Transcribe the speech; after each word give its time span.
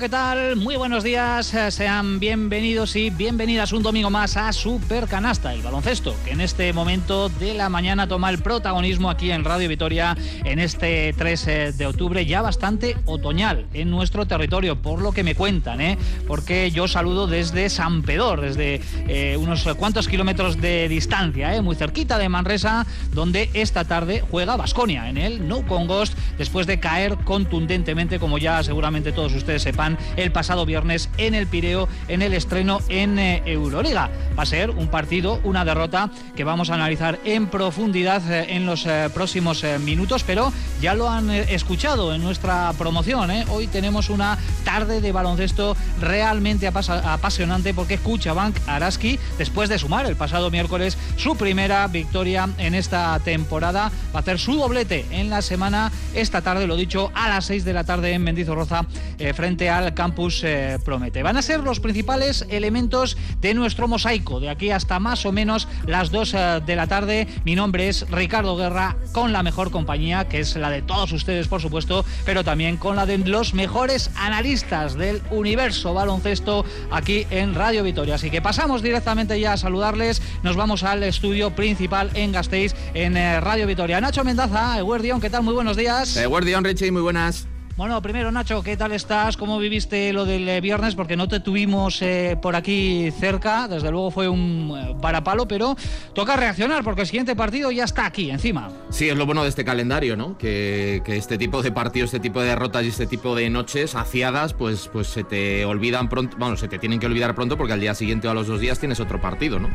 ¿qué 0.00 0.08
tal? 0.08 0.56
Muy 0.56 0.74
buenos 0.74 1.04
días, 1.04 1.54
eh, 1.54 1.70
sean 1.70 2.18
bienvenidos 2.18 2.96
y 2.96 3.10
bienvenidas 3.10 3.72
un 3.72 3.84
domingo 3.84 4.10
más 4.10 4.36
a 4.36 4.52
Super 4.52 5.06
Canasta, 5.06 5.54
el 5.54 5.62
baloncesto, 5.62 6.16
que 6.24 6.32
en 6.32 6.40
este 6.40 6.72
momento 6.72 7.28
de 7.28 7.54
la 7.54 7.68
mañana 7.68 8.08
toma 8.08 8.30
el 8.30 8.42
protagonismo 8.42 9.10
aquí 9.10 9.30
en 9.30 9.44
Radio 9.44 9.68
Vitoria 9.68 10.16
en 10.44 10.58
este 10.58 11.14
3 11.16 11.46
eh, 11.46 11.72
de 11.72 11.86
octubre, 11.86 12.26
ya 12.26 12.42
bastante 12.42 12.96
otoñal 13.04 13.66
en 13.72 13.90
nuestro 13.90 14.26
territorio, 14.26 14.74
por 14.74 15.00
lo 15.02 15.12
que 15.12 15.22
me 15.22 15.36
cuentan, 15.36 15.80
¿eh? 15.80 15.98
porque 16.26 16.72
yo 16.72 16.88
saludo 16.88 17.28
desde 17.28 17.68
San 17.70 18.02
Pedor, 18.02 18.40
desde 18.40 18.80
eh, 19.06 19.36
unos 19.36 19.62
cuantos 19.76 20.08
kilómetros 20.08 20.60
de 20.60 20.88
distancia, 20.88 21.54
¿eh? 21.54 21.60
muy 21.60 21.76
cerquita 21.76 22.18
de 22.18 22.28
Manresa, 22.28 22.86
donde 23.12 23.50
esta 23.54 23.84
tarde 23.84 24.24
juega 24.28 24.56
Basconia 24.56 25.08
en 25.08 25.16
el 25.16 25.46
No 25.46 25.64
Congos, 25.64 26.12
después 26.38 26.66
de 26.66 26.80
caer 26.80 27.18
contundentemente, 27.18 28.18
como 28.18 28.38
ya 28.38 28.64
seguramente 28.64 29.12
todos 29.12 29.32
ustedes 29.34 29.59
sepan, 29.60 29.98
el 30.16 30.32
pasado 30.32 30.66
viernes 30.66 31.10
en 31.18 31.34
el 31.34 31.46
Pireo 31.46 31.88
en 32.08 32.22
el 32.22 32.34
estreno 32.34 32.80
en 32.88 33.18
eh, 33.18 33.42
Euroliga. 33.46 34.10
Va 34.38 34.42
a 34.42 34.46
ser 34.46 34.70
un 34.70 34.88
partido, 34.88 35.40
una 35.44 35.64
derrota 35.64 36.10
que 36.36 36.44
vamos 36.44 36.70
a 36.70 36.74
analizar 36.74 37.18
en 37.24 37.46
profundidad 37.48 38.22
eh, 38.30 38.56
en 38.56 38.66
los 38.66 38.86
eh, 38.86 39.08
próximos 39.12 39.64
minutos, 39.80 40.24
pero 40.24 40.52
ya 40.80 40.94
lo 40.94 41.08
han 41.08 41.30
escuchado 41.30 42.14
en 42.14 42.22
nuestra 42.22 42.72
promoción. 42.78 43.30
Hoy 43.48 43.66
tenemos 43.66 44.10
una 44.10 44.38
tarde 44.64 45.00
de 45.00 45.12
baloncesto 45.12 45.76
realmente 46.00 46.66
apasionante 46.66 47.74
porque 47.74 47.98
Bank 48.34 48.56
Araski, 48.66 49.18
después 49.38 49.68
de 49.68 49.78
sumar 49.78 50.06
el 50.06 50.16
pasado 50.16 50.50
miércoles 50.50 50.96
su 51.16 51.36
primera 51.36 51.86
victoria 51.86 52.48
en 52.58 52.74
esta 52.74 53.18
temporada, 53.20 53.90
va 54.14 54.18
a 54.18 54.22
hacer 54.22 54.38
su 54.38 54.54
doblete 54.54 55.06
en 55.10 55.30
la 55.30 55.42
semana 55.42 55.92
esta 56.14 56.42
tarde, 56.42 56.66
lo 56.66 56.76
dicho, 56.76 57.10
a 57.14 57.28
las 57.28 57.46
6 57.46 57.64
de 57.64 57.72
la 57.72 57.84
tarde 57.84 58.12
en 58.12 58.22
Mendizorroza 58.22 58.86
eh, 59.18 59.32
al 59.50 59.94
campus 59.94 60.42
eh, 60.44 60.78
Promete. 60.84 61.22
Van 61.22 61.36
a 61.36 61.42
ser 61.42 61.60
los 61.60 61.80
principales 61.80 62.46
elementos 62.50 63.16
de 63.40 63.52
nuestro 63.52 63.88
mosaico, 63.88 64.38
de 64.38 64.48
aquí 64.48 64.70
hasta 64.70 65.00
más 65.00 65.26
o 65.26 65.32
menos 65.32 65.66
las 65.86 66.10
2 66.12 66.34
eh, 66.34 66.60
de 66.64 66.76
la 66.76 66.86
tarde. 66.86 67.26
Mi 67.44 67.56
nombre 67.56 67.88
es 67.88 68.08
Ricardo 68.10 68.56
Guerra, 68.56 68.96
con 69.12 69.32
la 69.32 69.42
mejor 69.42 69.72
compañía, 69.72 70.28
que 70.28 70.40
es 70.40 70.54
la 70.54 70.70
de 70.70 70.82
todos 70.82 71.12
ustedes, 71.12 71.48
por 71.48 71.60
supuesto, 71.60 72.04
pero 72.24 72.44
también 72.44 72.76
con 72.76 72.94
la 72.94 73.06
de 73.06 73.18
los 73.18 73.52
mejores 73.52 74.10
analistas 74.14 74.94
del 74.94 75.20
universo 75.30 75.94
baloncesto 75.94 76.64
aquí 76.92 77.26
en 77.30 77.54
Radio 77.54 77.82
Vitoria. 77.82 78.14
Así 78.14 78.30
que 78.30 78.40
pasamos 78.40 78.82
directamente 78.82 79.38
ya 79.40 79.54
a 79.54 79.56
saludarles. 79.56 80.22
Nos 80.44 80.54
vamos 80.54 80.84
al 80.84 81.02
estudio 81.02 81.56
principal 81.56 82.10
en 82.14 82.30
Gasteiz, 82.30 82.74
en 82.94 83.14
Radio 83.40 83.66
Vitoria. 83.66 84.00
Nacho 84.00 84.22
Mendaza, 84.22 84.78
Eguardión, 84.78 85.20
¿qué 85.20 85.28
tal? 85.28 85.42
Muy 85.42 85.54
buenos 85.54 85.76
días. 85.76 86.16
Eguardión, 86.16 86.62
Richie, 86.62 86.92
muy 86.92 87.02
buenas. 87.02 87.49
Bueno, 87.80 88.02
primero 88.02 88.30
Nacho, 88.30 88.62
¿qué 88.62 88.76
tal 88.76 88.92
estás? 88.92 89.38
¿Cómo 89.38 89.58
viviste 89.58 90.12
lo 90.12 90.26
del 90.26 90.46
eh, 90.46 90.60
viernes? 90.60 90.94
Porque 90.94 91.16
no 91.16 91.28
te 91.28 91.40
tuvimos 91.40 92.02
eh, 92.02 92.36
por 92.42 92.54
aquí 92.54 93.10
cerca, 93.10 93.68
desde 93.68 93.90
luego 93.90 94.10
fue 94.10 94.28
un 94.28 94.78
eh, 94.78 94.94
parapalo, 95.00 95.48
pero 95.48 95.74
toca 96.12 96.36
reaccionar 96.36 96.84
porque 96.84 97.00
el 97.00 97.06
siguiente 97.06 97.34
partido 97.34 97.70
ya 97.70 97.84
está 97.84 98.04
aquí, 98.04 98.30
encima. 98.30 98.68
Sí, 98.90 99.08
es 99.08 99.16
lo 99.16 99.24
bueno 99.24 99.44
de 99.44 99.48
este 99.48 99.64
calendario, 99.64 100.14
¿no? 100.14 100.36
Que, 100.36 101.00
este 101.06 101.38
tipo 101.38 101.62
de 101.62 101.72
partidos, 101.72 102.08
este 102.08 102.20
tipo 102.20 102.42
de 102.42 102.48
derrotas 102.48 102.84
y 102.84 102.88
este 102.88 103.06
tipo 103.06 103.34
de 103.34 103.48
noches 103.48 103.94
aciadas, 103.94 104.52
pues, 104.52 104.90
pues 104.92 105.06
se 105.06 105.24
te 105.24 105.64
olvidan 105.64 106.10
pronto, 106.10 106.36
bueno, 106.36 106.58
se 106.58 106.68
te 106.68 106.78
tienen 106.78 107.00
que 107.00 107.06
olvidar 107.06 107.34
pronto 107.34 107.56
porque 107.56 107.72
al 107.72 107.80
día 107.80 107.94
siguiente 107.94 108.28
o 108.28 108.30
a 108.30 108.34
los 108.34 108.46
dos 108.46 108.60
días 108.60 108.78
tienes 108.78 109.00
otro 109.00 109.22
partido, 109.22 109.58
¿no? 109.58 109.70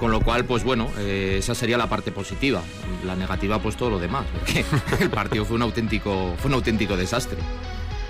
Con 0.00 0.10
lo 0.10 0.22
cual, 0.22 0.46
pues 0.46 0.64
bueno, 0.64 0.88
esa 0.98 1.54
sería 1.54 1.76
la 1.76 1.86
parte 1.86 2.10
positiva. 2.10 2.62
La 3.04 3.14
negativa, 3.14 3.58
pues 3.60 3.76
todo 3.76 3.90
lo 3.90 3.98
demás. 3.98 4.24
Porque 4.32 4.64
el 5.00 5.10
partido 5.10 5.44
fue 5.44 5.56
un 5.56 5.62
auténtico, 5.62 6.34
fue 6.38 6.48
un 6.48 6.54
auténtico 6.54 6.96
desastre. 6.96 7.36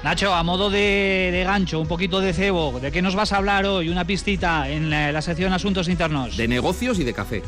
Nacho, 0.05 0.33
a 0.33 0.43
modo 0.43 0.71
de, 0.71 1.43
gancho, 1.45 1.79
un 1.79 1.89
poquito 1.89 2.21
de 2.21 2.33
cebo, 2.33 2.79
¿de 2.81 2.91
qué 2.91 3.03
nos 3.03 3.15
vas 3.15 3.33
a 3.33 3.37
hablar 3.37 3.67
hoy? 3.67 3.91
Una 3.91 4.07
pistita 4.07 4.69
en 4.71 4.89
la, 4.89 5.21
sección 5.21 5.53
Asuntos 5.53 5.89
Internos. 5.89 6.39
De 6.39 6.49
negocios 6.49 6.99
y 7.01 7.05
de 7.05 7.13
café. 7.13 7.43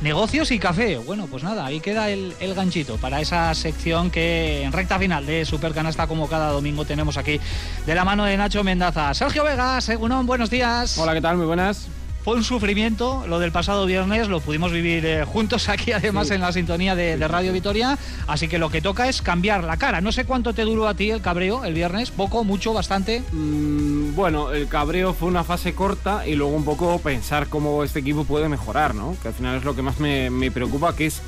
Negocios 0.00 0.50
y 0.50 0.58
café. 0.58 0.96
Bueno, 0.98 1.28
pues 1.30 1.44
nada, 1.44 1.66
ahí 1.66 1.78
queda 1.78 2.10
el, 2.10 2.34
ganchito 2.56 2.96
para 2.96 3.20
esa 3.20 3.54
sección 3.54 4.10
que 4.10 4.62
en 4.62 4.72
recta 4.72 4.98
final 4.98 5.24
de 5.24 5.44
Supercanasta, 5.44 6.08
como 6.08 6.28
cada 6.28 6.50
domingo 6.50 6.84
tenemos 6.84 7.16
aquí, 7.16 7.38
de 7.86 7.94
la 7.94 8.04
mano 8.04 8.24
de 8.24 8.36
Nacho 8.36 8.64
Mendaza. 8.64 9.14
Sergio 9.14 9.44
Vega, 9.44 9.80
Segunón, 9.80 10.26
buenos 10.26 10.50
días. 10.50 10.98
Hola, 10.98 11.14
¿qué 11.14 11.20
tal? 11.20 11.36
Muy 11.36 11.46
buenas. 11.46 11.86
Fue 12.24 12.36
un 12.36 12.42
sufrimiento 12.42 13.26
lo 13.28 13.38
del 13.38 13.52
pasado 13.52 13.84
viernes, 13.84 14.28
lo 14.28 14.40
pudimos 14.40 14.72
vivir 14.72 15.04
eh, 15.04 15.24
juntos 15.26 15.68
aquí 15.68 15.92
además 15.92 16.30
en 16.30 16.40
la 16.40 16.52
sintonía 16.52 16.94
de, 16.94 17.16
Radio 17.28 17.52
Vitoria, 17.52 17.98
así 18.26 18.48
que 18.48 18.58
lo 18.58 18.70
que 18.70 18.80
toca 18.80 19.10
es 19.10 19.20
cambiar 19.20 19.62
la 19.62 19.76
cara. 19.76 20.00
No 20.00 20.10
sé 20.10 20.24
cuánto 20.24 20.54
te 20.54 20.62
duró 20.62 20.88
a 20.88 20.94
ti 20.94 21.10
el 21.10 21.20
cabreo 21.20 21.66
el 21.66 21.74
viernes, 21.74 22.10
poco, 22.10 22.42
mucho, 22.42 22.72
bastante. 22.72 23.22
Mm, 23.30 24.14
bueno, 24.14 24.52
el 24.52 24.68
cabreo 24.68 25.12
fue 25.12 25.28
una 25.28 25.44
fase 25.44 25.74
corta 25.74 26.26
y 26.26 26.34
luego 26.34 26.56
un 26.56 26.64
poco 26.64 26.98
pensar 26.98 27.48
cómo 27.48 27.84
este 27.84 27.98
equipo 27.98 28.24
puede 28.24 28.48
mejorar, 28.48 28.94
¿no? 28.94 29.14
Que 29.20 29.28
al 29.28 29.34
final 29.34 29.58
es 29.58 29.64
lo 29.64 29.76
que 29.76 29.82
más 29.82 30.00
me, 30.00 30.30
me 30.30 30.50
preocupa, 30.50 30.96
que 30.96 31.04
es 31.04 31.20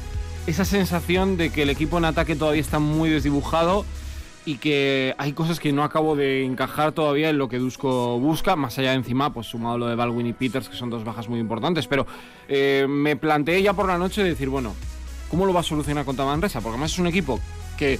esa 0.46 0.64
sensación 0.64 1.36
de 1.36 1.50
que 1.50 1.64
el 1.64 1.70
equipo 1.70 1.98
en 1.98 2.06
ataque 2.06 2.36
todavía 2.36 2.62
está 2.62 2.78
muy 2.78 3.10
desdibujado 3.10 3.84
y 4.46 4.58
que 4.58 5.14
hay 5.18 5.32
cosas 5.32 5.58
que 5.58 5.72
no 5.72 5.82
acabo 5.82 6.14
de 6.14 6.44
encajar 6.44 6.92
todavía 6.92 7.28
en 7.30 7.36
lo 7.36 7.48
que 7.48 7.58
Dusko 7.58 8.18
busca, 8.20 8.54
más 8.54 8.78
allá 8.78 8.90
de 8.90 8.96
encima, 8.96 9.34
pues 9.34 9.48
sumado 9.48 9.76
lo 9.76 9.88
de 9.88 9.96
Baldwin 9.96 10.28
y 10.28 10.32
Peters, 10.32 10.68
que 10.68 10.76
son 10.76 10.88
dos 10.88 11.04
bajas 11.04 11.28
muy 11.28 11.40
importantes, 11.40 11.88
pero 11.88 12.06
eh, 12.48 12.86
me 12.88 13.16
planteé 13.16 13.60
ya 13.60 13.72
por 13.72 13.88
la 13.88 13.98
noche 13.98 14.22
decir, 14.22 14.48
bueno, 14.48 14.72
¿cómo 15.28 15.46
lo 15.46 15.52
va 15.52 15.60
a 15.60 15.64
solucionar 15.64 16.04
contra 16.04 16.24
Manresa? 16.24 16.60
Porque 16.60 16.74
además 16.74 16.92
es 16.92 16.98
un 17.00 17.08
equipo 17.08 17.40
que 17.76 17.98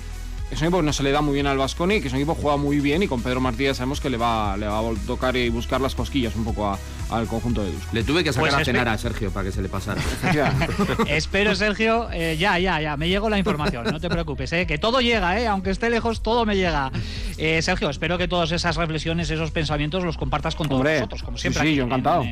es 0.51 0.61
un 0.61 0.67
equipo 0.67 0.79
que 0.79 0.85
no 0.85 0.93
se 0.93 1.03
le 1.03 1.11
da 1.11 1.21
muy 1.21 1.35
bien 1.35 1.47
al 1.47 1.59
Vasconi, 1.59 2.01
que 2.01 2.07
es 2.07 2.13
un 2.13 2.21
equipo 2.21 2.37
que 2.37 2.43
juega 2.43 2.57
muy 2.57 2.79
bien 2.79 3.03
y 3.03 3.09
con 3.09 3.21
Pedro 3.21 3.41
Martínez 3.41 3.79
sabemos 3.79 4.01
que 4.01 4.11
le 4.11 4.17
va, 4.17 4.57
le 4.57 4.67
va 4.67 4.79
a 4.79 4.83
tocar 5.07 5.37
y 5.37 5.49
buscar 5.49 5.81
las 5.81 5.95
cosquillas 5.95 6.37
un 6.37 6.45
poco 6.45 6.79
al 7.11 7.27
conjunto 7.27 7.65
de 7.65 7.73
Dusko. 7.73 7.89
Le 7.93 8.05
tuve 8.05 8.23
que 8.23 8.33
sacar 8.33 8.51
pues 8.51 8.63
a 8.63 8.65
cenar 8.65 8.89
a 8.89 8.97
Sergio 8.97 9.31
para 9.31 9.47
que 9.47 9.53
se 9.53 9.61
le 9.61 9.69
pasara. 9.69 10.01
Espero, 11.09 11.55
Sergio, 11.57 12.09
eh, 12.13 12.37
ya, 12.39 12.59
ya, 12.59 12.81
ya, 12.81 12.97
me 12.97 13.09
llegó 13.09 13.29
la 13.29 13.39
información, 13.39 13.85
no 13.91 13.99
te 13.99 14.09
preocupes, 14.09 14.53
eh, 14.53 14.67
que 14.67 14.79
todo 14.79 15.01
llega, 15.01 15.41
eh, 15.41 15.49
aunque 15.49 15.71
esté 15.71 15.91
lejos, 15.91 16.23
todo 16.23 16.47
me 16.47 16.57
llega. 16.57 16.93
Eh, 17.39 17.61
Sergio, 17.63 17.91
espero 17.91 18.17
que 18.17 18.29
todas 18.29 18.53
esas 18.53 18.77
reflexiones, 18.77 19.31
esos 19.31 19.51
pensamientos 19.51 20.05
los 20.05 20.17
compartas 20.17 20.55
con 20.55 20.69
todos 20.69 20.85
nosotros, 20.85 21.23
como 21.23 21.39
siempre. 21.39 21.63
Sí, 21.63 21.69
sí 21.71 21.75
yo 21.75 21.85
encantado 21.85 22.25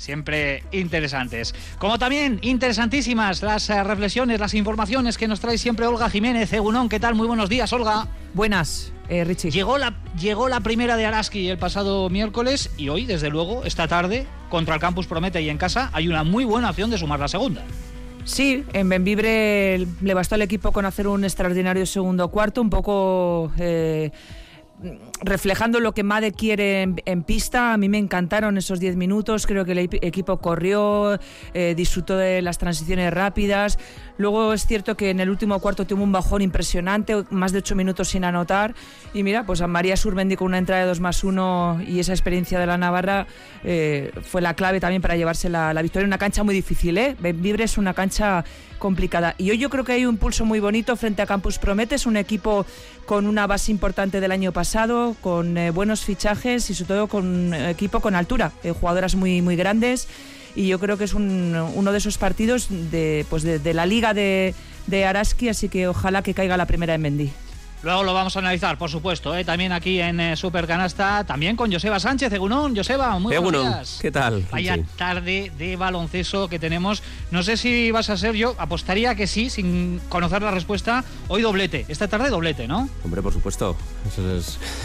siempre 0.00 0.64
interesantes. 0.72 1.54
Como 1.78 1.98
también 1.98 2.38
interesantísimas 2.42 3.42
las 3.42 3.68
eh, 3.68 3.84
reflexiones, 3.84 4.40
las 4.40 4.54
informaciones 4.54 5.18
que 5.18 5.28
nos 5.28 5.40
trae 5.40 5.58
siempre 5.58 5.86
Olga 5.86 6.08
Jiménez. 6.08 6.52
Egunón, 6.52 6.88
¿qué 6.88 6.98
tal? 6.98 7.14
Muy 7.14 7.26
buenos 7.26 7.50
días, 7.50 7.72
Olga. 7.72 8.08
Buenas, 8.32 8.92
eh, 9.08 9.24
Richie. 9.24 9.50
Llegó 9.50 9.76
la, 9.76 9.94
llegó 10.18 10.48
la 10.48 10.60
primera 10.60 10.96
de 10.96 11.04
Araski 11.04 11.48
el 11.48 11.58
pasado 11.58 12.08
miércoles 12.08 12.70
y 12.78 12.88
hoy, 12.88 13.04
desde 13.04 13.28
luego, 13.28 13.64
esta 13.64 13.86
tarde, 13.88 14.26
contra 14.48 14.74
el 14.74 14.80
Campus 14.80 15.06
Promete 15.06 15.42
y 15.42 15.50
en 15.50 15.58
casa, 15.58 15.90
hay 15.92 16.08
una 16.08 16.24
muy 16.24 16.44
buena 16.44 16.70
opción 16.70 16.90
de 16.90 16.96
sumar 16.96 17.20
la 17.20 17.28
segunda. 17.28 17.62
Sí, 18.24 18.64
en 18.72 18.88
Benvibre 18.88 19.86
le 20.00 20.14
bastó 20.14 20.34
al 20.34 20.42
equipo 20.42 20.72
con 20.72 20.86
hacer 20.86 21.08
un 21.08 21.24
extraordinario 21.24 21.84
segundo 21.84 22.28
cuarto, 22.28 22.62
un 22.62 22.70
poco... 22.70 23.52
Eh, 23.58 24.10
reflejando 25.22 25.80
lo 25.80 25.92
que 25.92 26.02
Made 26.02 26.32
quiere 26.32 26.82
en, 26.82 27.22
pista. 27.22 27.72
A 27.72 27.76
mí 27.76 27.88
me 27.88 27.98
encantaron 27.98 28.56
esos 28.58 28.80
10 28.80 28.96
minutos, 28.96 29.46
creo 29.46 29.64
que 29.64 29.72
el 29.72 29.78
equipo 29.78 30.38
corrió, 30.38 31.18
eh, 31.54 31.74
disfrutó 31.76 32.16
de 32.16 32.42
las 32.42 32.58
transiciones 32.58 33.12
rápidas. 33.12 33.78
Luego 34.16 34.52
es 34.52 34.66
cierto 34.66 34.96
que 34.96 35.10
en 35.10 35.20
el 35.20 35.30
último 35.30 35.58
cuarto 35.60 35.86
tuvo 35.86 36.02
un 36.02 36.12
bajón 36.12 36.42
impresionante, 36.42 37.24
más 37.30 37.52
de 37.52 37.58
8 37.58 37.74
minutos 37.74 38.08
sin 38.08 38.24
anotar. 38.24 38.74
Y 39.14 39.22
mira, 39.22 39.44
pues 39.44 39.60
a 39.60 39.66
María 39.66 39.96
Surmendi 39.96 40.36
con 40.36 40.48
una 40.48 40.58
entrada 40.58 40.82
de 40.82 40.88
2 40.88 41.00
más 41.00 41.24
1 41.24 41.82
y 41.86 42.00
esa 42.00 42.12
experiencia 42.12 42.58
de 42.58 42.66
la 42.66 42.78
Navarra 42.78 43.26
eh, 43.64 44.12
fue 44.22 44.40
la 44.40 44.54
clave 44.54 44.80
también 44.80 45.02
para 45.02 45.16
llevarse 45.16 45.48
la, 45.48 45.72
victoria 45.82 46.04
en 46.04 46.08
una 46.08 46.18
cancha 46.18 46.42
muy 46.42 46.54
difícil. 46.54 46.96
¿eh? 46.98 47.16
Vibre 47.20 47.64
es 47.64 47.78
una 47.78 47.94
cancha 47.94 48.44
complicada. 48.80 49.36
Y 49.38 49.50
hoy 49.50 49.58
yo 49.58 49.70
creo 49.70 49.84
que 49.84 49.92
hay 49.92 50.06
un 50.06 50.16
pulso 50.16 50.44
muy 50.44 50.58
bonito 50.58 50.96
frente 50.96 51.22
a 51.22 51.26
Campus 51.26 51.58
Promete. 51.58 51.94
Es 51.94 52.06
un 52.06 52.16
equipo 52.16 52.66
con 53.06 53.26
una 53.26 53.46
base 53.46 53.70
importante 53.70 54.20
del 54.20 54.32
año 54.32 54.52
pasado, 54.52 55.09
con 55.14 55.56
eh, 55.58 55.70
buenos 55.70 56.04
fichajes 56.04 56.70
y 56.70 56.74
sobre 56.74 56.88
todo 56.88 57.06
con 57.08 57.26
un 57.26 57.54
equipo 57.54 58.00
con 58.00 58.14
altura, 58.14 58.52
eh, 58.62 58.72
jugadoras 58.72 59.14
muy, 59.14 59.42
muy 59.42 59.56
grandes. 59.56 60.08
Y 60.54 60.66
yo 60.66 60.80
creo 60.80 60.98
que 60.98 61.04
es 61.04 61.14
uno 61.14 61.92
de 61.92 61.98
esos 61.98 62.18
partidos 62.18 62.68
de, 62.90 63.24
pues 63.30 63.44
de, 63.44 63.74
la 63.74 63.86
liga 63.86 64.14
de, 64.14 64.54
de 64.88 65.04
Araski, 65.04 65.48
así 65.48 65.68
que 65.68 65.86
ojalá 65.86 66.22
que 66.22 66.34
caiga 66.34 66.56
la 66.56 66.66
primera 66.66 66.94
en 66.94 67.02
Mendy. 67.02 67.32
Luego 67.82 68.02
lo 68.02 68.12
vamos 68.12 68.36
a 68.36 68.40
analizar, 68.40 68.76
por 68.76 68.90
supuesto, 68.90 69.34
¿eh? 69.34 69.42
también 69.42 69.72
aquí 69.72 70.00
en 70.00 70.20
eh, 70.20 70.36
Super 70.36 70.66
Canasta, 70.66 71.24
también 71.24 71.56
con 71.56 71.72
Joseba 71.72 71.98
Sánchez, 71.98 72.30
Egunón. 72.30 72.76
Joseba, 72.76 73.18
muy 73.18 73.34
buenos 73.38 73.62
días. 73.62 73.98
¿Qué 74.02 74.10
tal? 74.10 74.44
Vaya 74.50 74.78
tarde 74.96 75.50
de 75.56 75.76
baloncesto 75.76 76.48
que 76.48 76.58
tenemos. 76.58 77.02
No 77.30 77.42
sé 77.42 77.56
si 77.56 77.90
vas 77.90 78.10
a 78.10 78.18
ser 78.18 78.34
yo, 78.34 78.54
apostaría 78.58 79.14
que 79.14 79.26
sí, 79.26 79.48
sin 79.48 79.98
conocer 80.10 80.42
la 80.42 80.50
respuesta. 80.50 81.04
Hoy 81.28 81.40
doblete, 81.40 81.86
esta 81.88 82.06
tarde 82.06 82.28
doblete, 82.28 82.68
¿no? 82.68 82.90
Hombre, 83.02 83.22
por 83.22 83.32
supuesto. 83.32 83.74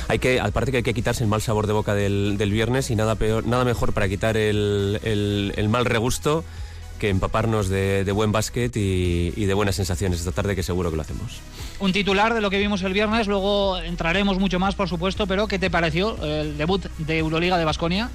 Hay 0.08 0.20
que, 0.20 0.40
aparte 0.40 0.72
que 0.72 0.78
hay 0.78 0.84
que 0.84 0.94
quitarse 0.94 1.22
el 1.22 1.30
mal 1.30 1.42
sabor 1.42 1.68
de 1.68 1.74
boca 1.74 1.94
del, 1.94 2.38
viernes 2.50 2.92
y 2.92 2.96
nada, 2.96 3.16
peor, 3.16 3.46
nada 3.46 3.66
mejor 3.66 3.92
para 3.92 4.08
quitar 4.08 4.38
el, 4.38 5.02
el 5.04 5.70
mal 5.70 5.84
regusto 5.84 6.46
que 7.00 7.10
empaparnos 7.10 7.70
de, 7.70 8.10
buen 8.14 8.32
básquet 8.32 8.76
y, 8.78 9.34
y, 9.36 9.46
de 9.46 9.54
buenas 9.54 9.76
sensaciones 9.76 10.20
esta 10.20 10.32
tarde, 10.32 10.56
que 10.56 10.64
seguro 10.64 10.90
que 10.90 10.96
lo 10.96 11.02
hacemos. 11.02 11.40
Un 11.80 11.92
titular 11.92 12.34
de 12.34 12.42
lo 12.42 12.50
que 12.50 12.58
vimos 12.58 12.82
el 12.84 12.94
viernes, 12.94 13.28
luego 13.28 13.78
entraremos 13.80 14.40
mucho 14.40 14.60
más, 14.60 14.76
por 14.76 14.90
supuesto, 14.90 15.28
pero 15.28 15.48
¿qué 15.48 15.60
te 15.60 15.70
pareció 15.70 16.16
el 16.24 16.58
debut 16.58 16.86
de 17.00 17.18
Euroliga 17.20 17.58
de 17.58 17.66
Basconia? 17.66 18.10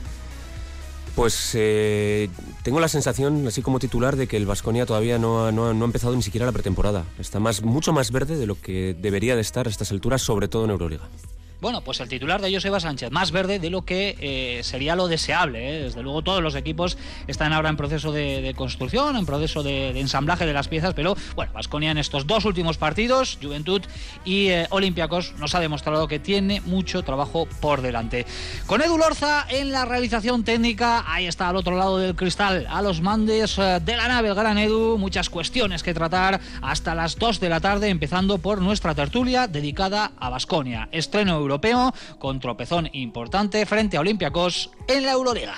Pues 1.14 1.52
eh, 1.54 2.30
tengo 2.62 2.80
la 2.80 2.88
sensación, 2.88 3.46
así 3.46 3.62
como 3.62 3.78
titular, 3.78 4.16
de 4.16 4.26
que 4.26 4.36
el 4.36 4.46
Vasconia 4.46 4.86
todavía 4.86 5.18
no 5.18 5.46
ha, 5.46 5.52
no, 5.52 5.66
ha, 5.68 5.84
empezado 5.84 6.14
ni 6.14 6.22
siquiera 6.22 6.46
la 6.46 6.52
pretemporada. 6.52 7.04
Está 7.18 7.40
más, 7.40 7.62
mucho 7.62 7.92
más 7.92 8.10
verde 8.10 8.36
de 8.36 8.46
lo 8.46 8.58
que 8.60 8.96
debería 8.98 9.34
de 9.34 9.42
estar 9.42 9.66
a 9.66 9.70
estas 9.70 9.90
alturas, 9.90 10.22
sobre 10.22 10.48
todo 10.48 10.64
en 10.64 10.70
Euroliga. 10.70 11.08
Bueno, 11.60 11.82
pues 11.82 12.00
el 12.00 12.08
titular 12.08 12.40
de 12.40 12.50
Joseba 12.50 12.80
Sánchez, 12.80 13.10
más 13.10 13.32
verde 13.32 13.58
de 13.58 13.68
lo 13.68 13.82
que 13.82 14.16
eh, 14.18 14.62
sería 14.62 14.96
lo 14.96 15.08
deseable. 15.08 15.76
¿eh? 15.76 15.82
Desde 15.82 16.02
luego 16.02 16.22
todos 16.22 16.42
los 16.42 16.54
equipos 16.54 16.96
están 17.26 17.52
ahora 17.52 17.68
en 17.68 17.76
proceso 17.76 18.12
de, 18.12 18.54
construcción, 18.56 19.14
en 19.16 19.26
proceso 19.26 19.62
de, 19.62 19.90
ensamblaje 20.00 20.46
de 20.46 20.54
las 20.54 20.68
piezas, 20.68 20.94
pero 20.94 21.14
bueno, 21.36 21.52
Vasconia 21.52 21.90
en 21.90 21.98
estos 21.98 22.26
dos 22.26 22.46
últimos 22.46 22.78
partidos, 22.78 23.38
Juventud 23.42 23.82
y 24.24 24.48
eh, 24.48 24.68
Olympiacos, 24.70 25.34
nos 25.36 25.54
ha 25.54 25.60
demostrado 25.60 26.08
que 26.08 26.18
tiene 26.18 26.62
mucho 26.62 27.02
trabajo 27.02 27.46
por 27.60 27.82
delante. 27.82 28.24
Con 28.64 28.80
Edu 28.80 28.96
Lorza 28.96 29.44
en 29.50 29.70
la 29.70 29.84
realización 29.84 30.44
técnica, 30.44 31.04
ahí 31.06 31.26
está 31.26 31.50
al 31.50 31.56
otro 31.56 31.76
lado 31.76 31.98
del 31.98 32.16
cristal, 32.16 32.66
a 32.70 32.80
los 32.80 33.02
mandes 33.02 33.56
de 33.56 33.96
la 33.96 34.08
nave, 34.08 34.28
el 34.28 34.34
gran 34.34 34.56
Edu, 34.56 34.96
muchas 34.96 35.28
cuestiones 35.28 35.82
que 35.82 35.92
tratar 35.92 36.40
hasta 36.62 36.94
las 36.94 37.18
2 37.18 37.38
de 37.38 37.48
la 37.50 37.60
tarde, 37.60 37.90
empezando 37.90 38.38
por 38.38 38.62
nuestra 38.62 38.94
tertulia 38.94 39.46
dedicada 39.46 40.12
a 40.18 40.30
Vasconia. 40.30 40.88
Estreno 40.92 41.49
europeo 41.50 41.92
con 42.18 42.38
tropezón 42.38 42.88
importante 42.92 43.66
frente 43.66 43.96
a 43.96 44.00
Olympiacos 44.00 44.70
en 44.86 45.04
la 45.04 45.12
Euroliga. 45.12 45.54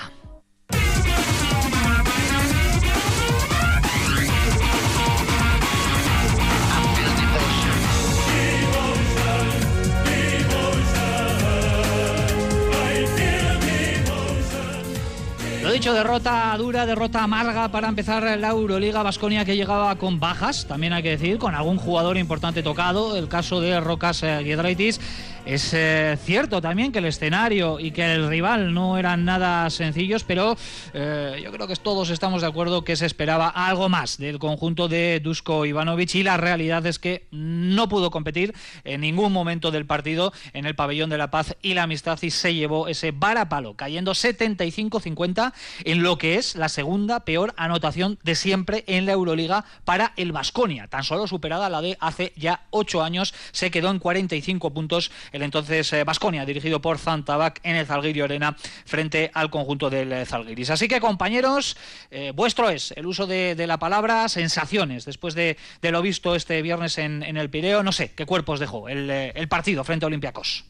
Lo 15.63 15.71
dicho, 15.71 15.93
derrota 15.93 16.55
dura, 16.59 16.87
derrota 16.87 17.23
amarga 17.23 17.69
para 17.69 17.89
empezar 17.89 18.39
la 18.39 18.49
Euroliga 18.49 19.03
Basconia 19.03 19.45
que 19.45 19.57
llegaba 19.57 19.95
con 19.97 20.19
bajas, 20.19 20.67
también 20.67 20.93
hay 20.93 21.03
que 21.03 21.11
decir, 21.11 21.39
con 21.39 21.55
algún 21.55 21.77
jugador 21.77 22.17
importante 22.17 22.63
tocado, 22.63 23.17
el 23.17 23.29
caso 23.29 23.61
de 23.61 23.79
Rocas 23.79 24.21
Giedraitis 24.21 25.01
es 25.45 25.75
eh, 25.75 26.17
cierto 26.23 26.61
también 26.61 26.93
que 26.93 27.01
el 27.01 27.07
escenario 27.07 27.81
y 27.81 27.91
que 27.91 28.15
el 28.15 28.29
rival 28.29 28.73
no 28.73 28.97
eran 28.97 29.25
nada 29.25 29.69
sencillos, 29.71 30.23
pero 30.23 30.57
eh, 30.95 31.41
yo 31.43 31.51
creo 31.51 31.67
que 31.67 31.75
todos 31.75 32.11
estamos 32.11 32.43
de 32.43 32.49
acuerdo 32.49 32.85
que 32.85 32.95
se 32.95 33.07
esperaba 33.07 33.49
algo 33.49 33.89
más 33.89 34.19
del 34.19 34.39
conjunto 34.39 34.87
de 34.87 35.21
Dusko 35.21 35.67
Ivanovic 35.67 36.15
y 36.15 36.23
la 36.23 36.37
realidad 36.37 36.87
es 36.87 36.99
que 36.99 37.27
no 37.33 37.89
pudo 37.89 38.11
competir 38.11 38.55
en 38.85 39.01
ningún 39.01 39.33
momento 39.33 39.73
del 39.73 39.85
partido 39.85 40.33
en 40.53 40.65
el 40.65 40.77
pabellón 40.77 41.11
de 41.11 41.19
la 41.19 41.31
paz 41.31 41.57
y 41.61 41.75
la 41.75 41.85
amistad 41.85 42.19
y 42.23 42.31
se 42.31 42.55
llevó 42.55 42.87
ese 42.87 43.11
varapalo, 43.11 43.75
cayendo 43.75 44.13
75-50 44.13 45.53
en 45.85 46.03
lo 46.03 46.19
que 46.19 46.37
es 46.37 46.55
la 46.55 46.69
segunda 46.69 47.21
peor 47.25 47.53
anotación 47.57 48.19
de 48.23 48.37
siempre 48.37 48.85
en 48.87 49.07
la 49.07 49.13
Euroliga 49.13 49.65
para 49.85 50.13
el 50.17 50.31
Vasconia, 50.31 50.87
tan 50.87 51.03
solo 51.03 51.27
superada 51.27 51.69
la 51.69 51.81
de 51.81 51.97
hace 52.01 52.33
ya 52.37 52.67
ocho 52.71 53.03
años, 53.03 53.35
se 53.51 53.73
quedó 53.73 53.91
en 53.91 53.99
45 53.99 54.73
puntos 54.73 55.11
el 55.33 55.43
entonces 55.43 55.93
Vasconia, 56.05 56.43
eh, 56.43 56.47
dirigido 56.47 56.81
por 56.81 56.99
Zantabac 56.99 57.61
en 57.63 57.77
el 57.77 57.87
Zalgirio 57.87 58.25
Arena 58.25 58.57
frente 58.85 59.31
al 59.35 59.51
conjunto 59.51 59.91
del 59.91 60.13
eh, 60.13 60.27
Zalgiris. 60.27 60.71
Así 60.71 60.89
que 60.89 61.01
compañeros, 61.01 61.77
eh, 62.11 62.33
vuestro 62.35 62.69
es 62.69 62.93
el 62.97 63.07
uso 63.07 63.27
de, 63.27 63.63
la 63.63 63.79
palabra 63.79 64.29
sensaciones 64.29 65.05
después 65.05 65.35
de, 65.35 65.57
lo 65.83 66.03
visto 66.03 66.35
este 66.35 66.61
viernes 66.63 66.99
en, 66.99 67.23
el 67.23 67.51
Pireo. 67.51 67.83
No 67.83 67.93
sé, 67.93 68.13
¿qué 68.15 68.27
cuerpos 68.27 68.61
dejó 68.61 68.89
el, 68.89 69.49
partido 69.49 69.85
frente 69.85 70.05
a 70.05 70.09
Olympiacos? 70.09 70.65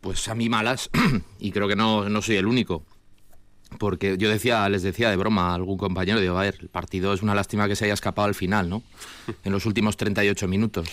Pues 0.00 0.28
a 0.28 0.34
mí 0.34 0.48
malas, 0.48 0.90
y 1.38 1.50
creo 1.50 1.66
que 1.66 1.76
no, 1.76 2.08
no 2.08 2.22
soy 2.22 2.36
el 2.36 2.46
único 2.46 2.84
porque 3.78 4.16
yo 4.18 4.28
decía, 4.28 4.68
les 4.68 4.82
decía 4.82 5.10
de 5.10 5.16
broma 5.16 5.50
a 5.50 5.54
algún 5.54 5.76
compañero, 5.76 6.20
digo, 6.20 6.38
a 6.38 6.42
ver, 6.42 6.56
el 6.60 6.68
partido 6.68 7.12
es 7.12 7.22
una 7.22 7.34
lástima 7.34 7.66
que 7.66 7.74
se 7.74 7.84
haya 7.84 7.94
escapado 7.94 8.28
al 8.28 8.34
final, 8.34 8.68
¿no? 8.68 8.82
En 9.44 9.52
los 9.52 9.66
últimos 9.66 9.96
38 9.96 10.46
minutos. 10.48 10.88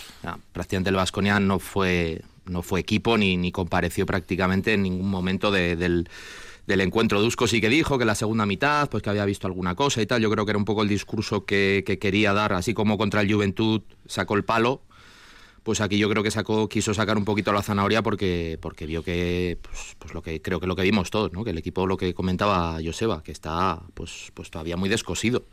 prácticamente 0.52 0.90
el 0.90 0.96
Vasconia 0.96 1.38
no 1.38 1.58
fue, 1.58 2.22
no 2.46 2.62
fue 2.62 2.80
equipo 2.80 3.18
ni, 3.18 3.36
ni 3.36 3.52
compareció 3.52 4.06
prácticamente 4.06 4.74
en 4.74 4.82
ningún 4.82 5.08
momento 5.08 5.50
del, 5.50 6.08
del 6.66 6.80
encuentro. 6.80 7.20
Dusko 7.20 7.46
sí 7.46 7.60
que 7.60 7.68
dijo 7.68 7.98
que 7.98 8.04
la 8.04 8.14
segunda 8.14 8.46
mitad, 8.46 8.88
pues 8.88 9.02
que 9.02 9.10
había 9.10 9.24
visto 9.24 9.46
alguna 9.46 9.74
cosa 9.74 10.02
y 10.02 10.06
tal. 10.06 10.22
Yo 10.22 10.30
creo 10.30 10.44
que 10.44 10.50
era 10.50 10.58
un 10.58 10.64
poco 10.64 10.82
el 10.82 10.88
discurso 10.88 11.44
que, 11.44 11.82
que 11.86 11.98
quería 11.98 12.32
dar, 12.32 12.52
así 12.52 12.74
como 12.74 12.98
contra 12.98 13.20
el 13.20 13.32
Juventud 13.32 13.82
sacó 14.06 14.36
el 14.36 14.44
palo, 14.44 14.82
pues 15.62 15.80
aquí 15.80 15.98
yo 15.98 16.08
creo 16.08 16.22
que 16.22 16.30
sacó, 16.30 16.68
quiso 16.68 16.92
sacar 16.92 17.16
un 17.16 17.24
poquito 17.24 17.52
la 17.52 17.62
zanahoria 17.62 18.02
porque, 18.02 18.58
porque 18.60 18.86
vio 18.86 19.02
que, 19.02 19.58
pues, 19.62 19.96
pues, 19.98 20.14
lo 20.14 20.22
que 20.22 20.42
creo 20.42 20.58
que 20.58 20.66
lo 20.66 20.74
que 20.74 20.82
vimos 20.82 21.10
todos, 21.10 21.32
¿no? 21.32 21.44
que 21.44 21.50
el 21.50 21.58
equipo, 21.58 21.86
lo 21.86 21.96
que 21.96 22.14
comentaba 22.14 22.78
Joseba, 22.84 23.22
que 23.22 23.32
está 23.32 23.80
pues, 23.94 24.32
pues 24.34 24.50
todavía 24.50 24.76
muy 24.76 24.88
descosido. 24.88 25.44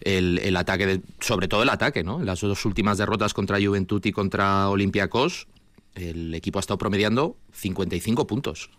El, 0.00 0.38
el 0.38 0.56
ataque, 0.56 1.00
sobre 1.20 1.46
todo 1.46 1.62
el 1.62 1.68
ataque, 1.68 2.02
¿no? 2.02 2.22
las 2.22 2.40
dos 2.40 2.64
últimas 2.64 2.98
derrotas 2.98 3.34
contra 3.34 3.58
Juventud 3.64 4.04
y 4.04 4.12
contra 4.12 4.68
Olympiacos, 4.68 5.46
el 5.94 6.34
equipo 6.34 6.58
ha 6.58 6.60
estado 6.60 6.78
promediando 6.78 7.36
55 7.52 8.26
puntos. 8.26 8.70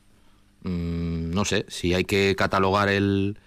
Mm, 0.63 1.31
no 1.31 1.45
sé, 1.45 1.65
si 1.67 1.93
hay 1.93 2.05
que 2.05 2.35
catalogar 2.35 2.89
el, 2.89 3.37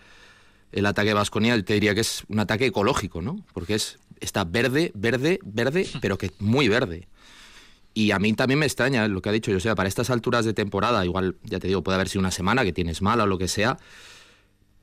el 0.73 0.87
ataque 0.87 1.09
de 1.09 1.15
Vasconia, 1.15 1.61
te 1.63 1.75
diría 1.75 1.95
que 1.95 2.03
es 2.03 2.25
un 2.29 2.39
ataque 2.39 2.67
ecológico, 2.67 3.23
¿no? 3.23 3.45
Porque 3.53 3.75
es, 3.75 3.99
está 4.21 4.45
verde, 4.45 4.93
verde, 4.95 5.39
verde, 5.45 5.89
pero 6.01 6.19
que 6.19 6.31
muy 6.39 6.69
verde. 6.69 7.09
Y 7.95 8.11
a 8.11 8.19
mí 8.19 8.35
también 8.35 8.59
me 8.59 8.67
extraña 8.67 9.09
lo 9.09 9.23
que 9.23 9.31
ha 9.31 9.33
dicho 9.33 9.51
yo, 9.51 9.59
sea, 9.59 9.75
para 9.75 9.89
estas 9.89 10.11
alturas 10.11 10.45
de 10.45 10.53
temporada, 10.53 11.03
igual, 11.05 11.37
ya 11.45 11.59
te 11.59 11.69
digo, 11.69 11.83
puede 11.83 11.95
haber 11.95 12.11
sido 12.11 12.21
una 12.21 12.31
semana 12.31 12.63
que 12.63 12.75
tienes 12.75 13.01
mala 13.01 13.25
o 13.25 13.27
lo 13.27 13.39
que 13.39 13.49
sea, 13.49 13.79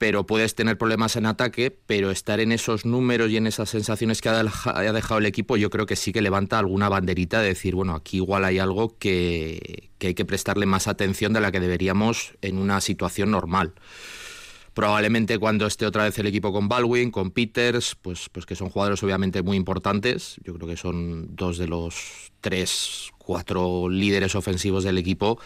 pero 0.03 0.25
puedes 0.25 0.53
tener 0.53 0.77
problemas 0.77 1.15
en 1.15 1.25
ataque, 1.25 1.71
pero 1.71 2.11
estar 2.11 2.41
en 2.41 2.51
esos 2.51 2.85
números 2.85 3.31
y 3.31 3.38
en 3.38 3.48
esas 3.48 3.69
sensaciones 3.69 4.19
que 4.19 4.27
ha 4.27 4.91
dejado 4.91 5.17
el 5.17 5.25
equipo, 5.25 5.55
yo 5.55 5.69
creo 5.69 5.86
que 5.86 5.95
sí 5.95 6.12
que 6.12 6.22
levanta 6.22 6.60
alguna 6.60 6.89
banderita 6.89 7.39
de 7.39 7.48
decir, 7.48 7.74
bueno, 7.74 7.95
aquí 7.95 8.17
igual 8.17 8.43
hay 8.43 8.60
algo 8.60 8.98
que, 8.98 9.91
hay 10.01 10.13
que 10.13 10.25
prestarle 10.25 10.65
más 10.65 10.89
atención 10.89 11.31
de 11.31 11.39
la 11.39 11.53
que 11.53 11.62
deberíamos 11.62 12.33
en 12.41 12.57
una 12.57 12.81
situación 12.81 13.31
normal. 13.31 13.75
Probablemente 14.74 15.39
cuando 15.39 15.67
esté 15.67 15.86
otra 15.86 16.03
vez 16.03 16.19
el 16.19 16.27
equipo 16.27 16.51
con 16.51 16.67
Baldwin, 16.67 17.10
con 17.10 17.31
Peters, 17.31 17.95
pues, 18.01 18.27
pues 18.29 18.45
que 18.45 18.57
son 18.57 18.67
jugadores 18.67 19.01
obviamente 19.03 19.41
muy 19.41 19.55
importantes. 19.55 20.36
Yo 20.43 20.53
creo 20.55 20.67
que 20.67 20.75
son 20.75 21.33
dos 21.33 21.57
de 21.57 21.69
los 21.69 22.33
tres, 22.41 23.10
cuatro 23.19 23.88
líderes 23.88 24.36
ofensivos 24.36 24.83
del 24.83 24.98
equipo 24.98 25.39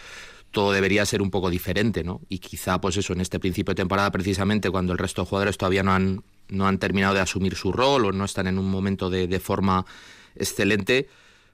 todo 0.58 0.72
debería 0.72 1.06
ser 1.06 1.22
un 1.22 1.30
poco 1.30 1.52
diferente, 1.52 2.04
¿no? 2.04 2.22
Y 2.30 2.40
quizá, 2.40 2.82
pues 2.82 2.98
eso, 2.98 3.14
en 3.14 3.22
este 3.22 3.40
principio 3.40 3.74
de 3.74 3.76
temporada, 3.76 4.10
precisamente 4.10 4.72
cuando 4.72 4.92
el 4.92 4.98
resto 4.98 5.22
de 5.22 5.28
jugadores 5.28 5.56
todavía 5.56 5.84
no 5.84 5.94
han, 5.94 6.24
no 6.50 6.68
han 6.68 6.80
terminado 6.80 7.14
de 7.14 7.20
asumir 7.20 7.54
su 7.54 7.72
rol 7.72 8.06
o 8.06 8.12
no 8.12 8.26
están 8.26 8.48
en 8.48 8.58
un 8.58 8.68
momento 8.68 9.12
de, 9.12 9.40
forma 9.40 9.86
excelente, 10.36 11.10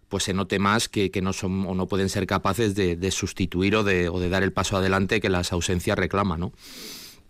pues 0.07 0.23
se 0.23 0.33
note 0.33 0.57
más 0.57 0.87
que, 0.87 1.11
no 1.21 1.33
son 1.33 1.65
o 1.67 1.75
no 1.75 1.85
pueden 1.85 2.07
ser 2.07 2.25
capaces 2.25 2.75
de, 2.75 3.11
sustituir 3.11 3.75
o 3.75 3.83
de, 3.83 4.07
o 4.07 4.21
de, 4.21 4.29
dar 4.29 4.41
el 4.41 4.53
paso 4.53 4.77
adelante 4.77 5.19
que 5.19 5.27
las 5.27 5.51
ausencias 5.51 5.99
reclaman, 5.99 6.39
¿no? 6.39 6.53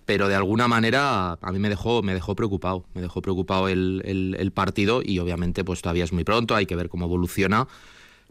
Pero 0.06 0.28
de 0.28 0.36
alguna 0.36 0.68
manera 0.68 1.40
a 1.42 1.52
mí 1.52 1.58
me 1.58 1.70
dejó, 1.70 2.04
me 2.04 2.14
dejó 2.14 2.36
preocupado, 2.36 2.86
me 2.94 3.02
dejó 3.02 3.24
preocupado 3.24 3.68
el, 3.68 4.36
el 4.38 4.52
partido 4.52 5.02
y 5.04 5.18
obviamente 5.18 5.64
pues 5.64 5.82
todavía 5.82 6.04
es 6.04 6.14
muy 6.14 6.24
pronto, 6.24 6.54
hay 6.54 6.68
que 6.68 6.76
ver 6.76 6.88
cómo 6.88 7.06
evoluciona 7.06 7.68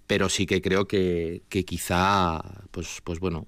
pero 0.06 0.28
sí 0.28 0.47
que 0.47 0.61
creo 0.61 0.87
que, 0.87 1.42
quizá, 1.49 2.42
pues, 2.71 3.00
pues 3.04 3.21
bueno, 3.21 3.47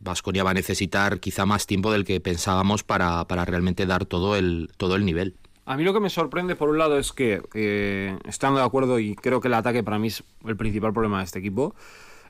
Vasconia 0.00 0.44
va 0.44 0.50
a 0.50 0.54
necesitar 0.54 1.20
quizá 1.20 1.46
más 1.46 1.66
tiempo 1.66 1.90
del 1.90 2.04
que 2.04 2.20
pensábamos 2.20 2.84
para, 2.84 3.26
para, 3.26 3.44
realmente 3.44 3.86
dar 3.86 4.04
todo 4.04 4.36
el, 4.36 4.70
todo 4.76 4.96
el 4.96 5.04
nivel. 5.04 5.36
A 5.66 5.76
mí 5.76 5.84
lo 5.84 5.94
que 5.94 6.00
me 6.00 6.10
sorprende, 6.10 6.56
por 6.56 6.68
un 6.68 6.78
lado, 6.78 6.98
es 6.98 7.12
que, 7.12 7.40
eh, 7.54 8.18
estando 8.28 8.60
de 8.60 8.66
acuerdo, 8.66 8.98
y 8.98 9.14
creo 9.14 9.40
que 9.40 9.48
el 9.48 9.54
ataque 9.54 9.82
para 9.82 9.98
mí 9.98 10.08
es 10.08 10.22
el 10.44 10.56
principal 10.56 10.92
problema 10.92 11.18
de 11.18 11.24
este 11.24 11.38
equipo, 11.38 11.74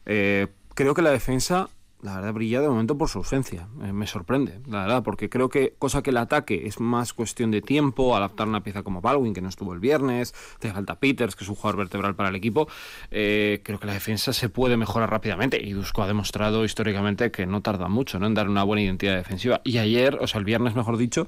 eh, 0.06 0.46
creo 0.74 0.94
que 0.94 1.02
la 1.02 1.10
defensa 1.10 1.68
la 2.04 2.16
verdad 2.16 2.34
brilla 2.34 2.60
de 2.60 2.68
momento 2.68 2.98
por 2.98 3.08
su 3.08 3.18
ausencia. 3.18 3.66
Eh, 3.82 3.92
me 3.92 4.06
sorprende, 4.06 4.60
la 4.68 4.82
verdad, 4.82 5.02
porque 5.02 5.30
creo 5.30 5.48
que 5.48 5.74
cosa 5.78 6.02
que 6.02 6.10
el 6.10 6.18
ataque 6.18 6.66
es 6.66 6.78
más 6.78 7.14
cuestión 7.14 7.50
de 7.50 7.62
tiempo, 7.62 8.14
adaptar 8.14 8.46
una 8.46 8.62
pieza 8.62 8.82
como 8.82 9.00
Baldwin, 9.00 9.32
que 9.32 9.40
no 9.40 9.48
estuvo 9.48 9.72
el 9.72 9.80
viernes, 9.80 10.34
te 10.58 10.70
falta 10.70 11.00
Peters, 11.00 11.34
que 11.34 11.44
es 11.44 11.48
un 11.48 11.56
jugador 11.56 11.78
vertebral 11.78 12.14
para 12.14 12.28
el 12.28 12.34
equipo, 12.34 12.68
eh, 13.10 13.62
creo 13.64 13.80
que 13.80 13.86
la 13.86 13.94
defensa 13.94 14.34
se 14.34 14.50
puede 14.50 14.76
mejorar 14.76 15.10
rápidamente 15.10 15.58
y 15.64 15.72
Dusko 15.72 16.02
ha 16.02 16.06
demostrado 16.06 16.64
históricamente 16.64 17.30
que 17.30 17.46
no 17.46 17.62
tarda 17.62 17.88
mucho 17.88 18.18
¿no? 18.18 18.26
en 18.26 18.34
dar 18.34 18.50
una 18.50 18.64
buena 18.64 18.82
identidad 18.82 19.16
defensiva. 19.16 19.62
Y 19.64 19.78
ayer, 19.78 20.18
o 20.20 20.26
sea, 20.26 20.40
el 20.40 20.44
viernes 20.44 20.74
mejor 20.74 20.98
dicho, 20.98 21.26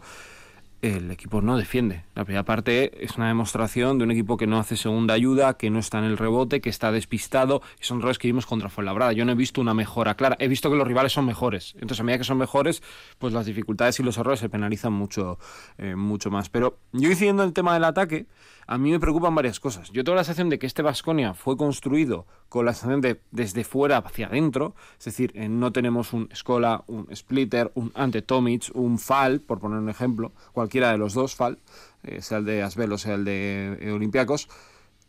el 0.94 1.10
equipo 1.10 1.42
no 1.42 1.56
defiende. 1.56 2.04
La 2.14 2.24
primera 2.24 2.44
parte 2.44 3.04
es 3.04 3.16
una 3.16 3.28
demostración 3.28 3.98
de 3.98 4.04
un 4.04 4.10
equipo 4.10 4.36
que 4.36 4.46
no 4.46 4.58
hace 4.58 4.76
segunda 4.76 5.14
ayuda, 5.14 5.56
que 5.56 5.70
no 5.70 5.78
está 5.78 5.98
en 5.98 6.04
el 6.04 6.18
rebote, 6.18 6.60
que 6.60 6.70
está 6.70 6.92
despistado. 6.92 7.62
Son 7.80 7.98
errores 7.98 8.18
que 8.18 8.28
vimos 8.28 8.46
contra 8.46 8.68
Fuenlabrada. 8.68 9.12
Yo 9.12 9.24
no 9.24 9.32
he 9.32 9.34
visto 9.34 9.60
una 9.60 9.74
mejora 9.74 10.14
clara. 10.14 10.36
He 10.38 10.48
visto 10.48 10.70
que 10.70 10.76
los 10.76 10.86
rivales 10.86 11.12
son 11.12 11.26
mejores. 11.26 11.74
Entonces, 11.74 12.00
a 12.00 12.02
medida 12.04 12.18
que 12.18 12.24
son 12.24 12.38
mejores, 12.38 12.82
pues 13.18 13.32
las 13.32 13.46
dificultades 13.46 13.98
y 14.00 14.02
los 14.02 14.18
errores 14.18 14.40
se 14.40 14.48
penalizan 14.48 14.92
mucho, 14.92 15.38
eh, 15.78 15.94
mucho 15.94 16.30
más. 16.30 16.48
Pero 16.48 16.78
yo 16.92 17.08
diciendo 17.08 17.42
el 17.42 17.52
tema 17.52 17.74
del 17.74 17.84
ataque, 17.84 18.26
a 18.66 18.78
mí 18.78 18.90
me 18.90 18.98
preocupan 19.00 19.34
varias 19.34 19.60
cosas. 19.60 19.90
Yo 19.92 20.02
tengo 20.02 20.16
la 20.16 20.24
sensación 20.24 20.48
de 20.48 20.58
que 20.58 20.66
este 20.66 20.82
Vasconia 20.82 21.34
fue 21.34 21.56
construido 21.56 22.26
con 22.48 22.66
la 22.66 22.74
sensación 22.74 23.00
de 23.00 23.20
desde 23.30 23.64
fuera 23.64 23.98
hacia 23.98 24.26
adentro, 24.26 24.74
es 24.98 25.04
decir, 25.04 25.32
eh, 25.34 25.48
no 25.48 25.72
tenemos 25.72 26.12
un 26.12 26.28
Skola, 26.34 26.84
un 26.86 27.08
Splitter, 27.14 27.70
un 27.74 27.92
Ante 27.94 28.22
Tomic, 28.22 28.70
un 28.74 28.98
Fal, 28.98 29.40
por 29.40 29.60
poner 29.60 29.78
un 29.78 29.88
ejemplo, 29.88 30.32
cualquiera 30.52 30.90
de 30.90 30.98
los 30.98 31.14
dos 31.14 31.36
Fal, 31.36 31.58
eh, 32.02 32.22
sea 32.22 32.38
el 32.38 32.44
de 32.44 32.62
Asbel 32.62 32.92
o 32.92 32.98
sea 32.98 33.14
el 33.14 33.24
de 33.24 33.78
eh, 33.80 33.92
Olympiacos, 33.92 34.48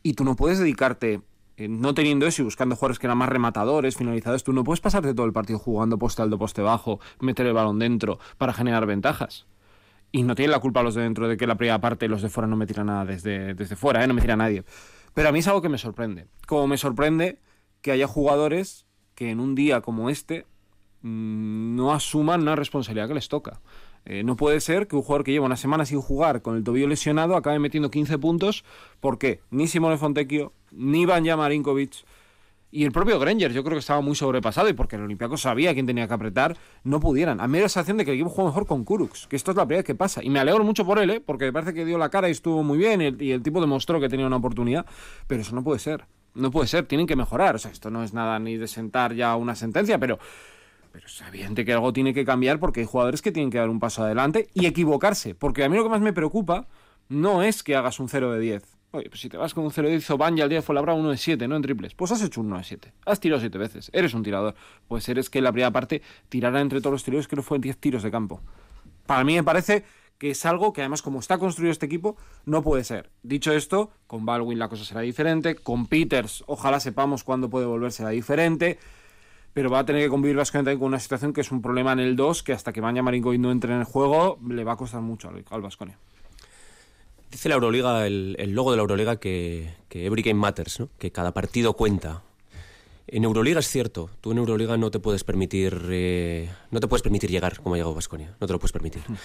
y 0.03 0.13
tú 0.13 0.23
no 0.23 0.35
puedes 0.35 0.59
dedicarte 0.59 1.21
no 1.57 1.95
teniendo 1.95 2.27
eso 2.27 2.43
y 2.43 2.45
buscando 2.45 2.75
jugadores 2.75 2.99
que 2.99 3.07
eran 3.07 3.17
más 3.17 3.29
rematadores, 3.29 3.97
finalizadores, 3.97 4.43
tú 4.43 4.53
no 4.53 4.63
puedes 4.63 4.79
pasarte 4.79 5.15
todo 5.15 5.25
el 5.25 5.33
partido 5.33 5.57
jugando 5.57 5.97
poste 5.97 6.21
alto, 6.21 6.37
poste 6.37 6.61
bajo, 6.61 6.99
meter 7.19 7.47
el 7.47 7.53
balón 7.53 7.79
dentro 7.79 8.19
para 8.37 8.53
generar 8.53 8.85
ventajas. 8.85 9.47
Y 10.11 10.23
no 10.23 10.35
tienen 10.35 10.51
la 10.51 10.59
culpa 10.59 10.83
los 10.83 10.95
de 10.95 11.01
dentro 11.01 11.27
de 11.27 11.37
que 11.37 11.47
la 11.47 11.55
primera 11.55 11.79
parte 11.79 12.07
los 12.07 12.21
de 12.21 12.29
fuera 12.29 12.47
no 12.47 12.55
me 12.55 12.65
tiran 12.65 12.87
nada 12.87 13.05
desde, 13.05 13.53
desde 13.53 13.75
fuera, 13.75 14.03
¿eh? 14.03 14.07
no 14.07 14.13
me 14.13 14.21
tira 14.21 14.35
nadie. 14.35 14.63
Pero 15.13 15.29
a 15.29 15.31
mí 15.31 15.39
es 15.39 15.47
algo 15.47 15.61
que 15.61 15.69
me 15.69 15.77
sorprende. 15.77 16.27
Como 16.45 16.67
me 16.67 16.77
sorprende 16.77 17.39
que 17.81 17.91
haya 17.91 18.07
jugadores 18.07 18.85
que 19.15 19.31
en 19.31 19.39
un 19.39 19.55
día 19.55 19.81
como 19.81 20.09
este 20.09 20.45
mm, 21.01 21.75
no 21.75 21.93
asuman 21.93 22.41
una 22.41 22.55
responsabilidad 22.55 23.07
que 23.07 23.15
les 23.15 23.27
toca. 23.27 23.59
Eh, 24.05 24.23
no 24.23 24.37
puede 24.37 24.61
ser 24.61 24.87
que 24.87 24.95
un 24.95 25.01
jugador 25.01 25.25
que 25.25 25.31
lleva 25.31 25.45
una 25.45 25.57
semana 25.57 25.85
sin 25.85 25.99
jugar 25.99 26.41
con 26.41 26.55
el 26.55 26.63
tobillo 26.63 26.87
lesionado 26.87 27.35
acabe 27.35 27.59
metiendo 27.59 27.91
15 27.91 28.17
puntos 28.19 28.63
porque 29.01 29.41
ni 29.49 29.67
Simone 29.67 29.97
Fontecchio, 29.97 30.53
ni 30.71 31.05
Banja 31.05 31.35
Marinkovic, 31.35 32.05
y 32.69 32.83
el 32.83 32.91
propio 32.91 33.17
Granger, 33.17 33.53
yo 33.53 33.63
creo 33.63 33.75
que 33.75 33.79
estaba 33.79 34.01
muy 34.01 34.15
sobrepasado 34.15 34.67
y 34.67 34.73
porque 34.73 34.97
el 34.97 35.03
Olympiacos 35.03 35.41
sabía 35.41 35.73
quién 35.73 35.85
tenía 35.85 36.07
que 36.07 36.13
apretar, 36.13 36.57
no 36.83 36.99
pudieran. 36.99 37.39
A 37.39 37.47
mí 37.47 37.53
me 37.53 37.59
da 37.59 37.63
la 37.63 37.69
sensación 37.69 37.95
de 37.95 38.03
que 38.03 38.11
el 38.11 38.17
equipo 38.17 38.29
juega 38.29 38.49
mejor 38.49 38.65
con 38.65 38.83
Kurux, 38.83 39.27
que 39.27 39.37
esto 39.37 39.51
es 39.51 39.57
la 39.57 39.65
primera 39.65 39.79
vez 39.79 39.85
que 39.85 39.95
pasa. 39.95 40.21
Y 40.21 40.29
me 40.29 40.39
alegro 40.39 40.65
mucho 40.65 40.85
por 40.85 40.99
él, 40.99 41.09
¿eh? 41.09 41.21
porque 41.21 41.45
me 41.45 41.53
parece 41.53 41.73
que 41.73 41.85
dio 41.85 41.97
la 41.97 42.09
cara 42.09 42.27
y 42.27 42.31
estuvo 42.31 42.63
muy 42.63 42.77
bien 42.77 43.01
y 43.01 43.31
el, 43.31 43.41
tipo 43.41 43.61
demostró 43.61 44.01
que 44.01 44.09
tenía 44.09 44.27
una 44.27 44.35
oportunidad. 44.35 44.85
Pero 45.27 45.41
eso 45.41 45.55
no 45.55 45.63
puede 45.63 45.79
ser. 45.79 46.05
No 46.35 46.51
puede 46.51 46.67
ser, 46.67 46.85
tienen 46.85 47.07
que 47.07 47.15
mejorar. 47.15 47.55
O 47.55 47.57
sea, 47.57 47.71
esto 47.71 47.89
no 47.89 48.03
es 48.03 48.13
nada 48.13 48.37
ni 48.37 48.57
de 48.57 48.67
sentar 48.67 49.13
ya 49.15 49.35
una 49.37 49.55
sentencia, 49.55 49.97
pero 49.97 50.19
pero 50.91 51.05
es 51.05 51.21
evidente 51.27 51.63
que 51.63 51.73
algo 51.73 51.93
tiene 51.93 52.13
que 52.13 52.25
cambiar 52.25 52.59
porque 52.59 52.79
hay 52.79 52.85
jugadores 52.87 53.21
que 53.21 53.31
tienen 53.31 53.51
que 53.51 53.59
dar 53.59 53.69
un 53.69 53.79
paso 53.79 54.03
adelante 54.03 54.49
y 54.53 54.65
equivocarse. 54.65 55.35
Porque 55.35 55.63
a 55.63 55.69
mí 55.69 55.77
lo 55.77 55.83
que 55.83 55.89
más 55.89 56.01
me 56.01 56.11
preocupa 56.11 56.67
no 57.07 57.43
es 57.43 57.63
que 57.63 57.75
hagas 57.75 57.99
un 57.99 58.09
0 58.09 58.31
de 58.31 58.39
10. 58.39 58.76
Oye, 58.91 59.09
pues 59.09 59.19
si 59.19 59.27
te 59.27 59.35
vas 59.35 59.53
con 59.53 59.65
un 59.65 59.71
0 59.71 59.89
de 59.89 59.95
hizo 59.95 60.17
Banja 60.17 60.43
al 60.43 60.49
día 60.49 60.61
fue 60.61 60.73
labrado 60.73 60.97
uno 60.97 61.09
de 61.09 61.17
7, 61.17 61.47
¿no? 61.47 61.57
En 61.57 61.61
triples. 61.61 61.93
Pues 61.93 62.11
has 62.13 62.21
hecho 62.21 62.39
un 62.39 62.47
1 62.47 62.57
de 62.59 62.63
7. 62.63 62.93
Has 63.05 63.19
tirado 63.19 63.41
7 63.41 63.57
veces. 63.57 63.89
Eres 63.93 64.13
un 64.13 64.23
tirador. 64.23 64.55
Pues 64.87 65.09
eres 65.09 65.29
que 65.29 65.39
en 65.39 65.43
la 65.43 65.51
primera 65.51 65.71
parte 65.71 66.01
tirará 66.29 66.61
entre 66.61 66.79
todos 66.79 66.93
los 66.93 67.03
tiros, 67.03 67.27
creo 67.27 67.43
que 67.43 67.47
fue 67.47 67.59
10 67.59 67.77
tiros 67.77 68.03
de 68.03 68.11
campo. 68.11 68.41
Para 69.05 69.25
mí 69.25 69.35
me 69.35 69.43
parece 69.43 69.83
que 70.17 70.31
es 70.31 70.45
algo 70.45 70.73
que 70.73 70.81
además 70.81 71.01
como 71.01 71.19
está 71.19 71.37
construido 71.37 71.71
este 71.71 71.85
equipo 71.85 72.15
no 72.45 72.63
puede 72.63 72.83
ser. 72.83 73.09
Dicho 73.23 73.51
esto, 73.51 73.91
con 74.07 74.25
Baldwin 74.25 74.57
la 74.57 74.69
cosa 74.69 74.83
será 74.83 75.01
diferente, 75.01 75.55
con 75.55 75.85
Peters 75.87 76.43
ojalá 76.47 76.79
sepamos 76.79 77.23
cuándo 77.23 77.49
puede 77.49 77.65
volverse 77.65 78.03
a 78.03 78.09
diferente, 78.09 78.79
pero 79.53 79.69
va 79.69 79.79
a 79.79 79.85
tener 79.85 80.03
que 80.03 80.09
convivir 80.09 80.37
básicamente 80.37 80.77
con 80.79 80.87
una 80.87 80.99
situación 80.99 81.33
que 81.33 81.41
es 81.41 81.51
un 81.51 81.61
problema 81.61 81.91
en 81.91 81.99
el 81.99 82.15
2 82.15 82.41
que 82.41 82.53
hasta 82.53 82.73
que 82.73 82.81
Banja 82.81 83.03
Marinkovic 83.03 83.39
no 83.39 83.51
entre 83.51 83.73
en 83.73 83.79
el 83.79 83.85
juego 83.85 84.39
le 84.47 84.63
va 84.63 84.73
a 84.73 84.77
costar 84.77 85.01
mucho 85.01 85.29
al 85.29 85.61
Vasconia. 85.61 85.99
Dice 87.31 87.49
la 87.49 87.55
Euroliga, 87.55 88.07
el, 88.07 88.35
logo 88.51 88.71
de 88.71 88.77
la 88.77 88.81
Euroliga, 88.81 89.17
que, 89.17 89.73
que 89.89 90.05
every 90.05 90.21
game 90.21 90.39
matters, 90.39 90.79
¿no? 90.79 90.89
que 90.97 91.11
cada 91.11 91.33
partido 91.33 91.73
cuenta. 91.73 92.23
En 93.09 93.23
Euroliga 93.23 93.61
es 93.61 93.69
cierto, 93.69 94.09
tú 94.19 94.31
en 94.31 94.37
Euroliga 94.37 94.75
no 94.75 94.91
te 94.91 94.99
puedes 94.99 95.23
permitir 95.23 95.81
eh, 95.89 96.49
no 96.71 96.81
te 96.81 96.87
puedes 96.89 97.01
permitir 97.01 97.29
llegar 97.31 97.61
como 97.61 97.75
ha 97.75 97.77
llegado 97.77 97.95
Vasconia, 97.95 98.35
no 98.41 98.47
te 98.47 98.53
lo 98.53 98.59
puedes 98.59 98.73
permitir. 98.73 99.01
Hmm. 99.07 99.15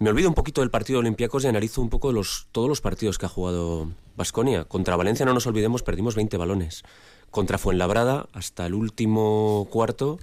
Me 0.00 0.10
olvido 0.10 0.28
un 0.28 0.34
poquito 0.34 0.60
del 0.60 0.70
partido 0.70 0.96
de 0.96 1.06
Olympiacos 1.06 1.44
y 1.44 1.46
analizo 1.46 1.80
un 1.80 1.88
poco 1.88 2.10
los, 2.10 2.48
todos 2.50 2.68
los 2.68 2.80
partidos 2.80 3.16
que 3.16 3.26
ha 3.26 3.28
jugado 3.28 3.92
Vasconia. 4.16 4.64
Contra 4.64 4.96
Valencia, 4.96 5.24
no 5.24 5.34
nos 5.34 5.46
olvidemos, 5.46 5.84
perdimos 5.84 6.16
20 6.16 6.36
balones. 6.36 6.82
Contra 7.30 7.58
Fuenlabrada, 7.58 8.28
hasta 8.32 8.66
el 8.66 8.74
último 8.74 9.68
cuarto, 9.70 10.18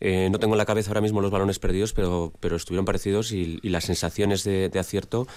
eh, 0.00 0.28
no 0.32 0.40
tengo 0.40 0.54
en 0.54 0.58
la 0.58 0.66
cabeza 0.66 0.90
ahora 0.90 1.02
mismo 1.02 1.20
los 1.20 1.30
balones 1.30 1.60
perdidos, 1.60 1.92
pero, 1.92 2.32
pero 2.40 2.56
estuvieron 2.56 2.84
parecidos 2.84 3.30
y, 3.30 3.60
las 3.62 3.84
sensaciones 3.84 4.42
de 4.42 4.76
acierto 4.76 5.28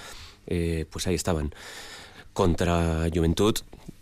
eh, 0.49 0.85
pues 0.89 1.07
ahí 1.07 1.15
estaban. 1.15 1.53
Contra 2.33 3.07
Juventud, 3.13 3.55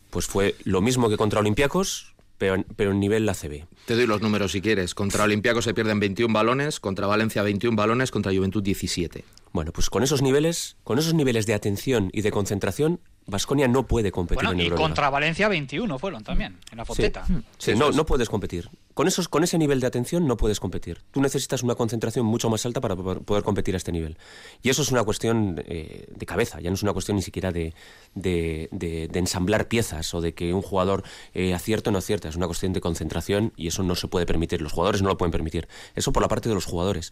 pues 0.09 0.25
fue 0.25 0.55
lo 0.63 0.81
mismo 0.81 1.09
que 1.09 1.17
contra 1.17 1.39
Olympiacos, 1.39 2.15
pero, 2.37 2.63
pero 2.75 2.91
en 2.91 2.99
nivel 2.99 3.27
ACB. 3.29 3.65
Te 3.85 3.95
doy 3.95 4.07
los 4.07 4.21
números 4.21 4.51
si 4.51 4.61
quieres. 4.61 4.95
Contra 4.95 5.23
Olympiacos 5.23 5.65
se 5.65 5.73
pierden 5.73 5.99
21 5.99 6.33
balones, 6.33 6.79
contra 6.79 7.07
Valencia 7.07 7.43
21 7.43 7.75
balones, 7.75 8.11
contra 8.11 8.33
Juventud 8.33 8.63
17. 8.63 9.23
Bueno, 9.53 9.71
pues 9.71 9.89
con 9.89 10.03
esos 10.03 10.21
niveles, 10.21 10.77
con 10.83 10.99
esos 10.99 11.13
niveles 11.13 11.45
de 11.45 11.53
atención 11.53 12.09
y 12.13 12.21
de 12.21 12.31
concentración, 12.31 12.99
Vasconia 13.27 13.67
no 13.67 13.85
puede 13.85 14.11
competir 14.11 14.45
en 14.45 14.51
Euroliga. 14.51 14.75
Y 14.75 14.77
contra 14.77 15.09
Valencia 15.09 15.49
21 15.49 15.99
fueron 15.99 16.23
también, 16.23 16.57
en 16.71 16.77
la 16.77 16.85
foteta. 16.85 17.25
Sí, 17.57 17.75
no, 17.75 17.91
no 17.91 18.05
puedes 18.05 18.29
competir. 18.29 18.69
Con, 18.93 19.07
esos, 19.07 19.27
con 19.27 19.43
ese 19.43 19.57
nivel 19.57 19.81
de 19.81 19.87
atención 19.87 20.25
no 20.25 20.37
puedes 20.37 20.61
competir. 20.61 21.01
Tú 21.11 21.21
necesitas 21.21 21.61
una 21.61 21.75
concentración 21.75 22.25
mucho 22.25 22.49
más 22.49 22.65
alta 22.65 22.79
para 22.79 22.95
poder 22.95 23.43
competir 23.43 23.75
a 23.75 23.77
este 23.77 23.91
nivel. 23.91 24.17
Y 24.63 24.69
eso 24.69 24.81
es 24.81 24.91
una 24.91 25.03
cuestión 25.03 25.61
eh, 25.67 26.07
de 26.09 26.25
cabeza, 26.25 26.61
ya 26.61 26.69
no 26.69 26.75
es 26.75 26.83
una 26.83 26.93
cuestión 26.93 27.17
ni 27.17 27.21
siquiera 27.21 27.51
de, 27.51 27.73
de, 28.15 29.09
ensamblar 29.13 29.67
piezas 29.67 30.13
o 30.13 30.21
de 30.21 30.33
que 30.33 30.53
un 30.53 30.61
jugador 30.61 31.03
eh, 31.33 31.53
acierta 31.53 31.89
o 31.89 31.93
no 31.93 31.99
acierta. 31.99 32.29
Es 32.29 32.37
una 32.37 32.47
cuestión 32.47 32.71
de 32.71 32.79
concentración 32.79 33.51
y 33.57 33.67
eso 33.67 33.83
no 33.83 33.95
se 33.95 34.07
puede 34.07 34.25
permitir. 34.25 34.61
Los 34.61 34.71
jugadores 34.71 35.01
no 35.01 35.09
lo 35.09 35.17
pueden 35.17 35.31
permitir. 35.31 35.67
Eso 35.95 36.13
por 36.13 36.23
la 36.23 36.29
parte 36.29 36.47
de 36.47 36.55
los 36.55 36.65
jugadores 36.65 37.11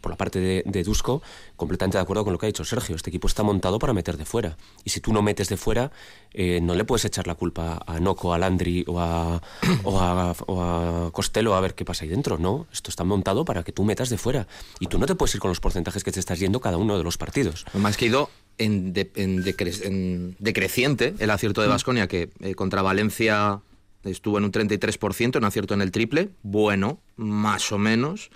por 0.00 0.10
la 0.10 0.16
parte 0.16 0.40
de, 0.40 0.62
de, 0.66 0.84
Dusko, 0.84 1.22
completamente 1.56 1.98
de 1.98 2.02
acuerdo 2.02 2.24
con 2.24 2.32
lo 2.32 2.38
que 2.38 2.46
ha 2.46 2.48
dicho 2.48 2.64
Sergio. 2.64 2.96
Este 2.96 3.10
equipo 3.10 3.26
está 3.26 3.42
montado 3.42 3.78
para 3.78 3.92
meter 3.92 4.16
de 4.16 4.24
fuera. 4.24 4.56
Y 4.84 4.90
si 4.90 5.00
tú 5.00 5.12
no 5.12 5.22
metes 5.22 5.48
de 5.48 5.56
fuera, 5.56 5.90
eh, 6.32 6.60
no 6.60 6.74
le 6.74 6.84
puedes 6.84 7.04
echar 7.04 7.26
la 7.26 7.34
culpa 7.34 7.82
a 7.86 8.00
Noco, 8.00 8.32
a 8.34 8.38
Landry 8.38 8.84
o 8.86 9.00
a, 9.00 9.40
o 9.84 10.00
a, 10.00 10.34
o 10.46 11.10
Costello 11.12 11.54
a 11.54 11.60
ver 11.60 11.74
qué 11.74 11.84
pasa 11.84 12.04
ahí 12.04 12.10
dentro. 12.10 12.38
No, 12.38 12.66
esto 12.72 12.90
está 12.90 13.04
montado 13.04 13.44
para 13.44 13.62
que 13.62 13.72
tú 13.72 13.84
metas 13.84 14.08
de 14.10 14.18
fuera. 14.18 14.46
Y 14.80 14.86
tú 14.86 14.98
no 14.98 15.06
te 15.06 15.14
puedes 15.14 15.34
ir 15.34 15.40
con 15.40 15.50
los 15.50 15.60
porcentajes 15.60 16.04
que 16.04 16.12
te 16.12 16.20
estás 16.20 16.38
yendo 16.38 16.60
cada 16.60 16.76
uno 16.76 16.98
de 16.98 17.04
los 17.04 17.18
partidos. 17.18 17.64
Más 17.74 17.96
que 17.96 18.06
ido 18.06 18.30
en, 18.58 18.92
en, 19.14 20.36
decreciente 20.38 21.14
el 21.18 21.30
acierto 21.30 21.62
de 21.62 21.68
Vasconia, 21.68 22.04
mm. 22.04 22.08
que 22.08 22.30
eh, 22.40 22.54
contra 22.54 22.82
Valencia 22.82 23.60
estuvo 24.04 24.38
en 24.38 24.44
un 24.44 24.52
33%, 24.52 25.36
en 25.36 25.44
acierto 25.44 25.74
en 25.74 25.82
el 25.82 25.90
triple. 25.90 26.30
Bueno, 26.42 27.00
más 27.16 27.72
o 27.72 27.78
menos. 27.78 28.30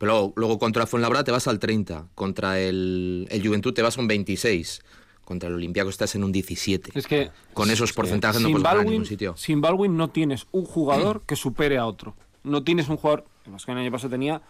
Pero 0.00 0.32
luego, 0.34 0.58
contra 0.58 0.86
Fuenlabrada 0.86 1.24
te 1.24 1.30
vas 1.30 1.46
al 1.46 1.58
30, 1.58 2.06
contra 2.14 2.58
el, 2.58 3.28
el 3.30 3.46
Juventud 3.46 3.74
te 3.74 3.82
vas 3.82 3.98
a 3.98 4.00
un 4.00 4.08
26 4.08 4.82
contra 5.26 5.50
el 5.50 5.56
Olympiacos 5.56 5.92
estás 5.92 6.14
en 6.14 6.24
un 6.24 6.32
17. 6.32 6.90
Es 6.94 7.06
que 7.06 7.30
con 7.52 7.70
esos 7.70 7.92
porcentajes 7.92 8.40
no 8.40 8.50
puedes 8.50 8.64
ganar 8.64 8.86
ningún 8.86 9.04
sitio. 9.04 9.36
Sin 9.36 9.60
Baldwin 9.60 9.98
no 9.98 10.08
tienes 10.08 10.46
un 10.52 10.64
jugador 10.64 11.20
que 11.26 11.36
supere 11.36 11.76
a 11.76 11.84
otro. 11.84 12.14
No 12.44 12.64
tienes 12.64 12.88
un 12.88 12.96
jugador, 12.96 13.26
más 13.46 13.66
que 13.66 13.72
el 13.72 13.78
año 13.78 13.92
pasado 13.92 14.10
tenía 14.10 14.40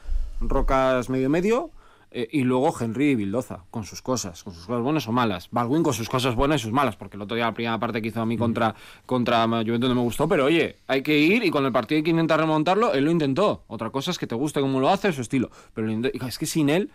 Rocas 0.40 1.11
medio 1.11 1.28
medio, 1.28 1.71
eh, 2.12 2.29
y 2.33 2.43
luego 2.43 2.75
Henry 2.79 3.11
y 3.11 3.14
Bildoza, 3.14 3.64
con 3.71 3.85
sus 3.85 4.02
cosas, 4.02 4.43
con 4.43 4.52
sus 4.52 4.67
cosas 4.67 4.83
buenas 4.83 5.07
o 5.07 5.12
malas. 5.12 5.49
Baldwin 5.50 5.83
con 5.83 5.95
sus 5.95 6.09
cosas 6.09 6.35
buenas 6.35 6.61
y 6.61 6.64
sus 6.64 6.73
malas, 6.73 6.97
porque 6.97 7.17
el 7.17 7.23
otro 7.23 7.37
día 7.37 7.47
la 7.47 7.55
primera 7.55 7.79
parte 7.79 8.02
que 8.02 8.09
hizo 8.09 8.21
a 8.21 8.26
mí 8.26 8.37
contra, 8.37 8.75
contra 9.07 9.47
Juventus 9.47 9.88
no 9.88 9.95
me 9.95 10.00
gustó, 10.00 10.29
pero 10.29 10.47
oye, 10.47 10.76
hay 10.88 11.02
que 11.02 11.17
ir 11.17 11.45
y 11.45 11.50
con 11.50 11.64
el 11.64 11.73
partido 11.73 11.99
hay 11.99 12.02
que 12.02 12.11
intentar 12.11 12.40
remontarlo, 12.40 12.93
él 12.95 13.05
lo 13.05 13.11
intentó. 13.12 13.64
Otra 13.69 13.90
cosa 13.90 14.11
es 14.11 14.19
que 14.19 14.26
te 14.26 14.35
guste 14.35 14.61
cómo 14.61 14.81
lo 14.81 14.88
hace, 14.88 15.12
su 15.12 15.21
estilo. 15.21 15.50
Pero 15.73 15.88
es 15.88 16.38
que 16.38 16.47
sin 16.47 16.69
él, 16.69 16.90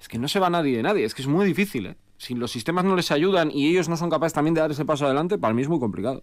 es 0.00 0.08
que 0.08 0.18
no 0.18 0.28
se 0.28 0.40
va 0.40 0.48
nadie 0.48 0.76
de 0.76 0.82
nadie, 0.82 1.04
es 1.04 1.14
que 1.14 1.22
es 1.22 1.28
muy 1.28 1.44
difícil, 1.46 1.86
¿eh? 1.86 1.96
Si 2.16 2.34
los 2.34 2.50
sistemas 2.50 2.84
no 2.84 2.96
les 2.96 3.10
ayudan 3.10 3.50
y 3.50 3.68
ellos 3.68 3.88
no 3.88 3.96
son 3.96 4.08
capaces 4.08 4.32
también 4.32 4.54
de 4.54 4.60
dar 4.60 4.70
ese 4.70 4.84
paso 4.84 5.04
adelante, 5.04 5.36
para 5.36 5.52
mí 5.52 5.60
es 5.60 5.68
muy 5.68 5.80
complicado. 5.80 6.22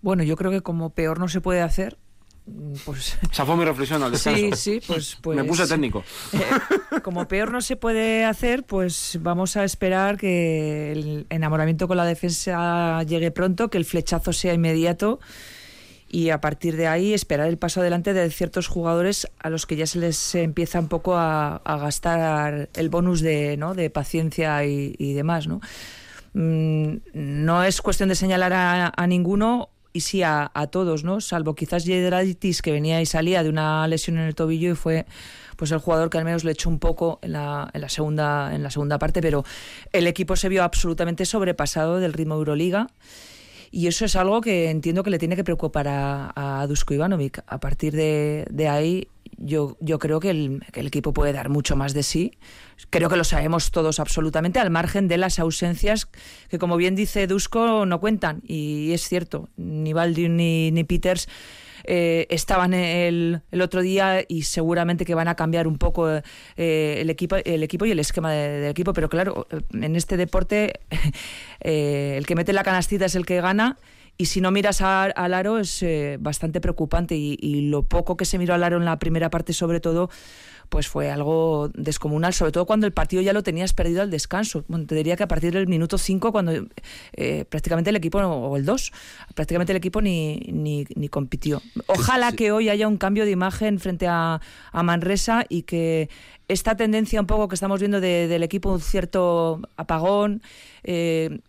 Bueno, 0.00 0.22
yo 0.22 0.36
creo 0.36 0.52
que 0.52 0.60
como 0.60 0.90
peor 0.90 1.18
no 1.18 1.28
se 1.28 1.40
puede 1.40 1.60
hacer, 1.60 1.98
pues... 2.84 3.18
Esa 3.30 3.46
fue 3.46 3.56
mi 3.56 3.64
reflexión 3.64 4.02
al 4.02 4.10
descanso. 4.12 4.56
Sí, 4.56 4.80
sí, 4.80 4.80
pues... 4.86 5.18
Me 5.26 5.44
puse 5.44 5.62
pues, 5.62 5.68
técnico. 5.68 6.04
Eh, 6.32 7.00
como 7.02 7.26
peor 7.28 7.52
no 7.52 7.60
se 7.60 7.76
puede 7.76 8.24
hacer, 8.24 8.64
pues 8.64 9.18
vamos 9.20 9.56
a 9.56 9.64
esperar 9.64 10.16
que 10.16 10.92
el 10.92 11.26
enamoramiento 11.30 11.88
con 11.88 11.96
la 11.96 12.04
defensa 12.04 13.02
llegue 13.04 13.30
pronto, 13.30 13.68
que 13.68 13.78
el 13.78 13.84
flechazo 13.84 14.32
sea 14.32 14.54
inmediato 14.54 15.20
y 16.10 16.30
a 16.30 16.40
partir 16.40 16.76
de 16.76 16.86
ahí 16.86 17.12
esperar 17.12 17.48
el 17.48 17.58
paso 17.58 17.80
adelante 17.80 18.14
de 18.14 18.30
ciertos 18.30 18.66
jugadores 18.66 19.28
a 19.38 19.50
los 19.50 19.66
que 19.66 19.76
ya 19.76 19.86
se 19.86 19.98
les 19.98 20.34
empieza 20.34 20.80
un 20.80 20.88
poco 20.88 21.16
a, 21.16 21.60
gastar 21.64 22.70
el 22.74 22.88
bonus 22.88 23.20
de, 23.20 23.56
¿no? 23.56 23.74
de 23.74 23.90
paciencia 23.90 24.64
y, 24.64 25.12
demás. 25.12 25.46
¿no? 25.46 25.60
Mm, 26.32 26.96
no 27.12 27.62
es 27.62 27.82
cuestión 27.82 28.08
de 28.08 28.14
señalar 28.14 28.52
a, 28.54 28.92
a 28.96 29.06
ninguno 29.06 29.68
y 29.92 30.00
sí 30.00 30.22
a, 30.22 30.50
todos, 30.70 31.04
¿no? 31.04 31.20
Salvo 31.20 31.54
quizás 31.54 31.84
Jedraitis 31.84 32.62
que 32.62 32.72
venía 32.72 33.00
y 33.00 33.06
salía 33.06 33.42
de 33.42 33.48
una 33.48 33.86
lesión 33.88 34.18
en 34.18 34.24
el 34.24 34.34
tobillo 34.34 34.72
y 34.72 34.74
fue 34.74 35.06
pues 35.56 35.72
el 35.72 35.78
jugador 35.78 36.08
que 36.10 36.18
al 36.18 36.24
menos 36.24 36.44
le 36.44 36.52
echó 36.52 36.68
un 36.68 36.78
poco 36.78 37.18
en 37.22 37.32
la, 37.32 37.68
en 37.72 37.80
la 37.80 37.88
segunda 37.88 38.54
en 38.54 38.62
la 38.62 38.70
segunda 38.70 38.98
parte, 38.98 39.20
pero 39.20 39.44
el 39.92 40.06
equipo 40.06 40.36
se 40.36 40.48
vio 40.48 40.62
absolutamente 40.62 41.24
sobrepasado 41.24 41.98
del 41.98 42.12
ritmo 42.12 42.34
Euroliga. 42.34 42.88
Y 43.70 43.86
eso 43.86 44.06
es 44.06 44.16
algo 44.16 44.40
que 44.40 44.70
entiendo 44.70 45.02
que 45.02 45.10
le 45.10 45.18
tiene 45.18 45.36
que 45.36 45.44
preocupar 45.44 45.88
a, 45.88 46.32
a 46.34 46.66
Dusko 46.66 46.94
Ivanovic. 46.94 47.42
A 47.46 47.60
partir 47.60 47.94
de, 47.94 48.46
de 48.50 48.66
ahí, 48.66 49.08
yo, 49.36 49.76
yo 49.80 49.98
creo 49.98 50.20
que 50.20 50.30
el, 50.30 50.62
que 50.72 50.80
el, 50.80 50.86
equipo 50.86 51.12
puede 51.12 51.32
dar 51.32 51.48
mucho 51.48 51.76
más 51.76 51.94
de 51.94 52.02
sí. 52.02 52.38
Creo 52.90 53.08
que 53.08 53.16
lo 53.16 53.24
sabemos 53.24 53.70
todos 53.70 54.00
absolutamente, 54.00 54.58
al 54.58 54.70
margen 54.70 55.08
de 55.08 55.18
las 55.18 55.38
ausencias 55.38 56.08
que, 56.48 56.58
como 56.58 56.76
bien 56.76 56.94
dice 56.94 57.26
Dusko, 57.26 57.86
no 57.86 58.00
cuentan. 58.00 58.42
Y 58.44 58.92
es 58.92 59.08
cierto, 59.08 59.48
ni 59.56 59.92
Baldwin 59.92 60.36
ni, 60.36 60.70
ni 60.70 60.84
Peters 60.84 61.28
eh, 61.84 62.26
estaban 62.30 62.74
el, 62.74 63.40
el, 63.50 63.62
otro 63.62 63.80
día 63.80 64.22
y 64.28 64.42
seguramente 64.42 65.04
que 65.04 65.14
van 65.14 65.28
a 65.28 65.36
cambiar 65.36 65.66
un 65.66 65.78
poco 65.78 66.10
eh, 66.10 66.98
el, 67.00 67.08
equipo, 67.08 67.36
el 67.36 67.62
equipo 67.62 67.86
y 67.86 67.90
el 67.92 67.98
esquema 67.98 68.32
del 68.32 68.70
equipo. 68.70 68.92
Pero 68.92 69.08
claro, 69.08 69.46
en 69.72 69.96
este 69.96 70.16
deporte 70.16 70.80
eh, 71.60 72.14
el 72.18 72.26
que 72.26 72.34
mete 72.34 72.52
la 72.52 72.62
canastita 72.62 73.06
es 73.06 73.14
el 73.14 73.24
que 73.24 73.40
gana 73.40 73.78
y 74.18 74.26
si 74.26 74.40
no 74.40 74.50
miras 74.50 74.82
al 74.82 75.34
aro 75.34 75.58
es 75.58 75.80
eh, 75.82 76.18
bastante 76.20 76.60
preocupante 76.60 77.14
y, 77.16 77.68
lo 77.68 77.84
poco 77.84 78.16
que 78.16 78.24
se 78.24 78.38
miró 78.38 78.54
al 78.54 78.64
aro 78.64 78.76
en 78.76 78.84
la 78.84 78.98
primera 78.98 79.30
parte 79.30 79.52
sobre 79.52 79.80
todo 79.80 80.10
pues 80.68 80.86
fue 80.86 81.10
algo 81.10 81.70
descomunal, 81.72 82.34
sobre 82.34 82.52
todo 82.52 82.66
cuando 82.66 82.86
el 82.86 82.92
partido 82.92 83.22
ya 83.22 83.32
lo 83.32 83.42
tenías 83.42 83.72
perdido 83.72 84.02
al 84.02 84.10
descanso. 84.10 84.66
Bueno, 84.68 84.84
te 84.84 84.94
diría 84.94 85.16
que 85.16 85.22
a 85.22 85.28
partir 85.28 85.54
del 85.54 85.66
minuto 85.66 85.96
5, 85.96 86.30
cuando 86.30 86.52
eh, 87.14 87.46
prácticamente 87.48 87.88
el 87.88 87.96
equipo, 87.96 88.18
o 88.18 88.54
el 88.54 88.66
2, 88.66 88.92
prácticamente 89.34 89.72
el 89.72 89.78
equipo 89.78 90.02
ni, 90.02 90.36
ni, 90.52 90.84
ni 90.94 91.08
compitió. 91.08 91.62
Ojalá 91.86 92.32
que 92.32 92.52
hoy 92.52 92.68
haya 92.68 92.86
un 92.86 92.98
cambio 92.98 93.24
de 93.24 93.30
imagen 93.30 93.78
frente 93.78 94.06
a, 94.08 94.42
a 94.72 94.82
Manresa 94.82 95.46
y 95.48 95.62
que 95.62 96.10
esta 96.48 96.76
tendencia 96.76 97.20
un 97.20 97.26
poco 97.26 97.48
que 97.48 97.54
estamos 97.54 97.78
viendo 97.78 98.00
del 98.00 98.42
equipo, 98.42 98.72
un 98.72 98.80
cierto 98.80 99.60
apagón, 99.76 100.42
eh, 100.82 101.40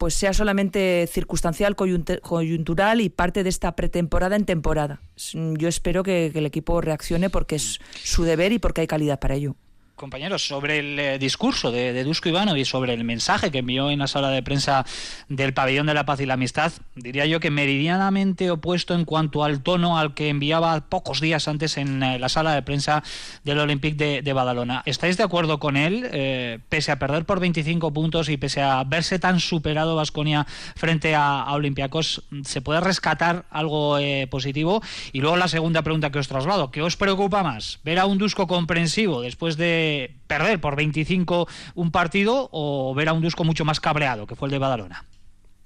pues 0.00 0.14
sea 0.14 0.32
solamente 0.32 1.06
circunstancial, 1.12 1.76
coyuntural 1.76 3.02
y 3.02 3.10
parte 3.10 3.42
de 3.42 3.50
esta 3.50 3.76
pretemporada 3.76 4.34
en 4.34 4.46
temporada. 4.46 5.02
Yo 5.34 5.68
espero 5.68 6.02
que, 6.02 6.30
que 6.32 6.38
el 6.38 6.46
equipo 6.46 6.80
reaccione 6.80 7.28
porque 7.28 7.56
es 7.56 7.80
su 8.02 8.24
deber 8.24 8.50
y 8.52 8.58
porque 8.58 8.80
hay 8.80 8.86
calidad 8.86 9.20
para 9.20 9.34
ello 9.34 9.56
compañeros, 10.00 10.46
sobre 10.46 10.78
el 10.78 10.98
eh, 10.98 11.18
discurso 11.18 11.70
de, 11.70 11.92
de 11.92 12.04
Dusko 12.04 12.30
Ivanovic, 12.30 12.64
sobre 12.64 12.94
el 12.94 13.04
mensaje 13.04 13.50
que 13.50 13.58
envió 13.58 13.90
en 13.90 13.98
la 13.98 14.06
sala 14.06 14.30
de 14.30 14.42
prensa 14.42 14.86
del 15.28 15.52
Pabellón 15.52 15.86
de 15.86 15.94
la 15.94 16.06
Paz 16.06 16.20
y 16.20 16.26
la 16.26 16.34
Amistad, 16.34 16.72
diría 16.96 17.26
yo 17.26 17.38
que 17.38 17.50
meridianamente 17.50 18.50
opuesto 18.50 18.94
en 18.94 19.04
cuanto 19.04 19.44
al 19.44 19.62
tono 19.62 19.98
al 19.98 20.14
que 20.14 20.30
enviaba 20.30 20.80
pocos 20.80 21.20
días 21.20 21.46
antes 21.48 21.76
en 21.76 22.02
eh, 22.02 22.18
la 22.18 22.30
sala 22.30 22.54
de 22.54 22.62
prensa 22.62 23.02
del 23.44 23.58
Olympique 23.58 24.22
de, 24.22 24.32
Badalona. 24.32 24.82
¿Estáis 24.86 25.18
de 25.18 25.22
acuerdo 25.22 25.58
con 25.58 25.76
él? 25.76 26.08
Eh, 26.12 26.60
pese 26.70 26.92
a 26.92 26.98
perder 26.98 27.26
por 27.26 27.38
25 27.38 27.92
puntos 27.92 28.30
y 28.30 28.38
pese 28.38 28.62
a 28.62 28.82
verse 28.84 29.18
tan 29.18 29.38
superado 29.38 29.96
Vasconia 29.96 30.46
frente 30.76 31.14
a, 31.14 31.42
a, 31.42 31.52
Olympiacos, 31.52 32.22
¿se 32.44 32.62
puede 32.62 32.80
rescatar 32.80 33.44
algo 33.50 33.98
positivo? 34.30 34.80
Y 35.12 35.20
luego 35.20 35.36
la 35.36 35.48
segunda 35.48 35.82
pregunta 35.82 36.10
que 36.10 36.18
os 36.18 36.28
traslado, 36.28 36.70
¿qué 36.70 36.80
os 36.80 36.96
preocupa 36.96 37.42
más? 37.42 37.80
¿Ver 37.84 37.98
a 37.98 38.06
un 38.06 38.16
Dusko 38.16 38.46
comprensivo 38.46 39.20
después 39.20 39.58
de 39.58 39.89
perder 40.26 40.60
por 40.60 40.76
25 40.76 41.48
un 41.74 41.90
partido 41.90 42.48
o 42.52 42.94
ver 42.94 43.08
a 43.08 43.12
un 43.12 43.22
Dusko 43.22 43.44
mucho 43.44 43.64
más 43.64 43.80
cabreado, 43.80 44.26
que 44.26 44.36
fue 44.36 44.48
el 44.48 44.52
de 44.52 44.58
Badalona? 44.58 45.04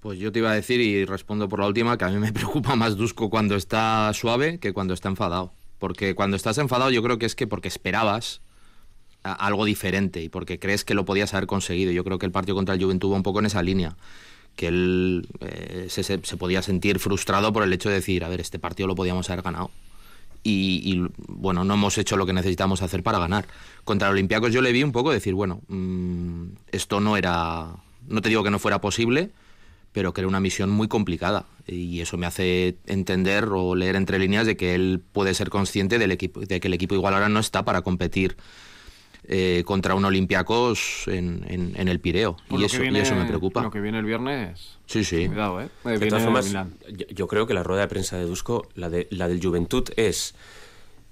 Pues 0.01 0.19
yo 0.19 0.31
te 0.33 0.41
iba 0.41 0.51
a 0.51 0.55
decir, 0.55 0.81
y 0.81 1.05
respondo 1.07 1.49
por 1.49 1.61
la 1.61 1.67
última, 1.67 1.97
que 1.97 2.05
a 2.05 2.09
mí 2.09 2.19
me 2.19 2.33
preocupa 2.35 2.77
más 2.77 2.97
Dusko 2.97 3.31
cuando 3.31 3.57
está 3.57 4.13
suave 4.13 4.59
que 4.59 4.73
cuando 4.73 4.95
está 4.95 5.09
enfadado. 5.09 5.53
Porque 5.79 6.15
cuando 6.15 6.37
estás 6.37 6.59
enfadado 6.59 6.91
yo 6.91 7.03
creo 7.03 7.19
que 7.19 7.27
es 7.27 7.35
que 7.35 7.47
porque 7.47 7.69
esperabas 7.69 8.41
algo 9.23 9.65
diferente 9.65 10.23
y 10.23 10.29
porque 10.29 10.59
crees 10.59 10.85
que 10.85 10.95
lo 10.95 11.05
podías 11.05 11.33
haber 11.33 11.47
conseguido. 11.47 11.91
Yo 11.93 12.05
creo 12.05 12.19
que 12.19 12.27
el 12.27 12.33
partido 12.33 12.55
contra 12.55 12.75
el 12.75 12.83
Juventud 12.83 13.13
va 13.13 13.17
un 13.17 13.23
poco 13.23 13.39
en 13.39 13.47
esa 13.47 13.63
línea 13.63 13.97
que 14.57 14.69
él 14.69 15.27
eh, 15.41 15.87
se, 15.89 16.05
se, 16.05 16.19
podía 16.37 16.63
sentir 16.63 17.01
frustrado 17.01 17.53
por 17.53 17.65
el 17.65 17.73
hecho 17.73 17.89
de 17.89 17.97
decir, 17.97 18.23
a 18.23 18.29
ver, 18.29 18.41
este 18.41 18.61
partido 18.61 18.87
lo 18.87 18.95
podíamos 18.95 19.29
haber 19.29 19.43
ganado 19.43 19.71
y, 20.45 21.03
bueno, 21.27 21.65
no 21.65 21.75
hemos 21.75 21.97
hecho 21.97 22.17
lo 22.17 22.27
que 22.27 22.35
necesitamos 22.35 22.83
hacer 22.83 23.03
para 23.03 23.19
ganar. 23.19 23.47
Contra 23.85 24.09
los 24.09 24.15
Olympiacos 24.15 24.53
yo 24.53 24.63
le 24.63 24.73
vi 24.73 24.83
un 24.83 24.93
poco 24.93 25.13
decir, 25.13 25.35
bueno, 25.35 25.61
mm, 25.69 26.47
esto 26.73 27.01
no 27.01 27.17
era, 27.17 27.77
no 28.09 28.21
te 28.23 28.29
digo 28.29 28.43
que 28.43 28.51
no 28.51 28.59
fuera 28.59 28.81
posible, 28.81 29.31
pero 29.93 30.13
que 30.13 30.23
era 30.23 30.29
una 30.29 30.41
misión 30.41 30.71
muy 30.71 30.89
complicada 30.89 31.47
y 31.67 32.01
eso 32.01 32.17
me 32.17 32.27
hace 32.27 32.77
entender 32.87 33.45
o 33.51 33.75
leer 33.75 33.97
entre 33.97 34.19
líneas 34.19 34.47
de 34.47 34.57
que 34.57 34.75
él 34.75 35.01
puede 35.13 35.35
ser 35.35 35.51
consciente 35.51 35.99
del 35.99 36.13
equipo, 36.13 36.41
de 36.41 36.61
que 36.61 36.69
el 36.69 36.75
equipo 36.75 36.95
igual 36.95 37.15
ahora 37.15 37.29
no 37.29 37.41
está 37.41 37.65
para 37.65 37.83
competir 37.83 38.37
eh, 39.27 39.63
contra 39.65 39.95
un 39.95 40.05
Olympiacos 40.05 41.05
en, 41.07 41.47
en, 41.49 41.89
el 41.89 41.99
Pireo. 41.99 42.37
Y 42.51 42.65
eso, 42.65 42.85
y 42.85 42.95
eso, 42.99 43.15
me 43.15 43.25
preocupa. 43.25 43.63
Lo 43.63 43.71
que 43.71 43.81
viene 43.81 43.99
el 43.99 44.05
viernes. 44.05 44.77
Sí, 44.85 45.03
sí. 45.03 45.29
Cuidado, 45.29 45.63
¿eh? 45.63 45.71
De 45.85 46.07
todas 46.09 46.25
formas, 46.25 46.55
yo, 47.09 47.27
creo 47.27 47.47
que 47.47 47.55
la 47.55 47.63
rueda 47.63 47.83
de 47.83 47.89
prensa 47.89 48.19
de 48.19 48.25
Dusko, 48.25 48.69
la, 48.75 48.91
de, 48.91 49.07
la 49.11 49.29
del 49.29 49.41
Juventud, 49.43 49.89
es. 49.97 50.35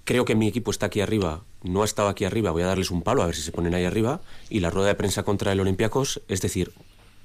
Creo 0.05 0.25
que 0.25 0.35
mi 0.35 0.47
equipo 0.47 0.71
está 0.71 0.87
aquí 0.87 1.01
arriba, 1.01 1.43
no 1.61 1.81
ha 1.81 1.85
estado 1.85 2.09
aquí 2.09 2.25
arriba, 2.25 2.51
voy 2.51 2.63
a 2.63 2.67
darles 2.67 2.91
un 2.91 3.03
palo 3.03 3.23
a 3.23 3.25
ver 3.25 3.35
si 3.35 3.41
se 3.41 3.51
ponen 3.51 3.73
ahí 3.73 3.85
arriba. 3.85 4.21
Y 4.49 4.59
la 4.59 4.69
rueda 4.69 4.89
de 4.89 4.95
prensa 4.95 5.23
contra 5.23 5.51
el 5.51 5.59
Olympiacos 5.59 6.21
es 6.27 6.41
decir, 6.41 6.73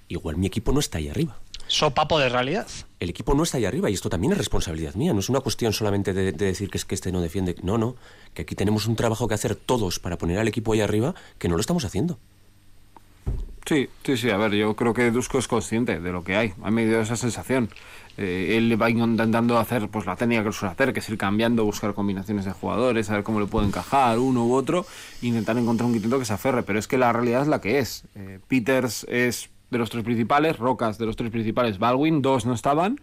igual 0.08 0.36
mi 0.36 0.46
equipo 0.46 0.72
no 0.72 0.80
está 0.80 0.98
ahí 0.98 1.08
arriba 1.08 1.36
sopapo 1.68 2.18
de 2.18 2.28
realidad. 2.28 2.66
El 2.98 3.10
equipo 3.10 3.34
no 3.34 3.44
está 3.44 3.58
ahí 3.58 3.64
arriba 3.64 3.88
y 3.88 3.94
esto 3.94 4.10
también 4.10 4.32
es 4.32 4.38
responsabilidad 4.38 4.94
mía. 4.94 5.12
No 5.12 5.20
es 5.20 5.28
una 5.28 5.40
cuestión 5.40 5.72
solamente 5.72 6.12
de, 6.12 6.32
decir 6.32 6.70
que 6.70 6.78
es 6.78 6.84
que 6.84 6.94
este 6.94 7.12
no 7.12 7.20
defiende. 7.20 7.54
No, 7.62 7.78
no. 7.78 7.94
Que 8.34 8.42
aquí 8.42 8.54
tenemos 8.56 8.86
un 8.86 8.96
trabajo 8.96 9.28
que 9.28 9.34
hacer 9.34 9.54
todos 9.54 10.00
para 10.00 10.18
poner 10.18 10.38
al 10.38 10.48
equipo 10.48 10.72
ahí 10.72 10.80
arriba 10.80 11.14
que 11.38 11.48
no 11.48 11.54
lo 11.54 11.60
estamos 11.60 11.84
haciendo. 11.84 12.18
Sí, 13.66 13.88
sí, 14.02 14.16
sí. 14.16 14.30
A 14.30 14.38
ver, 14.38 14.52
yo 14.52 14.74
creo 14.74 14.94
que 14.94 15.10
Dusko 15.10 15.38
es 15.38 15.46
consciente 15.46 16.00
de 16.00 16.10
lo 16.10 16.24
que 16.24 16.36
hay. 16.36 16.54
Ha 16.62 16.70
medido 16.70 17.00
esa 17.00 17.16
sensación. 17.16 17.68
Eh, 18.18 18.56
él 18.56 18.80
va 18.80 18.90
intentando 18.90 19.58
hacer 19.58 19.88
pues 19.88 20.04
la 20.04 20.16
técnica 20.16 20.42
que 20.42 20.52
suele 20.52 20.72
hacer, 20.72 20.92
que 20.92 20.98
es 20.98 21.08
ir 21.08 21.16
cambiando, 21.16 21.64
buscar 21.64 21.94
combinaciones 21.94 22.44
de 22.44 22.52
jugadores, 22.52 23.06
saber 23.06 23.22
cómo 23.22 23.38
le 23.38 23.46
puede 23.46 23.68
encajar 23.68 24.18
uno 24.18 24.44
u 24.44 24.54
otro, 24.54 24.84
e 25.22 25.26
intentar 25.26 25.56
encontrar 25.56 25.86
un 25.86 25.92
quinteto 25.92 26.18
que 26.18 26.24
se 26.24 26.32
aferre. 26.32 26.64
Pero 26.64 26.80
es 26.80 26.88
que 26.88 26.98
la 26.98 27.12
realidad 27.12 27.42
es 27.42 27.48
la 27.48 27.60
que 27.60 27.78
es. 27.78 28.04
Eh, 28.16 28.40
Peters 28.48 29.06
es 29.08 29.50
de 29.70 29.78
los 29.78 29.88
tres 29.88 30.02
principales, 30.02 30.58
Rocas 30.58 30.98
de 30.98 31.06
los 31.06 31.14
tres 31.14 31.30
principales, 31.30 31.78
Baldwin, 31.78 32.20
dos 32.20 32.44
no 32.44 32.54
estaban 32.54 33.00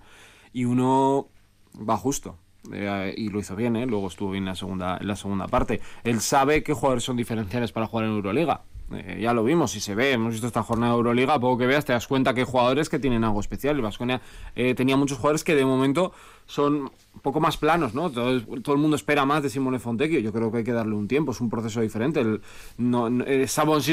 y 0.51 0.65
uno 0.65 1.29
va 1.77 1.95
justo. 1.95 2.37
Eh, 2.73 3.13
y 3.15 3.29
lo 3.29 3.39
hizo 3.39 3.55
bien, 3.55 3.75
¿eh? 3.75 3.85
luego 3.85 4.07
estuvo 4.07 4.31
bien 4.31 4.43
en 4.43 4.49
la, 4.49 4.55
segunda, 4.55 4.97
en 4.99 5.07
la 5.07 5.15
segunda 5.15 5.47
parte. 5.47 5.81
Él 6.03 6.19
sabe 6.19 6.63
qué 6.63 6.73
jugadores 6.73 7.03
son 7.03 7.15
diferenciales 7.15 7.71
para 7.71 7.87
jugar 7.87 8.05
en 8.05 8.11
Euroliga. 8.11 8.63
Eh, 8.93 9.19
ya 9.19 9.33
lo 9.33 9.43
vimos 9.43 9.75
y 9.75 9.79
se 9.79 9.95
ve, 9.95 10.11
hemos 10.11 10.33
visto 10.33 10.45
esta 10.45 10.61
jornada 10.61 10.91
de 10.91 10.97
Euroliga, 10.97 11.39
poco 11.39 11.57
que 11.57 11.65
veas 11.65 11.85
te 11.85 11.93
das 11.93 12.05
cuenta 12.05 12.35
que 12.35 12.41
hay 12.41 12.45
jugadores 12.45 12.87
que 12.87 12.99
tienen 12.99 13.23
algo 13.23 13.39
especial. 13.39 13.75
El 13.75 13.81
Vasconia 13.81 14.21
eh, 14.55 14.75
tenía 14.75 14.95
muchos 14.95 15.17
jugadores 15.17 15.43
que 15.43 15.55
de 15.55 15.65
momento 15.65 16.13
son 16.45 16.91
un 17.13 17.19
poco 17.23 17.39
más 17.39 17.57
planos, 17.57 17.95
¿no? 17.95 18.11
Todo, 18.11 18.29
el 18.29 18.79
mundo 18.79 18.95
espera 18.95 19.25
más 19.25 19.41
de 19.41 19.49
Simone 19.49 19.79
Fontecchio, 19.79 20.19
yo 20.19 20.31
creo 20.31 20.51
que 20.51 20.59
hay 20.59 20.63
que 20.63 20.71
darle 20.71 20.93
un 20.93 21.07
tiempo, 21.07 21.31
es 21.31 21.41
un 21.41 21.49
proceso 21.49 21.81
diferente. 21.81 22.21
El, 22.21 22.41
no, 22.77 23.07
eh, 23.25 23.47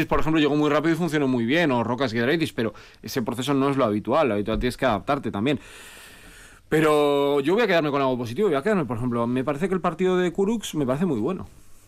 por 0.06 0.20
ejemplo, 0.20 0.40
llegó 0.40 0.56
muy 0.56 0.68
rápido 0.68 0.94
y 0.94 0.96
funcionó 0.96 1.26
muy 1.26 1.46
bien, 1.46 1.72
o 1.72 1.82
Rocas 1.82 2.12
Giedraitis, 2.12 2.52
pero 2.52 2.74
ese 3.02 3.22
proceso 3.22 3.54
no 3.54 3.70
es 3.70 3.78
lo 3.78 3.84
habitual, 3.84 4.28
lo 4.28 4.34
habitual 4.34 4.58
tienes 4.58 4.76
que 4.76 4.84
adaptarte 4.84 5.30
también. 5.30 5.58
Pero 6.68 7.40
yo 7.40 7.54
voy 7.54 7.62
a 7.62 7.66
quedarme 7.66 7.90
con 7.90 8.00
algo 8.00 8.18
positivo, 8.18 8.48
voy 8.48 8.56
a 8.56 8.62
quedarme, 8.62 8.84
por 8.84 8.98
ejemplo, 8.98 9.26
me 9.26 9.44
parece 9.44 9.68
que 9.68 9.74
el 9.74 9.80
partido 9.80 10.18
de 10.18 10.32
Kurux 10.32 10.74
me 10.74 10.84
parece 10.84 11.06
muy 11.06 11.20
bueno. 11.20 11.46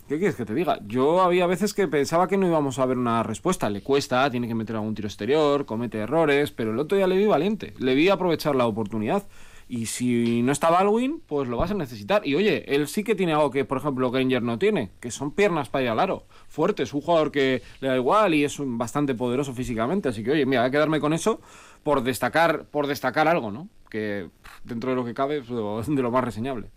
¿Qué 0.08 0.18
quieres 0.18 0.36
que 0.36 0.44
te 0.44 0.52
diga? 0.52 0.80
Yo 0.86 1.22
había 1.22 1.46
veces 1.46 1.72
que 1.72 1.88
pensaba 1.88 2.28
que 2.28 2.36
no 2.36 2.46
íbamos 2.46 2.78
a 2.78 2.84
ver 2.84 2.98
una 2.98 3.22
respuesta. 3.22 3.70
Le 3.70 3.80
cuesta, 3.80 4.30
tiene 4.30 4.46
que 4.46 4.54
meter 4.54 4.76
algún 4.76 4.94
tiro 4.94 5.08
exterior, 5.08 5.64
comete 5.64 5.96
errores, 5.96 6.50
pero 6.50 6.72
el 6.72 6.78
otro 6.78 6.98
día 6.98 7.06
le 7.06 7.16
vi 7.16 7.24
valiente. 7.24 7.72
Le 7.78 7.94
vi 7.94 8.10
aprovechar 8.10 8.54
la 8.54 8.66
oportunidad. 8.66 9.22
Y 9.66 9.86
si 9.86 10.42
no 10.42 10.52
está 10.52 10.68
Baldwin, 10.68 11.22
pues 11.26 11.48
lo 11.48 11.56
vas 11.56 11.70
a 11.70 11.74
necesitar. 11.74 12.26
Y 12.26 12.34
oye, 12.34 12.74
él 12.74 12.86
sí 12.86 13.02
que 13.02 13.14
tiene 13.14 13.32
algo 13.32 13.50
que, 13.50 13.64
por 13.64 13.78
ejemplo, 13.78 14.10
Granger 14.10 14.42
no 14.42 14.58
tiene, 14.58 14.90
que 15.00 15.10
son 15.10 15.30
piernas 15.30 15.70
para 15.70 15.84
ir 15.84 15.88
al 15.88 15.98
aro. 15.98 16.26
Fuerte, 16.48 16.82
es 16.82 16.92
un 16.92 17.00
jugador 17.00 17.32
que 17.32 17.62
le 17.80 17.88
da 17.88 17.96
igual 17.96 18.34
y 18.34 18.44
es 18.44 18.58
bastante 18.60 19.14
poderoso 19.14 19.54
físicamente. 19.54 20.10
Así 20.10 20.22
que, 20.22 20.32
oye, 20.32 20.44
mira, 20.44 20.60
voy 20.60 20.68
a 20.68 20.70
quedarme 20.70 21.00
con 21.00 21.14
eso 21.14 21.40
por 21.82 22.02
destacar, 22.02 22.66
por 22.66 22.88
destacar 22.88 23.26
algo, 23.26 23.50
¿no? 23.50 23.70
Que 23.88 24.28
dentro 24.64 24.90
de 24.90 24.96
lo 24.96 25.04
que 25.06 25.14
cabe 25.14 25.38
es 25.38 25.48
de 25.48 26.02
lo 26.02 26.10
más 26.10 26.24
reseñable 26.24 26.68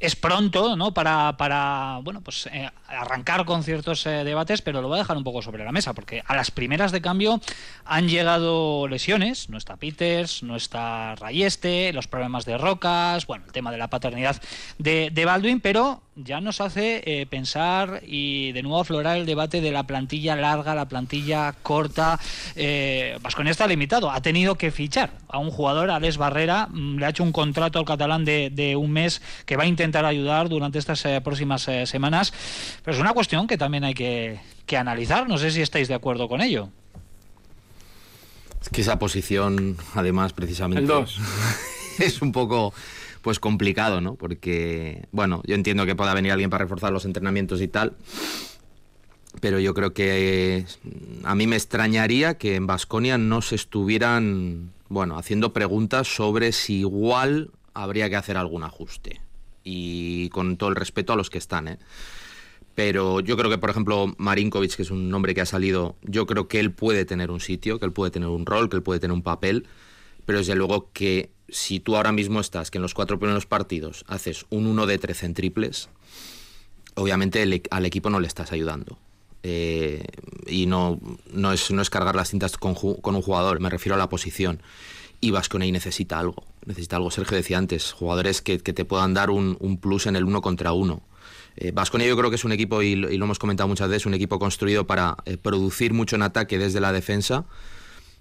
es 0.00 0.16
pronto, 0.16 0.76
¿no? 0.76 0.92
Para, 0.94 1.36
para 1.36 2.00
bueno, 2.02 2.22
pues 2.22 2.48
eh, 2.52 2.70
arrancar 2.88 3.44
con 3.44 3.62
ciertos 3.62 4.06
eh, 4.06 4.24
debates, 4.24 4.62
pero 4.62 4.80
lo 4.80 4.88
voy 4.88 4.96
a 4.96 5.02
dejar 5.02 5.16
un 5.16 5.24
poco 5.24 5.42
sobre 5.42 5.64
la 5.64 5.72
mesa, 5.72 5.92
porque 5.92 6.22
a 6.26 6.34
las 6.34 6.50
primeras 6.50 6.90
de 6.90 7.02
cambio 7.02 7.40
han 7.84 8.08
llegado 8.08 8.88
lesiones. 8.88 9.50
No 9.50 9.58
está 9.58 9.76
Peters, 9.76 10.42
no 10.42 10.56
está 10.56 11.14
Rayeste, 11.16 11.92
los 11.92 12.08
problemas 12.08 12.46
de 12.46 12.56
Rocas, 12.56 13.26
bueno, 13.26 13.44
el 13.46 13.52
tema 13.52 13.70
de 13.70 13.78
la 13.78 13.90
paternidad 13.90 14.40
de, 14.78 15.10
de 15.12 15.24
Baldwin, 15.26 15.60
pero 15.60 16.02
ya 16.24 16.40
nos 16.40 16.60
hace 16.60 17.02
eh, 17.04 17.26
pensar 17.26 18.02
y 18.06 18.52
de 18.52 18.62
nuevo 18.62 18.80
aflorar 18.80 19.18
el 19.18 19.26
debate 19.26 19.60
de 19.60 19.70
la 19.70 19.84
plantilla 19.84 20.36
larga, 20.36 20.74
la 20.74 20.88
plantilla 20.88 21.54
corta. 21.62 22.18
Vasconia 23.22 23.50
está 23.50 23.66
limitado, 23.66 24.10
ha 24.10 24.20
tenido 24.20 24.54
que 24.56 24.70
fichar 24.70 25.10
a 25.28 25.38
un 25.38 25.50
jugador, 25.50 25.90
Alex 25.90 26.16
Barrera, 26.16 26.68
mm, 26.70 26.98
le 26.98 27.06
ha 27.06 27.10
hecho 27.10 27.22
un 27.22 27.32
contrato 27.32 27.78
al 27.78 27.84
catalán 27.84 28.24
de, 28.24 28.76
un 28.78 28.90
mes 28.90 29.22
que 29.46 29.56
va 29.56 29.64
a 29.64 29.66
intentar 29.66 30.04
ayudar 30.04 30.48
durante 30.48 30.78
estas 30.78 31.02
próximas 31.22 31.68
semanas. 31.84 32.32
Pero 32.84 32.94
es 32.96 33.00
una 33.00 33.12
cuestión 33.12 33.46
que 33.46 33.58
también 33.58 33.84
hay 33.84 33.94
que, 33.94 34.40
que 34.66 34.76
analizar. 34.76 35.28
No 35.28 35.38
sé 35.38 35.50
si 35.50 35.62
estáis 35.62 35.88
de 35.88 35.94
acuerdo 35.94 36.28
con 36.28 36.40
ello. 36.40 36.68
Es 38.60 38.68
que 38.68 38.82
esa 38.82 38.98
posición, 38.98 39.76
además, 39.94 40.32
precisamente. 40.32 40.82
El 40.82 40.86
2. 40.86 41.18
es 41.98 42.22
un 42.22 42.32
poco 42.32 42.74
pues 43.22 43.38
complicado, 43.38 44.00
¿no? 44.00 44.14
Porque, 44.14 45.06
bueno, 45.12 45.42
yo 45.46 45.54
entiendo 45.54 45.86
que 45.86 45.96
pueda 45.96 46.14
venir 46.14 46.32
alguien 46.32 46.50
para 46.50 46.64
reforzar 46.64 46.92
los 46.92 47.04
entrenamientos 47.04 47.60
y 47.60 47.68
tal, 47.68 47.96
pero 49.40 49.60
yo 49.60 49.74
creo 49.74 49.92
que 49.92 50.66
a 51.24 51.34
mí 51.34 51.46
me 51.46 51.56
extrañaría 51.56 52.34
que 52.34 52.56
en 52.56 52.66
Vasconia 52.66 53.18
no 53.18 53.42
se 53.42 53.54
estuvieran, 53.54 54.72
bueno, 54.88 55.18
haciendo 55.18 55.52
preguntas 55.52 56.08
sobre 56.08 56.52
si 56.52 56.80
igual 56.80 57.50
habría 57.74 58.10
que 58.10 58.16
hacer 58.16 58.36
algún 58.36 58.64
ajuste. 58.64 59.20
Y 59.62 60.30
con 60.30 60.56
todo 60.56 60.70
el 60.70 60.76
respeto 60.76 61.12
a 61.12 61.16
los 61.16 61.30
que 61.30 61.38
están, 61.38 61.68
¿eh? 61.68 61.78
pero 62.74 63.20
yo 63.20 63.36
creo 63.36 63.50
que, 63.50 63.58
por 63.58 63.70
ejemplo, 63.70 64.14
Marinkovic, 64.16 64.74
que 64.74 64.82
es 64.82 64.90
un 64.90 65.10
nombre 65.10 65.34
que 65.34 65.42
ha 65.42 65.46
salido, 65.46 65.96
yo 66.02 66.26
creo 66.26 66.48
que 66.48 66.60
él 66.60 66.72
puede 66.72 67.04
tener 67.04 67.30
un 67.30 67.40
sitio, 67.40 67.78
que 67.78 67.84
él 67.84 67.92
puede 67.92 68.10
tener 68.10 68.28
un 68.28 68.46
rol, 68.46 68.70
que 68.70 68.76
él 68.76 68.82
puede 68.82 69.00
tener 69.00 69.12
un 69.12 69.22
papel, 69.22 69.66
pero 70.24 70.38
desde 70.38 70.54
luego 70.54 70.90
que 70.92 71.30
si 71.48 71.80
tú 71.80 71.96
ahora 71.96 72.12
mismo 72.12 72.40
estás, 72.40 72.70
que 72.70 72.78
en 72.78 72.82
los 72.82 72.94
cuatro 72.94 73.18
primeros 73.18 73.46
partidos 73.46 74.04
haces 74.06 74.46
un 74.50 74.66
1 74.66 74.86
de 74.86 74.98
13 74.98 75.26
en 75.26 75.34
triples, 75.34 75.88
obviamente 76.94 77.42
e, 77.42 77.62
al 77.70 77.86
equipo 77.86 78.10
no 78.10 78.20
le 78.20 78.26
estás 78.26 78.52
ayudando. 78.52 78.98
Eh, 79.42 80.04
y 80.46 80.66
no, 80.66 81.00
no, 81.32 81.52
es, 81.52 81.70
no 81.70 81.80
es 81.80 81.90
cargar 81.90 82.14
las 82.14 82.30
cintas 82.30 82.56
con, 82.56 82.76
un 82.80 83.22
jugador, 83.22 83.60
me 83.60 83.70
refiero 83.70 83.94
a 83.94 83.98
la 83.98 84.08
posición. 84.08 84.62
Y 85.20 85.32
Vasconei 85.32 85.72
necesita 85.72 86.18
algo, 86.18 86.44
necesita 86.64 86.96
algo. 86.96 87.10
Sergio 87.10 87.36
decía 87.36 87.58
antes, 87.58 87.92
jugadores 87.92 88.42
que, 88.42 88.58
te 88.58 88.84
puedan 88.84 89.14
dar 89.14 89.30
un, 89.30 89.56
un 89.60 89.78
plus 89.78 90.06
en 90.06 90.16
el 90.16 90.24
uno 90.24 90.40
contra 90.40 90.72
uno 90.72 91.02
eh, 91.56 91.72
yo 91.74 92.16
creo 92.16 92.30
que 92.30 92.36
es 92.36 92.44
un 92.44 92.52
equipo, 92.52 92.82
y, 92.82 92.94
lo 92.96 93.24
hemos 93.24 93.38
comentado 93.38 93.68
muchas 93.68 93.88
veces, 93.88 94.06
un 94.06 94.14
equipo 94.14 94.38
construido 94.38 94.86
para 94.86 95.16
eh, 95.24 95.36
producir 95.36 95.92
mucho 95.92 96.16
en 96.16 96.22
ataque 96.22 96.58
desde 96.58 96.80
la 96.80 96.92
defensa, 96.92 97.44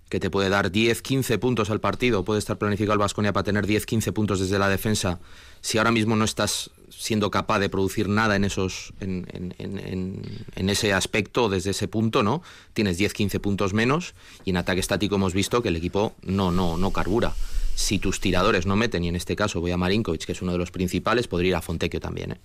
que 0.10 0.20
te 0.20 0.30
puede 0.30 0.50
dar 0.50 0.72
10, 0.72 1.02
15 1.02 1.38
puntos 1.38 1.70
al 1.70 1.80
partido, 1.80 2.26
puede 2.26 2.40
estar 2.40 2.58
planificado 2.58 2.94
el 2.94 3.00
Vasconia 3.00 3.32
para 3.32 3.44
tener 3.44 3.66
10, 3.66 3.86
15 3.86 4.12
puntos 4.12 4.40
desde 4.40 4.60
la 4.60 4.68
defensa, 4.68 5.20
si 5.62 5.78
ahora 5.78 5.92
mismo 5.92 6.16
no 6.16 6.26
estás 6.26 6.72
siendo 6.90 7.32
capaz 7.32 7.60
de 7.60 7.70
producir 7.70 8.10
nada 8.10 8.36
en 8.36 8.44
esos 8.44 8.94
en, 9.00 9.54
en, 9.58 10.70
ese 10.70 10.94
aspecto 10.94 11.48
desde 11.48 11.70
ese 11.70 11.88
punto 11.88 12.24
no 12.24 12.42
tienes 12.74 12.98
10 12.98 13.14
15 13.14 13.40
puntos 13.40 13.74
menos 13.74 14.16
y 14.44 14.50
en 14.50 14.58
ataque 14.58 14.82
estático 14.82 15.16
hemos 15.16 15.34
visto 15.34 15.62
que 15.62 15.70
el 15.70 15.76
equipo 15.76 16.14
no 16.24 16.52
no 16.52 16.78
no 16.78 16.92
carbura 16.92 17.34
si 17.76 18.00
tus 18.00 18.20
tiradores 18.20 18.66
no 18.66 18.76
meten 18.76 19.04
y 19.04 19.08
en 19.08 19.16
este 19.16 19.36
caso 19.36 19.62
voy 19.62 19.72
a 19.72 19.78
Marinkovic 19.78 20.26
que 20.26 20.32
es 20.32 20.42
uno 20.42 20.52
de 20.52 20.58
los 20.58 20.72
principales 20.72 21.28
podría 21.28 21.50
ir 21.50 21.56
a 21.56 21.62
Fontecchio 21.62 22.02
también 22.02 22.32
¿eh? 22.32 22.40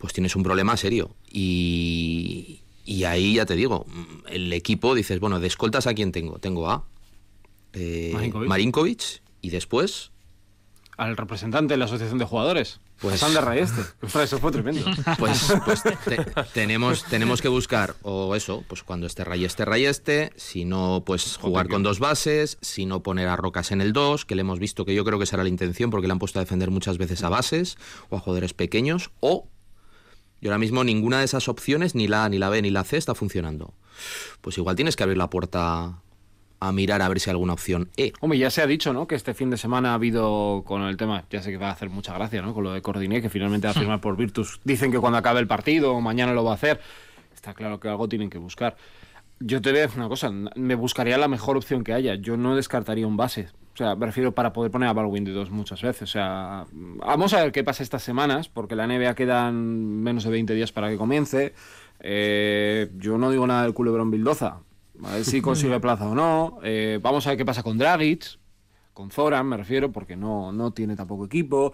pues 0.00 0.14
tienes 0.14 0.34
un 0.34 0.42
problema 0.42 0.76
serio. 0.76 1.10
Y, 1.30 2.62
ahí 3.04 3.34
ya 3.34 3.46
te 3.46 3.56
digo, 3.56 3.86
el 4.28 4.52
equipo 4.52 4.94
dices, 4.94 5.20
bueno, 5.20 5.40
de 5.40 5.46
escoltas 5.46 5.86
a 5.86 5.94
quién 5.94 6.12
tengo. 6.12 6.38
Tengo 6.38 6.70
a 6.70 6.84
eh, 7.72 8.12
Marinkovic. 8.46 9.22
y 9.40 9.50
después... 9.50 10.10
Al 10.96 11.16
representante 11.16 11.74
de 11.74 11.78
la 11.78 11.86
Asociación 11.86 12.18
de 12.18 12.26
Jugadores. 12.26 12.80
Pues 13.00 13.20
Sander 13.20 13.42
Rayeste. 13.42 13.80
Eso 14.22 14.38
fue 14.40 14.52
tremendo. 14.52 14.84
Pues, 15.18 15.52
pues 15.64 15.82
tenemos, 16.52 17.04
tenemos 17.04 17.40
que 17.40 17.48
buscar, 17.48 17.94
o 18.02 18.34
eso, 18.34 18.62
pues 18.68 18.82
cuando 18.82 19.06
esté 19.06 19.24
Rayeste, 19.24 19.64
Rayeste, 19.64 20.32
si 20.36 20.66
no, 20.66 21.02
pues 21.06 21.38
jugar 21.38 21.68
con 21.68 21.82
dos 21.82 21.98
bases, 21.98 22.58
si 22.60 22.84
no 22.84 23.02
poner 23.02 23.28
a 23.28 23.36
Rocas 23.36 23.72
en 23.72 23.80
el 23.80 23.94
2, 23.94 24.26
que 24.26 24.34
le 24.34 24.42
hemos 24.42 24.58
visto 24.58 24.84
que 24.84 24.94
yo 24.94 25.04
creo 25.04 25.18
que 25.18 25.24
será 25.24 25.42
la 25.42 25.48
intención 25.48 25.90
porque 25.90 26.06
le 26.06 26.12
han 26.12 26.18
puesto 26.18 26.38
a 26.38 26.42
defender 26.42 26.70
muchas 26.70 26.98
veces 26.98 27.22
a 27.22 27.30
bases 27.30 27.78
o 28.10 28.16
a 28.16 28.20
jugadores 28.20 28.52
pequeños, 28.52 29.10
o 29.20 29.48
y 30.40 30.46
ahora 30.46 30.58
mismo 30.58 30.84
ninguna 30.84 31.18
de 31.18 31.24
esas 31.24 31.48
opciones, 31.48 31.94
ni 31.94 32.08
la 32.08 32.24
A, 32.24 32.28
ni 32.28 32.38
la 32.38 32.48
B, 32.48 32.62
ni 32.62 32.70
la 32.70 32.84
C, 32.84 32.96
está 32.96 33.14
funcionando. 33.14 33.74
Pues 34.40 34.56
igual 34.58 34.76
tienes 34.76 34.96
que 34.96 35.02
abrir 35.02 35.18
la 35.18 35.30
puerta 35.30 36.00
a 36.60 36.72
mirar 36.72 37.00
a 37.00 37.08
ver 37.08 37.20
si 37.20 37.30
hay 37.30 37.32
alguna 37.32 37.54
opción 37.54 37.88
E. 37.96 38.12
Hombre, 38.20 38.38
ya 38.38 38.50
se 38.50 38.60
ha 38.60 38.66
dicho, 38.66 38.92
¿no? 38.92 39.06
Que 39.06 39.14
este 39.14 39.32
fin 39.32 39.50
de 39.50 39.56
semana 39.56 39.92
ha 39.92 39.94
habido 39.94 40.62
con 40.66 40.82
el 40.82 40.96
tema, 40.96 41.24
ya 41.30 41.42
sé 41.42 41.50
que 41.50 41.56
va 41.56 41.68
a 41.68 41.72
hacer 41.72 41.88
mucha 41.88 42.12
gracia, 42.14 42.42
¿no? 42.42 42.52
Con 42.52 42.64
lo 42.64 42.72
de 42.72 42.82
Cordiné, 42.82 43.22
que 43.22 43.30
finalmente 43.30 43.66
va 43.66 43.72
a 43.72 43.74
firmar 43.74 44.00
por 44.00 44.16
Virtus. 44.16 44.60
Dicen 44.64 44.92
que 44.92 44.98
cuando 44.98 45.18
acabe 45.18 45.40
el 45.40 45.46
partido, 45.46 45.98
mañana 46.00 46.32
lo 46.34 46.44
va 46.44 46.52
a 46.52 46.54
hacer. 46.54 46.80
Está 47.34 47.54
claro 47.54 47.80
que 47.80 47.88
algo 47.88 48.08
tienen 48.08 48.28
que 48.28 48.38
buscar. 48.38 48.76
Yo 49.38 49.62
te 49.62 49.70
voy 49.70 49.78
a 49.78 49.82
decir 49.82 49.98
una 49.98 50.08
cosa, 50.08 50.30
me 50.30 50.74
buscaría 50.74 51.16
la 51.16 51.28
mejor 51.28 51.56
opción 51.56 51.82
que 51.82 51.94
haya. 51.94 52.14
Yo 52.16 52.36
no 52.36 52.56
descartaría 52.56 53.06
un 53.06 53.16
base. 53.16 53.48
O 53.74 53.76
sea, 53.76 53.94
me 53.94 54.06
refiero 54.06 54.32
para 54.32 54.52
poder 54.52 54.70
poner 54.70 54.88
a 54.88 54.92
Baldwin 54.92 55.24
de 55.24 55.32
dos 55.32 55.50
muchas 55.50 55.80
veces. 55.82 56.02
O 56.02 56.12
sea, 56.12 56.66
vamos 56.72 57.32
a 57.34 57.42
ver 57.42 57.52
qué 57.52 57.64
pasa 57.64 57.82
estas 57.82 58.02
semanas, 58.02 58.48
porque 58.48 58.74
la 58.76 58.86
NBA 58.86 59.14
quedan 59.14 60.02
menos 60.02 60.24
de 60.24 60.30
20 60.30 60.54
días 60.54 60.72
para 60.72 60.90
que 60.90 60.96
comience. 60.96 61.54
Eh, 62.00 62.90
yo 62.98 63.18
no 63.18 63.30
digo 63.30 63.46
nada 63.46 63.62
del 63.62 63.74
culebrón 63.74 64.10
Bildoza. 64.10 64.58
A 65.04 65.14
ver 65.14 65.24
si 65.24 65.40
consigue 65.42 65.78
plaza 65.80 66.08
o 66.08 66.14
no. 66.14 66.58
Eh, 66.62 66.98
vamos 67.00 67.26
a 67.26 67.30
ver 67.30 67.38
qué 67.38 67.44
pasa 67.44 67.62
con 67.62 67.78
Dragic, 67.78 68.38
con 68.92 69.10
Zoran, 69.10 69.46
me 69.46 69.56
refiero, 69.56 69.92
porque 69.92 70.16
no, 70.16 70.52
no 70.52 70.72
tiene 70.72 70.96
tampoco 70.96 71.24
equipo. 71.26 71.72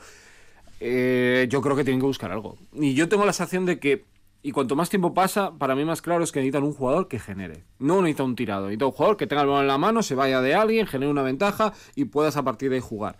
Eh, 0.81 1.47
yo 1.49 1.63
creo 1.63 1.75
que 1.75 1.85
tienen 1.85 2.01
que 2.01 2.07
buscar 2.07 2.31
algo. 2.31 2.57
Y 2.75 2.95
yo 2.95 3.09
tengo 3.09 3.25
la 3.25 3.33
sensación 3.33 3.65
de 3.65 3.79
que 3.79 4.05
y 4.47 4.53
cuanto 4.53 4.77
más 4.77 4.89
tiempo 4.89 5.13
pasa, 5.13 5.59
para 5.59 5.75
mí 5.75 5.85
más 5.85 6.01
claro 6.01 6.23
es 6.23 6.31
que 6.31 6.39
necesitan 6.39 6.63
un 6.63 6.73
jugador 6.73 7.09
que 7.09 7.19
genere. 7.19 7.65
No 7.81 8.01
necesita 8.01 8.23
un 8.23 8.37
tirado, 8.37 8.67
necesita 8.67 8.87
un 8.87 8.93
jugador 8.93 9.17
que 9.17 9.27
tenga 9.27 9.43
el 9.43 9.49
balón 9.49 9.63
en 9.63 9.67
la 9.67 9.77
mano, 9.77 10.05
se 10.05 10.15
vaya 10.15 10.41
de 10.41 10.55
alguien, 10.55 10.87
genere 10.87 11.11
una 11.11 11.23
ventaja 11.23 11.73
y 11.97 12.05
puedas 12.05 12.37
a 12.37 12.45
partir 12.45 12.71
de 12.71 12.77
ahí 12.77 12.81
jugar. 12.81 13.19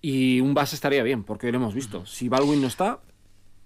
Y 0.00 0.40
un 0.40 0.54
base 0.54 0.74
estaría 0.74 1.02
bien, 1.02 1.22
porque 1.22 1.52
lo 1.52 1.58
hemos 1.58 1.74
visto. 1.74 2.06
Si 2.06 2.30
Baldwin 2.30 2.62
no 2.62 2.68
está, 2.68 3.00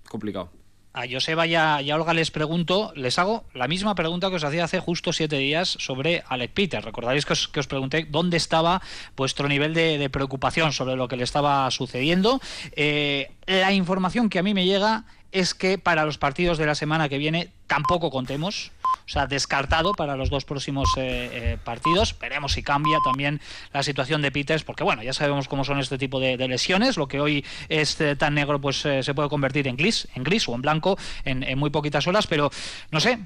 complicado. 0.08 0.50
A 0.92 1.04
Joseba 1.08 1.46
y 1.46 1.54
a, 1.54 1.78
Olga 1.94 2.14
les 2.14 2.32
pregunto, 2.32 2.90
les 2.96 3.18
hago 3.20 3.44
la 3.54 3.68
misma 3.68 3.94
pregunta 3.94 4.30
que 4.30 4.36
os 4.36 4.44
hacía 4.44 4.64
hace 4.64 4.80
justo 4.80 5.12
siete 5.12 5.36
días 5.36 5.68
sobre 5.78 6.24
Alec 6.26 6.52
Peter. 6.52 6.82
Recordaréis 6.82 7.26
que 7.26 7.34
os, 7.34 7.46
que 7.46 7.60
os 7.60 7.68
pregunté 7.68 8.08
dónde 8.10 8.38
estaba 8.38 8.82
vuestro 9.14 9.46
nivel 9.46 9.72
de, 9.72 10.08
preocupación 10.10 10.72
sobre 10.72 10.96
lo 10.96 11.06
que 11.06 11.16
le 11.16 11.22
estaba 11.22 11.70
sucediendo. 11.70 12.40
Eh, 12.72 13.30
la 13.46 13.72
información 13.72 14.28
que 14.28 14.38
a 14.40 14.42
mí 14.42 14.52
me 14.52 14.64
llega 14.64 15.04
es 15.32 15.54
que 15.54 15.78
para 15.78 16.04
los 16.04 16.18
partidos 16.18 16.58
de 16.58 16.66
la 16.66 16.74
semana 16.74 17.08
que 17.08 17.18
viene 17.18 17.50
tampoco 17.66 18.10
contemos. 18.10 18.70
O 19.06 19.08
sea, 19.08 19.26
descartado 19.26 19.92
para 19.92 20.16
los 20.16 20.30
dos 20.30 20.44
próximos 20.44 20.88
eh, 20.96 21.30
eh, 21.32 21.58
partidos. 21.62 22.16
Veremos 22.18 22.52
si 22.52 22.62
cambia 22.62 22.98
también 23.04 23.40
la 23.72 23.82
situación 23.82 24.22
de 24.22 24.32
Peters, 24.32 24.64
porque 24.64 24.82
bueno, 24.82 25.02
ya 25.02 25.12
sabemos 25.12 25.48
cómo 25.48 25.64
son 25.64 25.78
este 25.78 25.98
tipo 25.98 26.18
de, 26.18 26.36
lesiones. 26.48 26.96
Lo 26.96 27.06
que 27.06 27.20
hoy 27.20 27.44
es 27.68 28.00
eh, 28.00 28.16
tan 28.16 28.34
negro, 28.34 28.60
pues 28.60 28.78
se 28.78 29.14
puede 29.14 29.28
convertir 29.28 29.68
en 29.68 29.76
gris, 29.76 30.08
en 30.14 30.24
gris 30.24 30.48
o 30.48 30.54
en 30.54 30.62
blanco 30.62 30.98
en, 31.24 31.58
muy 31.58 31.70
poquitas 31.70 32.06
horas. 32.06 32.26
Pero 32.26 32.50
no 32.90 33.00
sé, 33.00 33.18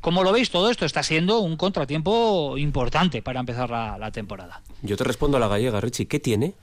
¿cómo 0.00 0.22
lo 0.22 0.32
veis 0.32 0.50
todo 0.50 0.70
esto? 0.70 0.84
Está 0.84 1.02
siendo 1.02 1.40
un 1.40 1.56
contratiempo 1.56 2.56
importante 2.58 3.22
para 3.22 3.40
empezar 3.40 3.70
la, 3.70 4.10
temporada. 4.12 4.62
Yo 4.82 4.96
te 4.96 5.04
respondo 5.04 5.38
a 5.38 5.40
la 5.40 5.48
gallega, 5.48 5.80
Richie. 5.80 6.06
¿Qué 6.06 6.20
tiene? 6.20 6.54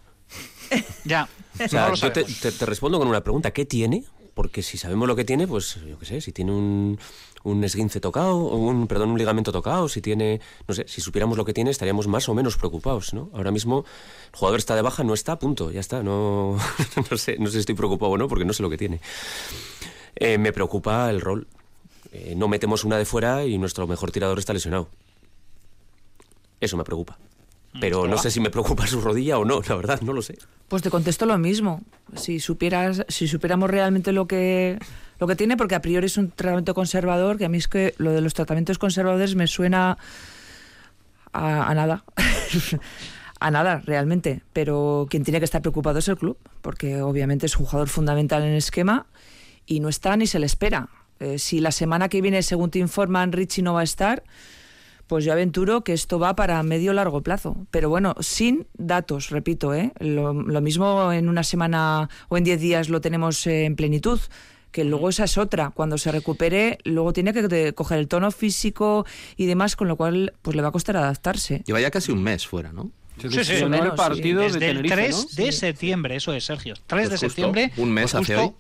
ya. 1.04 1.28
yo 1.70 2.12
te 2.12 2.66
respondo 2.66 2.98
con 2.98 3.08
una 3.08 3.22
pregunta. 3.22 3.52
¿Qué 3.52 3.66
tiene? 3.66 4.04
Porque 4.34 4.62
si 4.62 4.78
sabemos 4.78 5.08
lo 5.08 5.15
que 5.15 5.26
tiene, 5.26 5.48
pues 5.48 5.80
yo 5.88 5.98
qué 6.00 6.06
sé, 6.06 6.22
si 6.22 6.32
tiene 6.32 6.52
un, 6.52 7.00
un 7.44 7.63
esguince 7.63 8.00
tocado, 8.00 8.38
un, 8.38 8.88
perdón, 8.88 9.12
un 9.12 9.17
ligamento 9.17 9.52
tocado, 9.52 9.88
si 9.89 10.02
tiene, 10.02 10.41
no 10.67 10.74
sé, 10.74 10.86
si 10.88 11.02
supiéramos 11.02 11.38
lo 11.38 11.46
que 11.46 11.54
tiene 11.54 11.72
estaríamos 11.72 12.08
más 12.08 12.30
o 12.30 12.34
menos 12.34 12.58
preocupados, 12.58 13.13
¿no? 13.13 13.30
Ahora 13.34 13.52
mismo 13.52 13.86
el 14.32 14.39
jugador 14.39 14.60
está 14.60 14.76
de 14.76 14.82
baja, 14.82 15.04
no 15.04 15.13
está, 15.13 15.38
punto, 15.39 15.72
ya 15.72 15.80
está, 15.80 16.04
no, 16.04 16.58
no 17.12 17.17
sé, 17.17 17.38
no 17.39 17.48
sé 17.48 17.54
si 17.54 17.60
estoy 17.60 17.76
preocupado 17.76 18.12
o 18.12 18.17
no, 18.17 18.28
porque 18.28 18.46
no 18.46 18.54
sé 18.54 18.63
lo 18.63 18.70
que 18.70 18.78
tiene. 18.78 19.02
Eh, 20.15 20.38
me 20.38 20.54
preocupa 20.54 21.10
el 21.10 21.22
rol. 21.22 21.48
Eh, 22.12 22.36
no 22.36 22.48
metemos 22.48 22.84
una 22.84 22.98
de 22.98 23.06
fuera 23.06 23.46
y 23.46 23.58
nuestro 23.58 23.88
mejor 23.88 24.12
tirador 24.12 24.38
está 24.38 24.54
lesionado. 24.54 24.89
Eso 26.60 26.78
me 26.78 26.84
preocupa. 26.84 27.17
Pero 27.80 28.06
no 28.06 28.17
sé 28.17 28.30
si 28.30 28.41
me 28.41 28.50
preocupa 28.50 28.86
su 28.86 29.00
rodilla 29.00 29.38
o 29.38 29.46
no, 29.46 29.62
la 29.62 29.76
verdad, 29.76 30.02
no 30.02 30.12
lo 30.12 30.22
sé. 30.22 30.38
Pues 30.72 30.84
te 30.84 30.90
contesto 30.90 31.26
lo 31.26 31.38
mismo. 31.38 31.82
Si 32.16 32.40
supieras, 32.40 33.04
si 33.10 33.28
supiéramos 33.28 33.70
realmente 33.70 34.14
lo 34.14 34.26
que 34.26 34.80
lo 35.20 35.28
que 35.28 35.36
tiene, 35.36 35.58
porque 35.58 35.76
a 35.76 35.82
priori 35.82 36.06
es 36.06 36.16
un 36.16 36.32
tratamiento 36.32 36.74
conservador, 36.74 37.38
que 37.38 37.44
a 37.44 37.50
mí 37.50 37.58
es 37.58 37.68
que 37.68 37.94
lo 37.98 38.14
de 38.14 38.22
los 38.22 38.34
tratamientos 38.34 38.78
conservadores 38.78 39.36
me 39.36 39.48
suena 39.48 39.98
a, 41.34 41.74
nada. 41.76 42.06
a 43.42 43.52
nada, 43.52 43.82
realmente. 43.86 44.44
Pero 44.54 45.08
quien 45.10 45.26
tiene 45.26 45.40
que 45.40 45.46
estar 45.46 45.62
preocupado 45.62 46.00
es 46.00 46.08
el 46.08 46.16
club, 46.16 46.38
porque 46.62 47.02
obviamente 47.02 47.48
es 47.48 47.58
un 47.58 47.66
jugador 47.66 47.90
fundamental 47.90 48.42
en 48.44 48.52
el 48.52 48.58
esquema 48.58 49.08
y 49.66 49.82
no 49.82 49.90
está 49.90 50.16
ni 50.16 50.26
se 50.26 50.40
le 50.40 50.46
espera. 50.46 50.88
Eh, 51.20 51.38
si 51.38 51.60
la 51.60 51.74
semana 51.74 52.08
que 52.08 52.22
viene, 52.22 52.44
según 52.44 52.72
te 52.72 52.80
informan, 52.80 53.34
Richie 53.34 53.62
no 53.62 53.74
va 53.74 53.82
a 53.82 53.84
estar, 53.84 54.24
pues 55.12 55.26
yo 55.26 55.34
aventuro 55.34 55.84
que 55.84 55.91
esto 55.91 56.19
va 56.19 56.38
para 56.38 56.63
medio 56.63 56.93
largo 56.93 57.19
plazo. 57.21 57.67
Pero 57.69 57.89
bueno, 57.89 58.15
sin 58.21 58.65
datos, 58.78 59.30
repito, 59.30 59.74
¿eh? 59.74 59.91
lo, 60.00 60.34
mismo 60.62 61.12
en 61.12 61.28
una 61.28 61.43
semana 61.43 62.10
o 62.30 62.38
en 62.38 62.45
diez 62.45 62.62
días 62.62 62.88
lo 62.88 63.02
tenemos 63.02 63.45
en 63.45 63.76
plenitud 63.76 64.21
que 64.71 64.86
luego 64.86 65.10
esa 65.10 65.26
es 65.26 65.38
otra. 65.38 65.71
Cuando 65.71 65.97
se 65.97 66.13
recupere, 66.13 66.78
luego 66.86 67.12
tiene 67.12 67.34
que 67.34 67.74
coger 67.74 68.00
el 68.00 68.08
tono 68.08 68.32
físico 68.32 69.06
y 69.36 69.47
demás, 69.47 69.76
con 69.76 69.89
lo 69.89 69.97
cual 69.97 70.32
pues 70.41 70.56
le 70.56 70.62
va 70.62 70.69
a 70.69 70.71
costar 70.71 70.95
adaptarse. 70.95 71.62
Lleva 71.65 71.82
ya 71.82 71.91
casi 71.91 72.13
un 72.13 72.24
mes 72.24 72.47
fuera, 72.47 72.71
¿no? 72.71 72.89
Sí, 73.19 73.30
sí, 73.32 73.43
sí. 73.43 73.54
el 73.56 73.91
partido 73.97 74.43
Desde 74.43 74.69
el 74.69 74.82
3 74.82 75.36
de 75.36 75.52
septiembre, 75.52 76.15
eso 76.15 76.32
es, 76.32 76.45
Sergio. 76.45 76.76
3 76.88 77.04
de 77.04 77.10
pues 77.10 77.19
septiembre. 77.19 77.74
Un 77.76 77.91
mes 77.91 78.13
pues 78.13 78.24
hace 78.24 78.38
hoy 78.38 78.54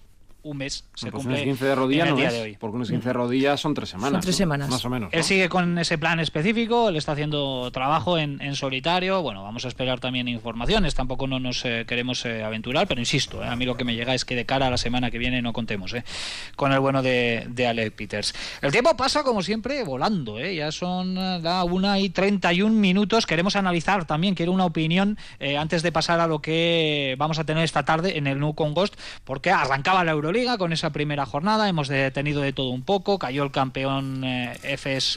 un 0.43 0.57
mes. 0.57 0.85
Se 0.95 1.11
pues 1.11 1.23
cumple 1.23 1.43
15 1.43 1.65
de 1.65 1.75
rodillas 1.75 2.09
no 2.09 2.15
de 2.15 2.41
hoy. 2.41 2.57
Porque 2.59 2.77
un 2.77 2.83
15 2.83 3.07
de 3.07 3.13
rodillas 3.13 3.59
son 3.59 3.73
tres 3.73 3.89
semanas. 3.89 4.11
Son 4.11 4.21
tres 4.21 4.35
semanas. 4.35 4.69
Más 4.69 4.83
o 4.85 4.89
menos. 4.89 5.09
Él 5.13 5.23
sigue 5.23 5.49
con 5.49 5.77
ese 5.77 5.97
plan 5.97 6.19
específico, 6.19 6.89
él 6.89 6.95
está 6.95 7.13
haciendo 7.13 7.69
trabajo 7.71 8.17
en, 8.17 8.41
en 8.41 8.55
solitario. 8.55 9.21
Bueno, 9.21 9.43
vamos 9.43 9.65
a 9.65 9.67
esperar 9.67 9.99
también 9.99 10.27
informaciones. 10.27 10.95
Tampoco 10.95 11.27
no 11.27 11.39
nos 11.39 11.63
eh, 11.65 11.85
queremos 11.87 12.25
eh, 12.25 12.43
aventurar, 12.43 12.87
pero 12.87 12.99
insisto, 12.99 13.43
eh, 13.43 13.47
a 13.47 13.55
mí 13.55 13.65
lo 13.65 13.75
que 13.75 13.83
me 13.83 13.95
llega 13.95 14.13
es 14.13 14.25
que 14.25 14.35
de 14.35 14.45
cara 14.45 14.67
a 14.67 14.69
la 14.69 14.77
semana 14.77 15.11
que 15.11 15.17
viene 15.17 15.41
no 15.41 15.53
contemos 15.53 15.95
con 16.55 16.71
el 16.71 16.79
bueno 16.79 17.01
de, 17.01 17.45
de 17.49 17.67
Alec 17.67 17.93
Peters. 17.93 18.33
El 18.61 18.71
tiempo 18.71 18.95
pasa, 18.95 19.23
como 19.23 19.41
siempre, 19.41 19.83
volando. 19.83 20.39
Ya 20.39 20.71
son 20.71 21.15
la 21.15 21.63
1 21.63 21.97
y 21.97 22.09
31 22.09 22.73
minutos. 22.73 23.25
Queremos 23.25 23.55
analizar 23.55 24.05
también, 24.05 24.35
quiero 24.35 24.51
una 24.51 24.65
opinión 24.65 25.17
antes 25.57 25.83
de 25.83 25.91
pasar 25.91 26.19
a 26.19 26.27
lo 26.27 26.41
que 26.41 27.15
vamos 27.17 27.39
a 27.39 27.43
tener 27.43 27.63
esta 27.63 27.83
tarde 27.83 28.17
en 28.17 28.27
el 28.27 28.39
New 28.39 28.53
Con 28.55 28.73
Ghost, 28.73 28.95
porque 29.23 29.51
arrancaba 29.51 30.03
la 30.03 30.11
Euroliga 30.31 30.57
con 30.57 30.71
esa 30.71 30.91
primera 30.91 31.25
jornada, 31.25 31.67
hemos 31.67 31.89
detenido 31.89 32.39
de 32.39 32.53
todo 32.53 32.69
un 32.69 32.83
poco, 32.83 33.19
cayó 33.19 33.43
el 33.43 33.51
campeón 33.51 34.23
eh, 34.23 34.57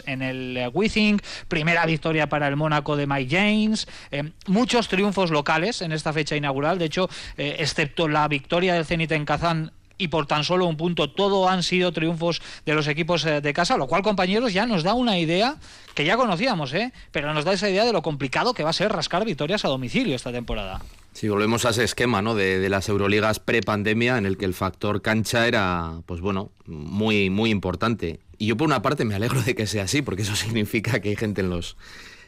en 0.07 0.22
el 0.22 0.57
eh, 0.57 0.68
Withing, 0.74 1.20
primera 1.46 1.87
victoria 1.87 2.29
para 2.29 2.48
el 2.48 2.57
Mónaco 2.57 2.96
de 2.96 3.07
Mike 3.07 3.37
James, 3.37 3.87
eh, 4.11 4.33
muchos 4.48 4.88
triunfos 4.88 5.31
locales 5.31 5.83
en 5.83 5.92
esta 5.92 6.12
fecha 6.12 6.35
inaugural, 6.35 6.81
de 6.81 6.87
hecho, 6.87 7.09
excepto 7.37 8.09
la 8.09 8.27
victoria 8.27 8.74
del 8.74 8.87
Zenit 8.87 9.12
en 9.12 9.24
Kazán 9.24 9.70
y 9.98 10.09
por 10.09 10.27
tan 10.27 10.42
solo 10.42 10.66
un 10.66 10.77
punto 10.77 11.09
todo 11.09 11.48
han 11.48 11.62
sido 11.62 11.92
triunfos 11.92 12.42
de 12.66 12.74
los 12.74 12.88
equipos 12.88 13.22
de 13.22 13.53
casa, 13.53 13.77
lo 13.77 13.87
cual 13.87 14.03
compañeros 14.03 14.53
ya 14.53 14.66
nos 14.66 14.83
da 14.83 14.94
una 14.94 15.16
idea 15.16 15.59
que 15.94 16.05
ya 16.05 16.16
conocíamos, 16.16 16.74
¿eh? 16.74 16.92
pero 17.12 17.33
nos 17.33 17.44
da 17.44 17.53
esa 17.53 17.70
idea 17.70 17.85
de 17.85 17.92
lo 17.92 18.03
complicado 18.03 18.53
que 18.53 18.64
va 18.64 18.70
a 18.70 18.72
ser 18.72 18.90
rascar 18.90 19.24
victorias 19.24 19.64
a 19.64 19.68
domicilio 19.68 20.16
esta 20.16 20.33
temporada. 20.33 20.81
Sí, 21.14 21.29
volvemos 21.29 21.64
a 21.64 21.70
ese 21.70 21.85
esquema, 21.85 22.22
¿no? 22.22 22.35
De, 22.35 22.68
las 22.68 22.88
Euroligas 22.88 23.38
pre-pandemia 23.38 24.18
en 24.18 24.27
el 24.27 24.37
que 24.37 24.44
el 24.44 24.53
factor 24.53 25.00
cancha 25.00 25.46
era, 25.46 26.00
pues 26.07 26.20
bueno, 26.20 26.50
muy, 26.66 27.31
muy 27.31 27.50
importante. 27.50 28.18
Y 28.37 28.46
yo 28.46 28.57
por 28.57 28.66
una 28.66 28.83
parte 28.83 29.05
me 29.05 29.14
alegro 29.14 29.40
de 29.40 29.55
que 29.55 29.68
sea 29.68 29.85
así, 29.85 30.03
porque 30.03 30.22
eso 30.22 30.35
significa 30.37 30.98
que 31.00 31.11
hay 31.11 31.16
gente 31.16 31.40
en 31.40 31.50
los, 31.50 31.77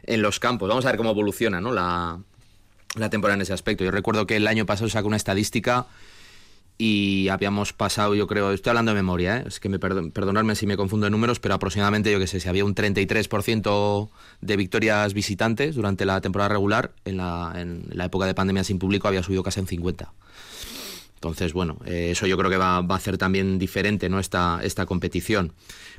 en 0.04 0.22
los 0.22 0.38
campos. 0.38 0.68
Vamos 0.68 0.86
a 0.86 0.90
ver 0.90 0.98
cómo 0.98 1.10
evoluciona, 1.10 1.60
¿no? 1.60 1.72
La, 1.72 2.20
la 2.94 3.10
temporada 3.10 3.34
en 3.34 3.42
ese 3.42 3.52
aspecto. 3.52 3.82
Yo 3.82 3.90
recuerdo 3.90 4.24
que 4.24 4.36
el 4.36 4.46
año 4.46 4.66
pasado 4.66 4.88
sacó 4.88 5.08
una 5.08 5.16
estadística 5.16 5.86
y 6.78 7.28
habíamos 7.28 7.72
pasado, 7.72 8.14
yo 8.14 8.26
creo, 8.26 8.52
estoy 8.52 8.70
hablando 8.70 8.92
de 8.92 8.96
memoria, 8.96 9.38
¿eh? 9.38 9.44
es 9.46 9.60
que 9.60 9.68
me 9.68 9.78
perdonadme 9.78 10.54
si 10.54 10.66
me 10.66 10.76
confundo 10.76 11.06
en 11.06 11.12
números, 11.12 11.40
pero 11.40 11.54
aproximadamente, 11.54 12.12
yo 12.12 12.18
que 12.18 12.26
sé, 12.26 12.38
si 12.38 12.48
había 12.48 12.64
un 12.64 12.74
33% 12.74 14.10
de 14.42 14.56
victorias 14.56 15.14
visitantes 15.14 15.74
durante 15.74 16.04
la 16.04 16.20
temporada 16.20 16.50
regular, 16.50 16.92
en 17.04 17.16
la, 17.16 17.52
en 17.56 17.84
la 17.92 18.04
época 18.04 18.26
de 18.26 18.34
pandemia 18.34 18.64
sin 18.64 18.78
público 18.78 19.08
había 19.08 19.22
subido 19.22 19.42
casi 19.42 19.60
en 19.60 19.66
50. 19.66 20.12
Entonces, 21.14 21.54
bueno, 21.54 21.78
eh, 21.86 22.10
eso 22.10 22.26
yo 22.26 22.36
creo 22.36 22.50
que 22.50 22.58
va, 22.58 22.82
va, 22.82 22.94
a 22.94 22.98
hacer 22.98 23.16
también 23.16 23.58
diferente 23.58 24.10
¿no? 24.10 24.18
esta, 24.18 24.60
esta 24.62 24.84
competición. 24.84 25.54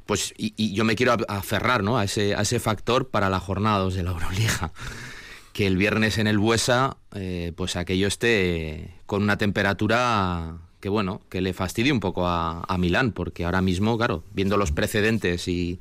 Pues, 0.06 0.34
y, 0.38 0.74
yo 0.74 0.86
me 0.86 0.96
quiero 0.96 1.18
aferrar 1.28 1.84
¿no? 1.84 1.98
a, 1.98 2.04
ese, 2.04 2.36
a 2.36 2.42
ese 2.42 2.60
factor 2.60 3.10
para 3.10 3.30
la 3.30 3.40
jornada 3.40 3.80
2 3.80 3.96
de 3.96 4.04
la 4.04 4.12
Euroliga 4.12 4.72
que 5.54 5.66
el 5.66 5.76
viernes 5.76 6.20
en 6.20 6.28
el 6.28 6.38
Buesa, 6.38 6.98
eh, 7.16 7.52
pues 7.56 7.76
aquello 7.76 8.08
esté 8.08 8.94
con 9.08 9.24
una 9.24 9.40
temperatura 9.40 10.60
que 10.80 10.90
bueno, 10.90 11.22
que 11.30 11.42
le 11.42 11.54
fastidie 11.54 11.92
un 11.92 12.00
poco 12.00 12.28
a, 12.28 12.76
Milán, 12.78 13.12
porque 13.12 13.46
ahora 13.46 13.62
mismo, 13.62 13.98
claro, 13.98 14.24
viendo 14.34 14.58
los 14.58 14.72
precedentes 14.72 15.48
y 15.48 15.80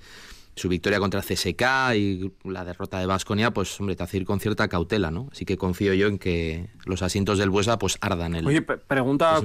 su 0.55 0.71
victoria 0.71 0.99
contra 0.99 1.21
CSK 1.21 1.95
y 1.97 2.33
la 2.45 2.65
derrota 2.65 2.99
de 2.99 3.07
Vasconia, 3.07 3.51
pues 3.51 3.79
hombre, 3.79 3.95
te 3.95 4.03
hace 4.03 4.17
ir 4.17 4.25
con 4.25 4.41
cierta 4.41 4.69
cautela, 4.69 5.11
¿no? 5.11 5.29
Así 5.31 5.45
que 5.45 5.59
confío 5.59 5.93
yo 5.93 6.07
en 6.07 6.19
que 6.19 6.71
los 6.87 7.03
asientos 7.03 7.39
del 7.39 7.51
Buesa 7.51 7.79
pues 7.79 7.99
ardan 8.01 8.35
el 8.35 8.47
Oye, 8.47 8.63
pregunta 8.63 9.39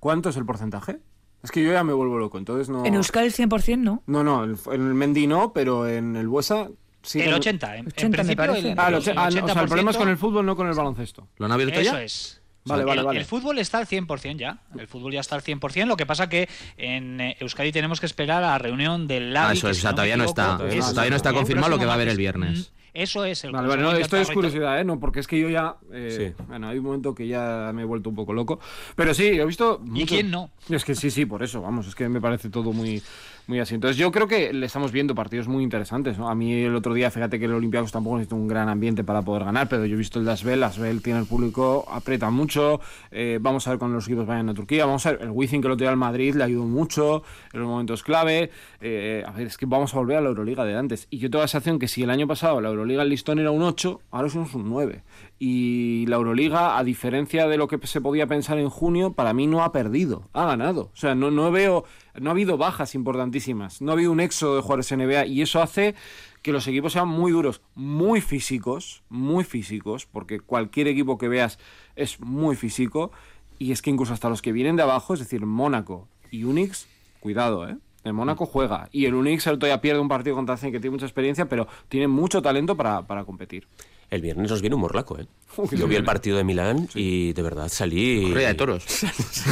¿cuánto 0.00 0.30
es 0.30 0.36
el 0.36 0.46
porcentaje? 0.46 1.00
Es 1.42 1.50
que 1.50 1.62
yo 1.62 1.70
ya 1.70 1.84
me 1.84 1.92
vuelvo 1.92 2.16
loco, 2.16 2.38
entonces 2.38 2.70
no... 2.70 2.86
En 2.86 2.94
Euskadi 2.94 3.26
el 3.26 3.34
100%, 3.34 3.78
¿no? 3.78 4.02
No, 4.06 4.24
no, 4.24 4.44
en 4.44 4.56
el 4.72 4.94
Mendy 4.94 5.26
no, 5.26 5.52
pero 5.52 5.86
en 5.86 6.16
el 6.16 6.26
Buesa 6.26 6.70
el 7.12 7.34
80, 7.34 7.76
en, 7.76 7.86
80 7.88 8.24
me 8.24 8.36
parece. 8.36 8.74
ah, 8.78 8.88
el, 8.88 8.94
80, 8.94 9.20
ah, 9.20 9.28
o 9.28 9.30
sea, 9.30 9.62
el 9.62 9.68
problema 9.68 9.90
es 9.90 9.96
con 9.96 10.08
el 10.08 10.16
fútbol, 10.16 10.46
no 10.46 10.56
con 10.56 10.68
el 10.68 10.74
baloncesto. 10.74 11.28
¿Lo 11.36 11.46
han 11.46 11.52
abierto 11.52 11.80
Eso 11.80 11.92
ya? 11.92 12.02
es. 12.02 12.40
Vale, 12.66 12.84
vale, 12.84 13.02
vale. 13.02 13.18
El 13.20 13.26
fútbol 13.26 13.58
está 13.58 13.78
al 13.78 13.86
100% 13.86 14.36
ya. 14.38 14.58
El 14.78 14.86
fútbol 14.86 15.12
ya 15.12 15.20
está 15.20 15.36
al 15.36 15.42
100%. 15.42 15.86
Lo 15.86 15.96
que 15.96 16.06
pasa 16.06 16.28
que 16.28 16.48
en 16.78 17.20
eh, 17.20 17.36
Euskadi 17.40 17.72
tenemos 17.72 18.00
que 18.00 18.06
esperar 18.06 18.42
a 18.42 18.52
la 18.52 18.58
reunión 18.58 19.06
del 19.06 19.34
LABI. 19.34 19.48
Ah, 19.48 19.52
eso 19.52 19.68
es, 19.68 19.78
o 19.78 19.80
sea, 19.82 19.90
todavía, 19.90 20.16
no 20.16 20.24
está, 20.24 20.56
todavía 20.56 21.10
no 21.10 21.16
está 21.16 21.32
confirmado 21.34 21.68
lo 21.68 21.78
que 21.78 21.84
va 21.84 21.92
a 21.92 21.96
haber 21.96 22.08
el 22.08 22.16
viernes. 22.16 22.72
Eso 22.94 23.24
es 23.24 23.42
el 23.42 23.50
Vale, 23.50 23.66
vale, 23.66 23.82
no, 23.82 23.92
esto 23.92 24.16
es 24.16 24.30
curiosidad, 24.30 24.80
¿eh? 24.80 24.84
No, 24.84 25.00
porque 25.00 25.18
es 25.18 25.26
que 25.26 25.38
yo 25.38 25.50
ya. 25.50 25.76
Eh, 25.92 26.32
sí. 26.36 26.44
Bueno, 26.46 26.68
hay 26.68 26.78
un 26.78 26.84
momento 26.84 27.12
que 27.12 27.26
ya 27.26 27.72
me 27.74 27.82
he 27.82 27.84
vuelto 27.84 28.08
un 28.08 28.14
poco 28.14 28.32
loco. 28.32 28.60
Pero 28.94 29.12
sí, 29.12 29.26
he 29.26 29.44
visto. 29.44 29.82
¿Y 29.92 30.06
quién 30.06 30.30
no? 30.30 30.50
Es 30.70 30.84
que 30.84 30.94
sí, 30.94 31.10
sí, 31.10 31.26
por 31.26 31.42
eso, 31.42 31.60
vamos, 31.60 31.88
es 31.88 31.94
que 31.96 32.08
me 32.08 32.20
parece 32.20 32.50
todo 32.50 32.72
muy 32.72 33.02
muy 33.46 33.60
así. 33.60 33.74
Entonces 33.74 33.96
yo 33.96 34.10
creo 34.10 34.26
que 34.26 34.52
le 34.52 34.66
estamos 34.66 34.92
viendo 34.92 35.14
partidos 35.14 35.48
muy 35.48 35.62
interesantes. 35.62 36.18
¿no? 36.18 36.28
A 36.28 36.34
mí 36.34 36.52
el 36.52 36.74
otro 36.74 36.94
día, 36.94 37.10
fíjate 37.10 37.38
que 37.38 37.44
el 37.44 37.52
Olympiacos 37.52 37.92
tampoco 37.92 38.16
necesita 38.16 38.36
un 38.36 38.48
gran 38.48 38.68
ambiente 38.68 39.04
para 39.04 39.22
poder 39.22 39.44
ganar, 39.44 39.68
pero 39.68 39.84
yo 39.84 39.94
he 39.94 39.98
visto 39.98 40.20
el 40.20 40.28
Asbel, 40.28 40.62
Asbel 40.62 41.02
tiene 41.02 41.20
el 41.20 41.26
público, 41.26 41.86
aprieta 41.90 42.30
mucho. 42.30 42.80
Eh, 43.10 43.38
vamos 43.40 43.66
a 43.66 43.70
ver 43.70 43.78
cuando 43.78 43.96
los 43.96 44.06
equipos 44.06 44.26
vayan 44.26 44.48
a 44.48 44.54
Turquía. 44.54 44.86
Vamos 44.86 45.04
a 45.06 45.12
ver, 45.12 45.22
el 45.22 45.30
Wizzing 45.30 45.60
que 45.60 45.68
lo 45.68 45.76
tenía 45.76 45.90
al 45.90 45.96
Madrid 45.96 46.34
le 46.34 46.44
ayudó 46.44 46.64
mucho 46.64 47.22
en 47.52 47.60
los 47.60 47.68
momentos 47.68 48.02
clave. 48.02 48.50
Eh, 48.80 49.22
a 49.26 49.32
ver, 49.32 49.46
es 49.46 49.58
que 49.58 49.66
vamos 49.66 49.94
a 49.94 49.98
volver 49.98 50.18
a 50.18 50.20
la 50.20 50.28
Euroliga 50.28 50.64
de 50.64 50.76
antes. 50.76 51.06
Y 51.10 51.18
yo 51.18 51.30
tengo 51.30 51.42
la 51.42 51.48
sensación 51.48 51.78
que 51.78 51.88
si 51.88 52.02
el 52.02 52.10
año 52.10 52.26
pasado 52.26 52.60
la 52.60 52.68
Euroliga 52.70 53.02
el 53.02 53.10
listón 53.10 53.38
era 53.38 53.50
un 53.50 53.62
8, 53.62 54.00
ahora 54.10 54.28
somos 54.28 54.54
un 54.54 54.68
9 54.68 55.02
y 55.38 56.06
la 56.06 56.16
Euroliga, 56.16 56.78
a 56.78 56.84
diferencia 56.84 57.48
de 57.48 57.56
lo 57.56 57.68
que 57.68 57.84
se 57.86 58.00
podía 58.00 58.26
pensar 58.26 58.58
en 58.58 58.70
junio, 58.70 59.12
para 59.12 59.34
mí 59.34 59.46
no 59.46 59.62
ha 59.62 59.72
perdido, 59.72 60.28
ha 60.32 60.46
ganado. 60.46 60.90
O 60.92 60.96
sea, 60.96 61.14
no, 61.14 61.30
no 61.30 61.50
veo, 61.50 61.84
no 62.18 62.30
ha 62.30 62.32
habido 62.32 62.56
bajas 62.56 62.94
importantísimas, 62.94 63.82
no 63.82 63.90
ha 63.90 63.94
habido 63.94 64.12
un 64.12 64.20
éxodo 64.20 64.56
de 64.56 64.62
jugadores 64.62 64.92
NBA 64.92 65.26
y 65.26 65.42
eso 65.42 65.60
hace 65.60 65.94
que 66.42 66.52
los 66.52 66.68
equipos 66.68 66.92
sean 66.92 67.08
muy 67.08 67.32
duros, 67.32 67.62
muy 67.74 68.20
físicos, 68.20 69.02
muy 69.08 69.44
físicos, 69.44 70.06
porque 70.06 70.40
cualquier 70.40 70.88
equipo 70.88 71.18
que 71.18 71.28
veas 71.28 71.58
es 71.96 72.20
muy 72.20 72.54
físico 72.54 73.10
y 73.58 73.72
es 73.72 73.82
que 73.82 73.90
incluso 73.90 74.12
hasta 74.12 74.28
los 74.28 74.42
que 74.42 74.52
vienen 74.52 74.76
de 74.76 74.82
abajo, 74.82 75.14
es 75.14 75.20
decir, 75.20 75.44
Mónaco 75.46 76.08
y 76.30 76.44
Unix, 76.44 76.86
cuidado, 77.20 77.68
¿eh? 77.68 77.76
El 78.04 78.12
Mónaco 78.12 78.44
juega 78.44 78.90
y 78.92 79.06
el 79.06 79.14
Unix 79.14 79.46
el 79.46 79.58
todavía 79.58 79.80
pierde 79.80 80.00
un 80.00 80.08
partido 80.08 80.36
contra 80.36 80.58
Zen 80.58 80.70
que 80.70 80.80
tiene 80.80 80.92
mucha 80.92 81.06
experiencia, 81.06 81.48
pero 81.48 81.66
tiene 81.88 82.06
mucho 82.06 82.42
talento 82.42 82.76
para, 82.76 83.02
para 83.06 83.24
competir. 83.24 83.66
El 84.10 84.20
viernes 84.20 84.50
nos 84.50 84.60
viene 84.60 84.74
un 84.74 84.82
morlaco, 84.82 85.18
¿eh? 85.18 85.26
Yo 85.72 85.86
vi 85.86 85.96
el 85.96 86.04
partido 86.04 86.36
de 86.36 86.44
Milán 86.44 86.88
y 86.94 87.32
de 87.32 87.42
verdad 87.42 87.68
salí. 87.68 88.28
Correa 88.28 88.48
de 88.48 88.54
toros. 88.54 88.84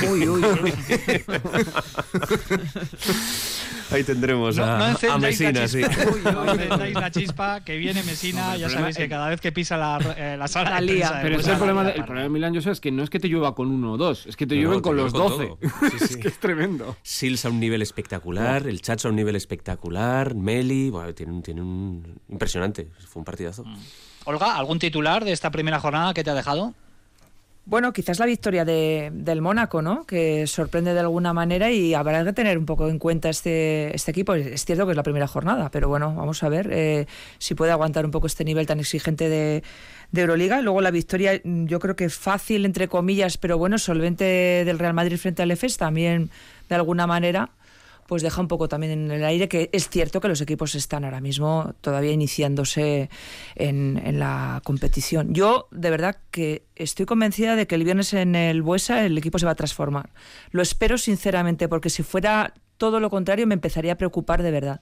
uy, 0.10 0.28
uy, 0.28 0.42
Ahí 3.90 4.04
tendremos 4.04 4.58
a, 4.58 4.92
a 4.92 5.18
Mesina, 5.18 5.68
sí. 5.68 5.82
no 6.24 6.50
encendáis 6.50 6.94
la 6.94 7.10
chispa, 7.10 7.62
que 7.62 7.76
viene 7.76 8.02
Mesina, 8.04 8.56
ya 8.56 8.70
sabéis 8.70 8.96
que 8.96 9.06
cada 9.06 9.28
vez 9.28 9.40
que 9.40 9.52
pisa 9.52 9.76
la, 9.76 9.98
eh, 10.16 10.36
la 10.38 10.48
sala 10.48 10.80
la 10.80 10.92
de 10.92 11.04
Pero 11.22 11.38
es 11.38 11.46
el 11.46 11.56
problema, 11.56 11.84
de, 11.84 11.90
el 11.90 12.04
problema 12.04 12.22
de 12.22 12.28
Milán, 12.30 12.54
yo 12.54 12.62
sé, 12.62 12.70
es 12.70 12.80
que 12.80 12.90
no 12.90 13.02
es 13.02 13.10
que 13.10 13.20
te 13.20 13.28
llueva 13.28 13.54
con 13.54 13.70
uno 13.70 13.92
o 13.92 13.96
dos, 13.98 14.26
es 14.26 14.36
que 14.36 14.46
te 14.46 14.54
llueven 14.56 14.80
con 14.80 14.96
los 14.96 15.12
doce. 15.12 15.56
es 15.94 16.16
que 16.16 16.28
es 16.28 16.38
tremendo. 16.38 16.96
Sils 17.02 17.44
a 17.44 17.50
un 17.50 17.60
nivel 17.60 17.82
espectacular, 17.82 18.66
el 18.66 18.80
Chacho 18.80 19.08
a 19.08 19.10
un 19.10 19.16
nivel 19.16 19.36
espectacular, 19.36 20.34
Meli, 20.34 20.88
bueno, 20.88 21.12
tiene, 21.12 21.42
tiene 21.42 21.60
un... 21.60 22.18
impresionante, 22.30 22.88
fue 23.06 23.20
un 23.20 23.24
partidazo. 23.24 23.64
Mm. 23.64 23.76
Olga, 24.24 24.56
¿algún 24.56 24.78
titular 24.78 25.24
de 25.24 25.32
esta 25.32 25.50
primera 25.50 25.80
jornada 25.80 26.14
que 26.14 26.22
te 26.22 26.30
ha 26.30 26.34
dejado? 26.34 26.74
Bueno, 27.64 27.92
quizás 27.92 28.18
la 28.18 28.26
victoria 28.26 28.64
de, 28.64 29.10
del 29.12 29.40
Mónaco, 29.40 29.82
¿no? 29.82 30.04
Que 30.04 30.48
sorprende 30.48 30.94
de 30.94 31.00
alguna 31.00 31.32
manera 31.32 31.70
y 31.70 31.94
habrá 31.94 32.24
que 32.24 32.32
tener 32.32 32.58
un 32.58 32.66
poco 32.66 32.88
en 32.88 32.98
cuenta 32.98 33.28
este, 33.28 33.94
este 33.94 34.10
equipo. 34.10 34.34
Es 34.34 34.64
cierto 34.64 34.84
que 34.84 34.92
es 34.92 34.96
la 34.96 35.04
primera 35.04 35.28
jornada, 35.28 35.70
pero 35.70 35.88
bueno, 35.88 36.12
vamos 36.12 36.42
a 36.42 36.48
ver 36.48 36.68
eh, 36.72 37.06
si 37.38 37.54
puede 37.54 37.70
aguantar 37.70 38.04
un 38.04 38.10
poco 38.10 38.26
este 38.26 38.44
nivel 38.44 38.66
tan 38.66 38.80
exigente 38.80 39.28
de, 39.28 39.62
de 40.10 40.20
Euroliga. 40.20 40.60
Luego 40.60 40.80
la 40.80 40.90
victoria, 40.90 41.40
yo 41.44 41.78
creo 41.78 41.94
que 41.94 42.10
fácil, 42.10 42.64
entre 42.64 42.88
comillas, 42.88 43.38
pero 43.38 43.58
bueno, 43.58 43.78
solvente 43.78 44.24
del 44.24 44.80
Real 44.80 44.94
Madrid 44.94 45.16
frente 45.16 45.42
al 45.42 45.50
EFES 45.52 45.76
también, 45.76 46.30
de 46.68 46.74
alguna 46.74 47.06
manera 47.06 47.50
pues 48.12 48.20
deja 48.20 48.42
un 48.42 48.48
poco 48.48 48.68
también 48.68 48.92
en 48.92 49.10
el 49.10 49.24
aire 49.24 49.48
que 49.48 49.70
es 49.72 49.88
cierto 49.88 50.20
que 50.20 50.28
los 50.28 50.42
equipos 50.42 50.74
están 50.74 51.06
ahora 51.06 51.22
mismo 51.22 51.74
todavía 51.80 52.12
iniciándose 52.12 53.08
en, 53.54 54.18
la 54.18 54.60
competición. 54.64 55.32
Yo 55.32 55.66
de 55.70 55.88
verdad 55.88 56.18
que 56.30 56.66
estoy 56.76 57.06
convencida 57.06 57.56
de 57.56 57.66
que 57.66 57.74
el 57.74 57.84
viernes 57.84 58.12
en 58.12 58.34
el 58.34 58.60
Buesa 58.60 59.06
el 59.06 59.16
equipo 59.16 59.38
se 59.38 59.46
va 59.46 59.52
a 59.52 59.54
transformar. 59.54 60.10
Lo 60.50 60.60
espero 60.60 60.98
sinceramente 60.98 61.70
porque 61.70 61.88
si 61.88 62.02
fuera 62.02 62.52
todo 62.76 63.00
lo 63.00 63.08
contrario 63.08 63.46
me 63.46 63.54
empezaría 63.54 63.94
a 63.94 63.96
preocupar 63.96 64.42
de 64.42 64.50
verdad. 64.50 64.80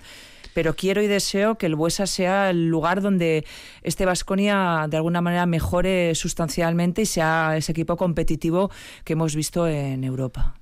pero 0.53 0.75
quiero 0.75 1.01
y 1.01 1.07
deseo 1.07 1.57
que 1.57 1.66
el 1.66 1.77
Buesa 1.77 2.09
sea 2.09 2.51
el 2.51 2.66
lugar 2.66 3.01
donde 3.01 3.45
este 3.85 4.07
Vasconia 4.07 4.87
de 4.90 4.97
alguna 4.97 5.21
manera 5.21 5.47
mejore 5.47 6.16
sustancialmente 6.16 7.03
y 7.03 7.07
sea 7.07 7.57
ese 7.57 7.71
equipo 7.71 7.97
competitivo 7.97 8.73
que 9.05 9.12
hemos 9.12 9.37
visto 9.37 9.69
en 9.69 10.03
Europa. 10.03 10.60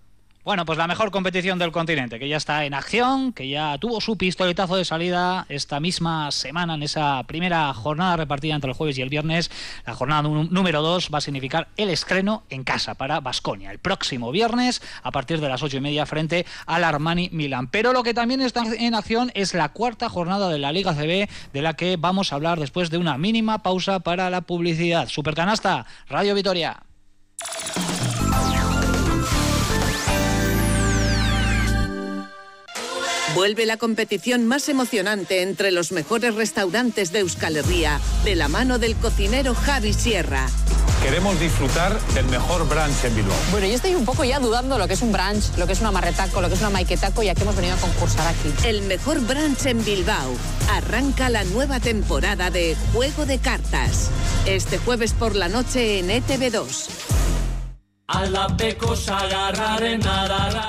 Bueno, 0.49 0.65
pues 0.65 0.79
la 0.79 0.87
mejor 0.87 1.11
competición 1.11 1.59
del 1.59 1.73
continente, 1.73 2.19
que 2.19 2.27
ya 2.27 2.39
está 2.39 2.65
en 2.65 2.73
acción, 2.73 3.35
que 3.35 3.51
ya 3.51 3.77
tuvo 3.77 4.01
su 4.01 4.17
pistoletazo 4.17 4.77
de 4.77 4.87
salida 4.87 5.45
esta 5.51 5.79
misma 5.79 6.31
semana 6.31 6.77
en 6.77 6.83
esa 6.83 7.23
primera 7.25 7.75
jornada 7.75 8.17
repartida 8.17 8.55
entre 8.55 8.71
el 8.71 8.75
jueves 8.75 8.97
y 8.97 9.03
el 9.03 9.11
viernes. 9.11 9.51
La 9.85 9.93
jornada 9.93 10.23
número 10.23 10.81
2 10.81 11.11
va 11.13 11.19
a 11.19 11.21
significar 11.21 11.69
el 11.77 11.91
estreno 11.91 12.45
en 12.49 12.65
casa 12.65 12.95
para 12.95 13.21
Basconia 13.21 13.71
el 13.71 13.79
próximo 13.79 14.33
viernes 14.33 14.81
a 15.03 15.11
partir 15.11 15.43
de 15.43 15.51
las 15.51 15.63
ocho 15.63 15.77
y 15.77 15.81
media 15.83 16.07
frente 16.07 16.47
al 16.65 16.83
Armani 16.83 17.29
Milán. 17.31 17.67
Pero 17.67 17.93
lo 17.93 18.03
que 18.03 18.15
también 18.15 18.41
está 18.41 18.63
en 18.63 18.95
acción 18.95 19.31
es 19.35 19.53
la 19.53 19.69
cuarta 19.69 20.09
jornada 20.09 20.49
de 20.49 20.59
la 20.59 20.73
Liga 20.73 20.95
CB 20.95 21.29
de 21.53 21.63
la 21.63 21.75
que 21.75 21.99
vamos 21.99 22.33
a 22.33 22.37
hablar 22.37 22.59
después 22.59 22.89
de 22.89 22.97
una 22.97 23.19
mínima 23.19 23.63
pausa 23.63 24.01
para 24.01 24.31
la 24.31 24.41
publicidad. 24.41 25.11
Supercanasta, 25.11 25.85
Radio 26.09 26.35
Vitoria. 26.35 26.88
Vuelve 33.35 33.67
la 33.67 33.77
competición 33.77 34.47
más 34.47 34.69
emocionante 34.69 35.43
entre 35.43 35.71
los 35.71 35.93
mejores 35.93 36.35
restaurantes 36.35 37.13
de 37.13 37.21
Euskal 37.21 37.57
Herria, 37.57 38.01
de 38.25 38.35
la 38.35 38.49
mano 38.49 38.79
del 38.79 38.97
cocinero 38.97 39.55
Javi 39.55 39.93
Sierra. 39.93 40.47
Queremos 41.03 41.39
disfrutar 41.39 42.01
del 42.15 42.27
mejor 42.27 42.69
brunch 42.69 43.05
en 43.05 43.15
Bilbao. 43.15 43.37
Bueno, 43.53 43.67
yo 43.67 43.75
estoy 43.75 43.95
un 43.95 44.05
poco 44.05 44.25
ya 44.25 44.41
dudando 44.41 44.79
lo 44.79 44.89
que 44.89 44.95
es 44.95 45.03
un 45.03 45.13
brunch, 45.13 45.57
lo 45.57 45.67
que 45.67 45.75
es 45.75 45.81
una 45.81 45.93
marretaco, 45.93 46.41
lo 46.41 46.49
que 46.49 46.55
es 46.55 46.61
una 46.61 46.71
maiketaco, 46.71 47.23
ya 47.23 47.35
que 47.35 47.43
hemos 47.43 47.55
venido 47.55 47.75
a 47.75 47.79
concursar 47.79 48.27
aquí. 48.27 48.53
El 48.67 48.83
mejor 48.83 49.21
brunch 49.21 49.67
en 49.67 49.85
Bilbao. 49.85 50.33
Arranca 50.73 51.29
la 51.29 51.45
nueva 51.45 51.79
temporada 51.81 52.51
de 52.51 52.77
Juego 52.93 53.27
de 53.27 53.39
Cartas. 53.39 54.11
Este 54.47 54.79
jueves 54.79 55.13
por 55.13 55.37
la 55.37 55.49
noche 55.49 56.01
en 56.01 56.09
ETV2. 56.09 57.18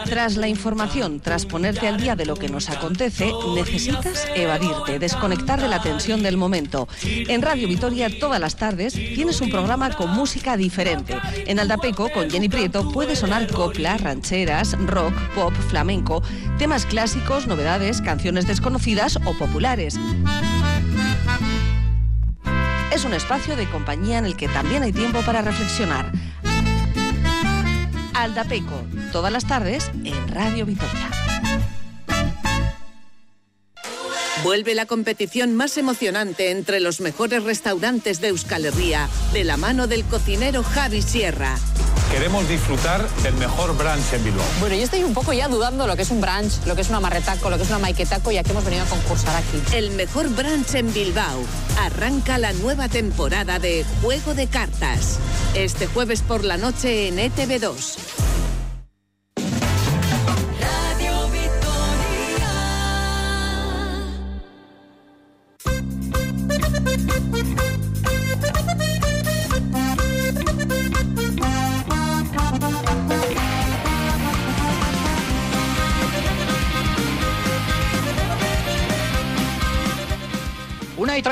Tras 0.05 0.35
la 0.35 0.49
información, 0.49 1.21
tras 1.21 1.45
ponerte 1.45 1.87
al 1.87 1.97
día 1.97 2.17
de 2.17 2.25
lo 2.25 2.35
que 2.35 2.49
nos 2.49 2.69
acontece, 2.69 3.31
necesitas 3.55 4.27
evadirte, 4.35 4.99
desconectar 4.99 5.61
de 5.61 5.69
la 5.69 5.81
tensión 5.81 6.21
del 6.21 6.35
momento. 6.35 6.89
En 7.01 7.41
Radio 7.41 7.69
Vitoria 7.69 8.09
todas 8.19 8.41
las 8.41 8.57
tardes 8.57 8.93
tienes 8.93 9.39
un 9.39 9.49
programa 9.49 9.95
con 9.95 10.09
música 10.09 10.57
diferente. 10.57 11.17
En 11.47 11.59
Aldapeco, 11.59 12.09
con 12.09 12.29
Jenny 12.29 12.49
Prieto, 12.49 12.91
puede 12.91 13.15
sonar 13.15 13.47
coplas, 13.47 14.01
rancheras, 14.01 14.73
rock, 14.77 15.13
pop, 15.33 15.53
flamenco, 15.69 16.21
temas 16.57 16.85
clásicos, 16.85 17.47
novedades, 17.47 18.01
canciones 18.01 18.47
desconocidas 18.47 19.17
o 19.25 19.33
populares. 19.37 19.97
Es 22.91 23.05
un 23.05 23.13
espacio 23.13 23.55
de 23.55 23.69
compañía 23.69 24.17
en 24.17 24.25
el 24.25 24.35
que 24.35 24.49
también 24.49 24.83
hay 24.83 24.91
tiempo 24.91 25.21
para 25.21 25.41
reflexionar. 25.41 26.11
Aldapeco, 28.21 28.83
todas 29.11 29.31
las 29.31 29.47
tardes 29.47 29.89
en 30.03 30.27
Radio 30.27 30.65
Vitoria. 30.65 31.09
Vuelve 34.43 34.73
la 34.75 34.85
competición 34.85 35.55
más 35.55 35.77
emocionante 35.77 36.51
entre 36.51 36.79
los 36.79 37.01
mejores 37.01 37.43
restaurantes 37.43 38.21
de 38.21 38.29
Euskal 38.29 38.65
Herria, 38.65 39.09
de 39.33 39.43
la 39.43 39.57
mano 39.57 39.87
del 39.87 40.03
cocinero 40.05 40.63
Javi 40.63 41.01
Sierra. 41.01 41.57
Queremos 42.11 42.49
disfrutar 42.49 43.07
del 43.21 43.35
mejor 43.35 43.77
brunch 43.77 44.13
en 44.13 44.23
Bilbao. 44.23 44.45
Bueno, 44.59 44.75
yo 44.75 44.83
estoy 44.83 45.03
un 45.03 45.13
poco 45.13 45.31
ya 45.31 45.47
dudando 45.47 45.85
lo 45.85 45.95
que 45.95 46.01
es 46.01 46.09
un 46.09 46.21
brunch, 46.21 46.65
lo 46.65 46.73
que 46.75 46.81
es 46.81 46.89
una 46.89 46.99
marretaco, 46.99 47.49
lo 47.49 47.57
que 47.57 47.63
es 47.63 47.69
una 47.69 47.79
maiketaco, 47.79 48.31
ya 48.31 48.43
que 48.43 48.49
hemos 48.51 48.65
venido 48.65 48.83
a 48.83 48.87
concursar 48.87 49.35
aquí. 49.35 49.61
El 49.75 49.91
mejor 49.91 50.27
brunch 50.29 50.73
en 50.73 50.91
Bilbao. 50.91 51.43
Arranca 51.79 52.39
la 52.39 52.51
nueva 52.53 52.89
temporada 52.89 53.59
de 53.59 53.85
Juego 54.01 54.33
de 54.33 54.47
Cartas. 54.47 55.19
Este 55.53 55.85
jueves 55.85 56.21
por 56.21 56.43
la 56.43 56.57
noche 56.57 57.09
en 57.09 57.17
ETV2. 57.17 57.97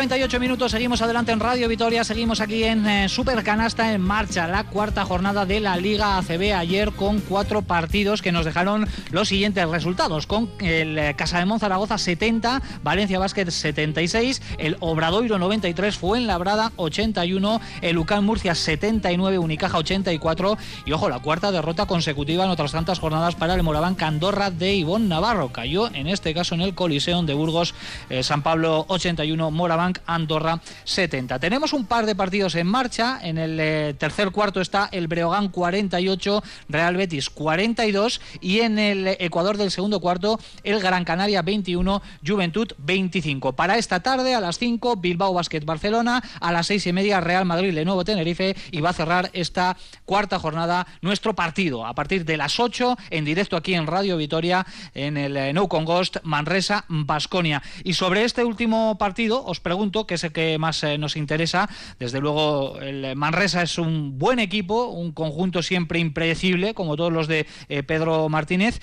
Y 0.08 0.10
38 0.10 0.39
minutos, 0.39 0.72
seguimos 0.72 1.02
adelante 1.02 1.34
en 1.34 1.39
Radio 1.41 1.67
Vitoria, 1.67 2.06
seguimos 2.06 2.39
aquí 2.39 2.63
en 2.63 2.88
eh, 2.88 3.10
Super 3.10 3.43
Canasta 3.43 3.93
en 3.93 4.00
marcha, 4.00 4.48
la 4.48 4.63
cuarta 4.63 5.04
jornada 5.04 5.46
de 5.46 5.60
la 5.60 5.76
Liga 5.76 6.17
ACB 6.17 6.56
ayer 6.56 6.93
con 6.93 7.20
cuatro 7.20 7.62
partidos 7.62 8.22
que 8.22 8.32
nos 8.32 8.46
dejaron 8.46 8.88
los 9.12 9.28
siguientes 9.28 9.67
resultados, 9.67 10.26
con 10.26 10.50
el 10.60 10.98
eh, 10.98 11.13
Casa 11.17 11.39
de 11.39 11.46
Monzaragoza 11.46 11.98
70, 11.98 12.62
Valencia 12.84 13.20
Basket 13.20 13.50
76, 13.50 14.41
el 14.58 14.78
Obradoiro 14.80 15.39
93, 15.39 15.98
fue 15.98 16.20
en 16.20 16.28
Labrada 16.28 16.72
81, 16.78 17.60
el 17.82 17.98
UCAN 17.98 18.24
Murcia 18.24 18.56
79, 18.56 19.39
Unicaja 19.39 19.78
84 19.78 20.58
y 20.86 20.93
ojo, 20.93 21.10
la 21.10 21.20
cuarta 21.20 21.52
derrota 21.52 21.86
consecutiva 21.86 22.46
en 22.46 22.50
otras 22.50 22.72
tantas 22.72 23.00
jornadas 23.00 23.36
para 23.36 23.56
el 23.56 23.63
Moraván 23.63 23.96
Candorra 23.96 24.52
de 24.52 24.74
Ivón 24.74 25.10
Navarro, 25.10 25.50
cayó 25.50 25.93
en 25.93 26.08
este 26.08 26.34
caso 26.34 26.56
en 26.56 26.62
el 26.62 26.76
Coliseum 26.76 27.26
de 27.26 27.34
Burgos, 27.34 27.76
eh, 28.10 28.24
San 28.24 28.41
Pablo 28.41 28.86
81, 28.88 29.52
Moraván 29.52 29.97
Andorra 30.06 30.62
70. 30.84 31.40
Tenemos 31.40 31.74
un 31.74 31.86
par 31.86 32.06
de 32.06 32.16
partidos 32.16 32.56
en 32.56 32.68
marcha. 32.68 33.20
En 33.22 33.38
el 33.38 33.60
eh, 33.60 33.96
tercer 33.98 34.32
cuarto 34.32 34.62
está 34.62 34.90
el 34.92 35.08
Breogán 35.08 35.50
48, 35.50 36.44
Real 36.70 36.98
Betis 36.98 37.30
42 37.30 38.22
y 38.42 38.60
en 38.60 38.80
el 38.80 39.08
Ecuador 39.20 39.58
del 39.58 39.72
segundo 39.72 40.00
cuarto 40.00 40.40
el 40.64 40.80
Gran 40.80 41.04
Canaria 41.04 41.42
21, 41.42 42.02
Juventud 42.26 42.68
25. 42.78 43.54
Para 43.54 43.78
esta 43.78 44.02
tarde 44.02 44.36
a 44.36 44.42
las 44.42 44.58
5 44.58 44.98
Bilbao 44.98 45.34
Basket 45.34 45.62
Barcelona, 45.66 46.22
a 46.40 46.52
las 46.52 46.68
6 46.68 46.88
y 46.88 46.94
media 46.94 47.22
Real 47.22 47.46
Madrid 47.46 47.74
Lenovo 47.74 48.04
Tenerife 48.04 48.56
y 48.72 48.82
va 48.82 48.90
a 48.90 48.94
cerrar 48.94 49.30
esta 49.34 49.78
cuarta 50.06 50.40
jornada 50.40 50.88
nuestro 51.02 51.36
partido 51.36 51.86
a 51.86 51.94
partir 51.94 52.26
de 52.26 52.38
las 52.38 52.60
8 52.60 52.98
en 53.10 53.26
directo 53.26 53.56
aquí 53.56 53.74
en 53.74 53.88
Radio 53.88 54.18
Vitoria 54.18 54.66
en 54.94 55.18
el 55.18 55.38
eh, 55.38 55.54
No 55.54 55.68
Con 55.68 55.86
Ghost 55.86 56.18
Manresa 56.24 56.86
Basconia. 56.88 57.62
Y 57.84 57.94
sobre 57.94 58.24
este 58.24 58.44
último 58.44 58.98
partido 58.98 59.44
os 59.46 59.60
pregunto, 59.60 59.87
que 59.91 60.15
es 60.15 60.23
el 60.23 60.32
que 60.32 60.58
más 60.58 60.84
eh, 60.84 60.97
nos 60.97 61.15
interesa. 61.15 61.69
Desde 62.00 62.19
luego, 62.19 62.80
el 62.80 63.15
Manresa 63.15 63.62
es 63.62 63.78
un 63.78 64.17
buen 64.17 64.39
equipo, 64.39 64.88
un 64.88 65.12
conjunto 65.12 65.62
siempre 65.63 66.00
impredecible, 66.00 66.73
como 66.73 66.95
todos 66.95 67.12
los 67.12 67.28
de 67.28 67.47
eh, 67.69 67.84
Pedro 67.84 68.30
Martínez. 68.30 68.80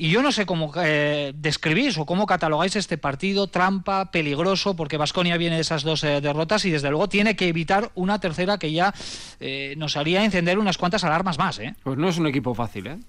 Y 0.00 0.10
yo 0.10 0.22
no 0.22 0.30
sé 0.30 0.46
cómo 0.46 0.72
eh, 0.76 1.32
describís 1.34 1.98
o 1.98 2.06
cómo 2.06 2.24
catalogáis 2.24 2.76
este 2.76 2.98
partido, 2.98 3.48
trampa, 3.48 4.12
peligroso, 4.12 4.76
porque 4.76 4.96
Vasconia 4.96 5.36
viene 5.36 5.56
de 5.56 5.62
esas 5.62 5.82
dos 5.82 6.04
eh, 6.04 6.20
derrotas 6.20 6.64
y 6.66 6.70
desde 6.70 6.88
luego 6.90 7.08
tiene 7.08 7.34
que 7.34 7.48
evitar 7.48 7.90
una 7.96 8.20
tercera 8.20 8.58
que 8.58 8.70
ya 8.70 8.94
eh, 9.40 9.74
nos 9.76 9.96
haría 9.96 10.24
encender 10.24 10.60
unas 10.60 10.78
cuantas 10.78 11.02
alarmas 11.02 11.36
más. 11.36 11.60
Pues 11.82 11.98
no 11.98 12.08
es 12.08 12.16
un 12.16 12.28
equipo 12.28 12.54
fácil. 12.54 13.04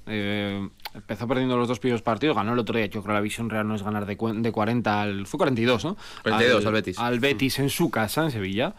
Empezó 0.93 1.27
perdiendo 1.27 1.57
los 1.57 1.67
dos 1.67 1.79
primeros 1.79 2.01
partidos, 2.01 2.35
ganó 2.35 2.53
el 2.53 2.59
otro 2.59 2.77
día. 2.77 2.85
Yo 2.85 3.01
creo 3.01 3.03
que 3.03 3.13
la 3.13 3.21
visión 3.21 3.49
real 3.49 3.67
no 3.67 3.75
es 3.75 3.83
ganar 3.83 4.05
de, 4.05 4.15
de 4.15 4.51
40 4.51 5.01
al. 5.01 5.27
Fue 5.27 5.37
42, 5.37 5.85
¿no? 5.85 5.97
42 6.23 6.65
al 6.65 6.73
Betis. 6.73 6.99
Al 6.99 7.19
Betis 7.19 7.59
en 7.59 7.69
su 7.69 7.89
casa, 7.89 8.23
en 8.23 8.31
Sevilla. 8.31 8.75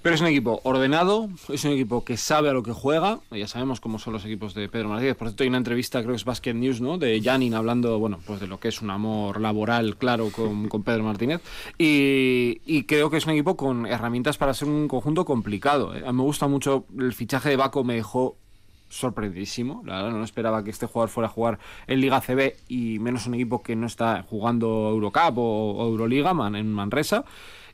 Pero 0.00 0.14
es 0.14 0.20
un 0.20 0.28
equipo 0.28 0.60
ordenado, 0.62 1.28
es 1.48 1.64
un 1.64 1.72
equipo 1.72 2.04
que 2.04 2.16
sabe 2.16 2.48
a 2.48 2.52
lo 2.52 2.62
que 2.62 2.72
juega. 2.72 3.18
Ya 3.32 3.48
sabemos 3.48 3.80
cómo 3.80 3.98
son 3.98 4.12
los 4.12 4.24
equipos 4.24 4.54
de 4.54 4.68
Pedro 4.68 4.88
Martínez. 4.88 5.16
Por 5.16 5.26
cierto, 5.26 5.42
hay 5.42 5.48
una 5.48 5.58
entrevista, 5.58 5.98
creo 6.00 6.12
que 6.12 6.16
es 6.16 6.24
Basket 6.24 6.54
News, 6.54 6.80
¿no? 6.80 6.98
De 6.98 7.20
Janin 7.20 7.54
hablando, 7.54 7.98
bueno, 7.98 8.20
pues 8.24 8.38
de 8.38 8.46
lo 8.46 8.60
que 8.60 8.68
es 8.68 8.80
un 8.80 8.90
amor 8.90 9.40
laboral, 9.40 9.96
claro, 9.96 10.30
con, 10.30 10.68
con 10.70 10.84
Pedro 10.84 11.02
Martínez. 11.02 11.40
Y, 11.78 12.60
y, 12.64 12.84
creo 12.84 13.10
que 13.10 13.16
es 13.16 13.26
un 13.26 13.32
equipo 13.32 13.56
con 13.56 13.86
herramientas 13.86 14.38
para 14.38 14.54
ser 14.54 14.68
un 14.68 14.86
conjunto 14.86 15.24
complicado. 15.24 15.94
¿eh? 15.94 16.02
Me 16.12 16.22
gusta 16.22 16.46
mucho 16.46 16.86
el 16.96 17.12
fichaje 17.12 17.48
de 17.48 17.56
Baco, 17.56 17.82
me 17.82 17.94
dejó 17.94 18.36
sorprendidísimo. 18.88 19.82
La 19.84 20.02
verdad, 20.02 20.18
no 20.18 20.24
esperaba 20.24 20.64
que 20.64 20.70
este 20.70 20.86
jugador 20.86 21.10
fuera 21.10 21.28
a 21.28 21.30
jugar 21.30 21.58
en 21.86 22.00
Liga 22.00 22.20
CB 22.20 22.56
y 22.68 22.98
menos 22.98 23.26
un 23.26 23.34
equipo 23.34 23.62
que 23.62 23.76
no 23.76 23.86
está 23.86 24.22
jugando 24.22 24.88
Eurocup 24.90 25.38
o, 25.38 25.86
Euroliga 25.86 26.34
man, 26.34 26.54
en 26.56 26.72
Manresa 26.72 27.24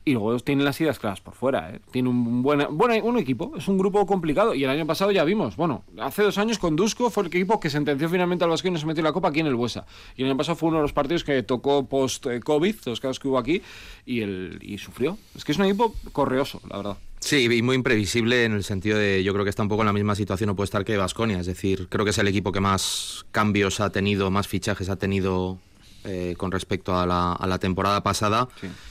y 0.05 0.13
luego 0.13 0.39
tiene 0.39 0.63
las 0.63 0.79
ideas 0.79 0.99
claras 0.99 1.19
por 1.19 1.33
fuera. 1.33 1.71
¿eh? 1.71 1.79
Tiene 1.91 2.09
un 2.09 2.43
buen, 2.43 2.65
bueno, 2.71 3.03
un 3.03 3.17
equipo, 3.17 3.53
es 3.57 3.67
un 3.67 3.77
grupo 3.77 4.05
complicado 4.05 4.53
y 4.53 4.63
el 4.63 4.69
año 4.69 4.85
pasado 4.85 5.11
ya 5.11 5.23
vimos, 5.23 5.55
bueno, 5.55 5.83
hace 5.99 6.21
dos 6.21 6.37
años 6.37 6.59
con 6.59 6.75
Dusko 6.75 7.09
fue 7.09 7.23
el 7.23 7.27
equipo 7.27 7.59
que 7.59 7.71
sentenció 7.71 8.07
finalmente 8.07 8.43
al 8.43 8.51
Vasco 8.51 8.67
y 8.67 8.71
no 8.71 8.77
se 8.77 8.85
metió 8.85 9.03
la 9.03 9.11
Copa 9.11 9.29
aquí 9.29 9.39
en 9.39 9.47
el 9.47 9.55
Buesa. 9.55 9.85
Y 10.15 10.21
el 10.21 10.29
año 10.29 10.37
pasado 10.37 10.55
fue 10.55 10.69
uno 10.69 10.77
de 10.77 10.83
los 10.83 10.93
partidos 10.93 11.23
que 11.23 11.41
tocó 11.41 11.87
post-COVID, 11.87 12.75
los 12.85 12.99
casos 12.99 13.19
que 13.19 13.27
hubo 13.27 13.39
aquí, 13.39 13.63
y, 14.05 14.21
el, 14.21 14.59
y 14.61 14.77
sufrió. 14.77 15.17
Es 15.35 15.43
que 15.43 15.51
es 15.51 15.57
un 15.57 15.65
equipo 15.65 15.95
correoso, 16.11 16.61
la 16.69 16.77
verdad. 16.77 16.97
Sí, 17.19 17.47
y 17.51 17.61
muy 17.63 17.75
imprevisible 17.75 18.45
en 18.45 18.53
el 18.53 18.63
sentido 18.63 18.99
de, 18.99 19.23
yo 19.23 19.33
creo 19.33 19.43
que 19.43 19.49
está 19.49 19.63
un 19.63 19.69
poco 19.69 19.81
en 19.81 19.87
la 19.87 19.93
misma 19.93 20.13
situación 20.13 20.51
o 20.51 20.55
puede 20.55 20.65
estar 20.65 20.85
que 20.85 20.95
Vasconia, 20.95 21.39
es 21.39 21.47
decir, 21.47 21.87
creo 21.89 22.05
que 22.05 22.11
es 22.11 22.17
el 22.19 22.27
equipo 22.27 22.51
que 22.51 22.59
más 22.59 23.25
cambios 23.31 23.79
ha 23.79 23.89
tenido, 23.89 24.29
más 24.29 24.47
fichajes 24.47 24.89
ha 24.89 24.97
tenido 24.97 25.57
eh, 26.05 26.35
con 26.37 26.51
respecto 26.51 26.97
a 26.97 27.05
la, 27.05 27.33
a 27.33 27.47
la 27.47 27.59
temporada 27.59 28.01
pasada. 28.03 28.47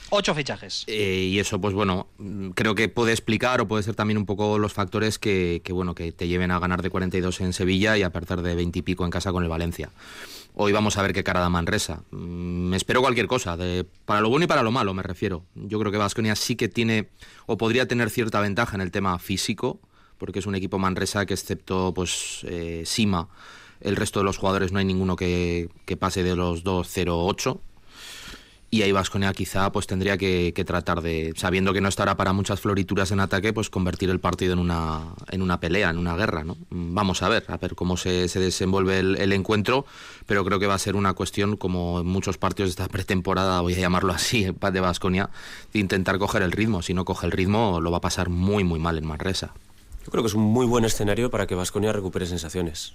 Ocho 0.09 0.35
fichajes. 0.35 0.83
Eh, 0.87 1.29
y 1.31 1.39
eso, 1.39 1.59
pues 1.59 1.73
bueno, 1.73 2.07
creo 2.53 2.75
que 2.75 2.89
puede 2.89 3.11
explicar 3.11 3.61
o 3.61 3.67
puede 3.67 3.83
ser 3.83 3.95
también 3.95 4.17
un 4.17 4.25
poco 4.25 4.59
los 4.59 4.73
factores 4.73 5.17
que, 5.17 5.61
que, 5.63 5.73
bueno, 5.73 5.95
que 5.95 6.11
te 6.11 6.27
lleven 6.27 6.51
a 6.51 6.59
ganar 6.59 6.81
de 6.81 6.89
42 6.89 7.41
en 7.41 7.53
Sevilla 7.53 7.97
y 7.97 8.03
a 8.03 8.09
perder 8.11 8.41
de 8.41 8.55
20 8.55 8.79
y 8.79 8.81
pico 8.81 9.05
en 9.05 9.11
casa 9.11 9.31
con 9.31 9.43
el 9.43 9.49
Valencia. 9.49 9.89
Hoy 10.57 10.71
vamos 10.71 10.97
a 10.97 11.01
ver 11.01 11.11
qué 11.11 11.23
cara 11.23 11.41
da 11.41 11.49
Manresa. 11.49 12.01
Mm, 12.11 12.69
Me 12.69 12.77
espero 12.77 13.01
cualquier 13.01 13.27
cosa, 13.27 13.57
de, 13.57 13.85
para 14.05 14.21
lo 14.21 14.29
bueno 14.29 14.45
y 14.45 14.47
para 14.47 14.63
lo 14.63 14.71
malo 14.71 14.93
me 14.93 15.03
refiero. 15.03 15.43
Yo 15.55 15.79
creo 15.79 15.91
que 15.91 15.97
Vasconia 15.97 16.35
sí 16.35 16.55
que 16.55 16.69
tiene 16.69 17.09
o 17.45 17.57
podría 17.57 17.87
tener 17.87 18.09
cierta 18.09 18.39
ventaja 18.39 18.75
en 18.75 18.81
el 18.81 18.91
tema 18.91 19.19
físico, 19.19 19.79
porque 20.17 20.39
es 20.39 20.45
un 20.45 20.55
equipo 20.55 20.79
Manresa 20.79 21.25
que 21.25 21.33
excepto 21.33 21.93
pues 21.93 22.45
eh, 22.47 22.83
Sima, 22.85 23.27
el 23.81 23.95
resto 23.95 24.19
de 24.19 24.25
los 24.25 24.37
jugadores 24.37 24.71
no 24.71 24.79
hay 24.79 24.85
ninguno 24.85 25.15
que, 25.15 25.69
que 25.85 25.97
pase 25.97 26.23
de 26.23 26.35
los 26.35 26.63
2-0-8 26.63 27.59
y 28.75 28.81
ahí 28.81 28.91
Vasconia 28.91 29.31
quizá 29.31 29.71
pues 29.71 29.87
tendría 29.87 30.17
que, 30.17 30.51
tratar 30.65 31.01
de, 31.01 31.33
sabiendo 31.37 31.71
que 31.71 31.79
no 31.79 31.87
estará 31.87 32.17
para 32.17 32.33
muchas 32.33 32.59
florituras 32.59 33.09
en 33.11 33.21
ataque, 33.21 33.53
pues 33.53 33.69
convertir 33.69 34.09
el 34.09 34.19
partido 34.19 34.51
en 34.51 34.59
una, 34.59 35.13
en 35.31 35.41
una 35.41 35.61
pelea, 35.61 35.91
en 35.91 35.97
una 35.97 36.17
guerra, 36.17 36.43
¿no? 36.43 36.57
Vamos 36.69 37.23
a 37.23 37.29
ver, 37.29 37.45
a 37.47 37.55
ver 37.55 37.75
cómo 37.75 37.95
se, 37.95 38.27
se 38.27 38.41
desenvuelve 38.41 38.99
el, 38.99 39.15
el, 39.15 39.31
encuentro, 39.31 39.85
pero 40.25 40.43
creo 40.43 40.59
que 40.59 40.67
va 40.67 40.73
a 40.73 40.79
ser 40.79 40.97
una 40.97 41.13
cuestión, 41.13 41.55
como 41.55 42.01
en 42.01 42.07
muchos 42.07 42.37
partidos 42.37 42.75
de 42.75 42.83
esta 42.83 42.91
pretemporada, 42.91 43.61
voy 43.61 43.75
a 43.75 43.79
llamarlo 43.79 44.11
así, 44.11 44.43
de 44.73 44.79
Vasconia, 44.81 45.29
de 45.71 45.79
intentar 45.79 46.17
coger 46.17 46.41
el 46.41 46.51
ritmo. 46.51 46.81
Si 46.81 46.93
no 46.93 47.05
coge 47.05 47.27
el 47.27 47.31
ritmo, 47.31 47.79
lo 47.79 47.91
va 47.91 47.99
a 47.99 48.01
pasar 48.01 48.27
muy, 48.27 48.65
muy 48.65 48.79
mal 48.79 48.97
en 48.97 49.07
Manresa. 49.07 49.53
Yo 50.03 50.11
creo 50.11 50.21
que 50.21 50.27
es 50.27 50.33
un 50.33 50.43
muy 50.43 50.65
buen 50.65 50.83
escenario 50.83 51.31
para 51.31 51.47
que 51.47 51.55
Vasconia 51.55 51.93
recupere 51.93 52.25
sensaciones. 52.25 52.93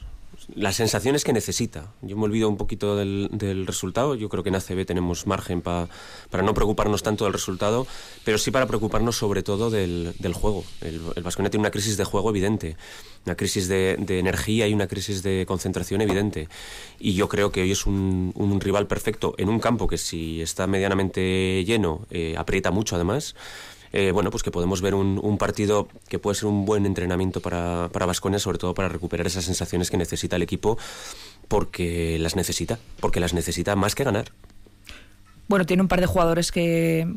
Las 0.54 0.76
sensaciones 0.76 1.24
que 1.24 1.32
necesita. 1.32 1.92
Yo 2.02 2.16
me 2.16 2.24
olvido 2.24 2.48
un 2.48 2.56
poquito 2.56 2.96
del, 2.96 3.28
resultado. 3.66 4.14
Yo 4.14 4.28
creo 4.28 4.42
que 4.42 4.48
en 4.48 4.56
ACB 4.56 4.84
tenemos 4.86 5.26
margen 5.26 5.60
pa, 5.60 5.88
para 6.30 6.42
no 6.42 6.54
preocuparnos 6.54 7.02
tanto 7.02 7.24
del 7.24 7.32
resultado, 7.32 7.86
pero 8.24 8.38
sí 8.38 8.50
para 8.50 8.66
preocuparnos 8.66 9.16
sobre 9.16 9.42
todo 9.42 9.70
del, 9.70 10.14
del 10.18 10.32
juego. 10.32 10.64
El, 10.80 11.00
el 11.14 11.22
Vasconia 11.22 11.50
tiene 11.50 11.62
una 11.62 11.70
crisis 11.70 11.96
de 11.96 12.04
juego 12.04 12.30
evidente, 12.30 12.76
una 13.26 13.36
crisis 13.36 13.68
de, 13.68 13.96
de, 13.98 14.18
energía 14.18 14.66
y 14.66 14.74
una 14.74 14.86
crisis 14.86 15.22
de 15.22 15.44
concentración 15.46 16.00
evidente. 16.00 16.48
Y 16.98 17.14
yo 17.14 17.28
creo 17.28 17.52
que 17.52 17.62
hoy 17.62 17.72
es 17.72 17.86
un, 17.86 18.32
un 18.34 18.60
rival 18.60 18.86
perfecto 18.86 19.34
en 19.38 19.48
un 19.48 19.60
campo 19.60 19.86
que 19.86 19.98
si 19.98 20.40
está 20.40 20.66
medianamente 20.66 21.64
lleno, 21.64 22.06
eh, 22.10 22.34
aprieta 22.36 22.70
mucho 22.70 22.96
además 22.96 23.34
eh, 23.92 24.12
bueno, 24.12 24.30
pues 24.30 24.42
que 24.42 24.50
podemos 24.50 24.80
ver 24.80 24.94
un, 24.94 25.38
partido 25.38 25.88
que 26.08 26.18
puede 26.18 26.36
ser 26.36 26.46
un 26.46 26.64
buen 26.64 26.86
entrenamiento 26.86 27.40
para 27.40 27.88
Vasconia, 27.88 28.38
sobre 28.38 28.58
todo 28.58 28.74
para 28.74 28.88
recuperar 28.88 29.26
esas 29.26 29.44
sensaciones 29.44 29.90
que 29.90 29.96
necesita 29.96 30.36
el 30.36 30.42
equipo, 30.42 30.78
porque 31.48 32.18
las 32.18 32.36
necesita, 32.36 32.78
porque 33.00 33.20
las 33.20 33.34
necesita 33.34 33.74
más 33.76 33.94
que 33.94 34.04
ganar. 34.04 34.32
Bueno, 35.48 35.66
tiene 35.66 35.82
un 35.82 35.88
par 35.88 36.00
de 36.00 36.06
jugadores 36.06 36.52
que, 36.52 37.12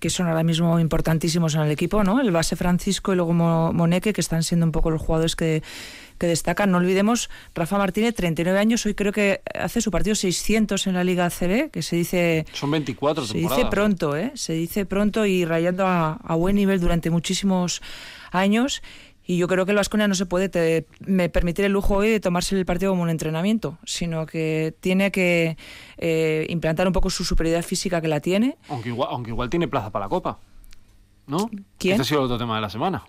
que 0.00 0.10
son 0.10 0.26
ahora 0.26 0.42
mismo 0.42 0.78
importantísimos 0.80 1.54
en 1.54 1.62
el 1.62 1.70
equipo, 1.70 2.04
¿no? 2.04 2.20
El 2.20 2.30
base 2.30 2.56
Francisco 2.56 3.12
y 3.12 3.16
luego 3.16 3.32
Moneque, 3.32 4.12
que 4.12 4.20
están 4.20 4.42
siendo 4.42 4.66
un 4.66 4.72
poco 4.72 4.90
los 4.90 5.00
jugadores 5.00 5.36
que, 5.36 5.62
que 6.18 6.26
destacan. 6.26 6.70
No 6.70 6.78
olvidemos, 6.78 7.30
Rafa 7.54 7.78
Martínez, 7.78 8.14
39 8.14 8.58
años, 8.58 8.84
hoy 8.86 8.94
creo 8.94 9.12
que 9.12 9.40
hace 9.58 9.80
su 9.80 9.90
partido 9.90 10.14
600 10.14 10.86
en 10.86 10.94
la 10.94 11.04
Liga 11.04 11.26
ACB, 11.26 11.70
que 11.70 11.82
se 11.82 11.96
dice... 11.96 12.46
Son 12.52 12.70
24 12.70 13.26
Se 13.26 13.38
dice 13.38 13.66
pronto, 13.66 14.16
¿eh? 14.16 14.32
Se 14.34 14.52
dice 14.52 14.86
pronto 14.86 15.26
y 15.26 15.44
rayando 15.44 15.86
a, 15.86 16.12
a 16.14 16.34
buen 16.34 16.56
nivel 16.56 16.80
durante 16.80 17.10
muchísimos 17.10 17.82
años. 18.30 18.82
Y 19.28 19.38
yo 19.38 19.48
creo 19.48 19.66
que 19.66 19.72
el 19.72 19.76
Vasconia 19.76 20.06
no 20.06 20.14
se 20.14 20.24
puede 20.24 20.48
te, 20.48 20.86
me 21.00 21.28
permitir 21.28 21.64
el 21.64 21.72
lujo 21.72 21.96
hoy 21.96 22.08
de 22.08 22.20
tomarse 22.20 22.56
el 22.56 22.64
partido 22.64 22.92
como 22.92 23.02
un 23.02 23.10
entrenamiento, 23.10 23.76
sino 23.84 24.24
que 24.24 24.74
tiene 24.78 25.10
que 25.10 25.56
eh, 25.98 26.46
implantar 26.48 26.86
un 26.86 26.92
poco 26.92 27.10
su 27.10 27.24
superioridad 27.24 27.64
física 27.64 28.00
que 28.00 28.06
la 28.06 28.20
tiene. 28.20 28.56
Aunque 28.68 28.90
igual, 28.90 29.08
aunque 29.10 29.30
igual 29.30 29.50
tiene 29.50 29.66
plaza 29.66 29.90
para 29.90 30.04
la 30.04 30.08
Copa. 30.08 30.38
¿No? 31.26 31.50
¿Quién? 31.76 31.94
Este 31.94 32.02
ha 32.02 32.04
sido 32.04 32.22
otro 32.22 32.38
tema 32.38 32.54
de 32.54 32.60
la 32.60 32.70
semana. 32.70 33.02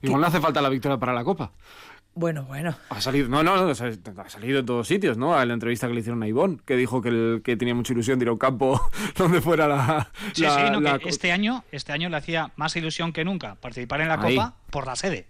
Igual 0.00 0.22
no 0.22 0.26
hace 0.26 0.40
falta 0.40 0.62
la 0.62 0.70
victoria 0.70 0.96
para 0.96 1.12
la 1.12 1.22
Copa. 1.22 1.52
Bueno, 2.18 2.42
bueno. 2.42 2.74
Ha 2.90 3.00
salido, 3.00 3.28
no, 3.28 3.44
no, 3.44 3.56
no, 3.64 3.70
ha 3.70 4.28
salido 4.28 4.58
en 4.58 4.66
todos 4.66 4.88
sitios, 4.88 5.16
¿no? 5.16 5.36
A 5.36 5.44
la 5.46 5.54
entrevista 5.54 5.86
que 5.86 5.94
le 5.94 6.00
hicieron 6.00 6.20
a 6.24 6.26
Ivonne, 6.26 6.58
que 6.66 6.74
dijo 6.76 7.00
que, 7.00 7.10
el, 7.10 7.42
que 7.44 7.56
tenía 7.56 7.76
mucha 7.76 7.92
ilusión 7.92 8.18
de 8.18 8.24
ir 8.24 8.28
a 8.28 8.32
un 8.32 8.38
campo 8.38 8.80
donde 9.16 9.40
fuera 9.40 9.68
la. 9.68 10.10
Sí, 10.32 10.42
la, 10.42 10.66
sí, 10.66 10.72
no, 10.72 10.80
la... 10.80 10.98
que 10.98 11.10
este 11.10 11.30
año, 11.30 11.62
este 11.70 11.92
año 11.92 12.08
le 12.08 12.16
hacía 12.16 12.50
más 12.56 12.74
ilusión 12.74 13.12
que 13.12 13.24
nunca 13.24 13.54
participar 13.54 14.00
en 14.00 14.08
la 14.08 14.20
Ahí. 14.20 14.34
Copa 14.34 14.56
por 14.70 14.84
la 14.86 14.96
sede. 14.96 15.26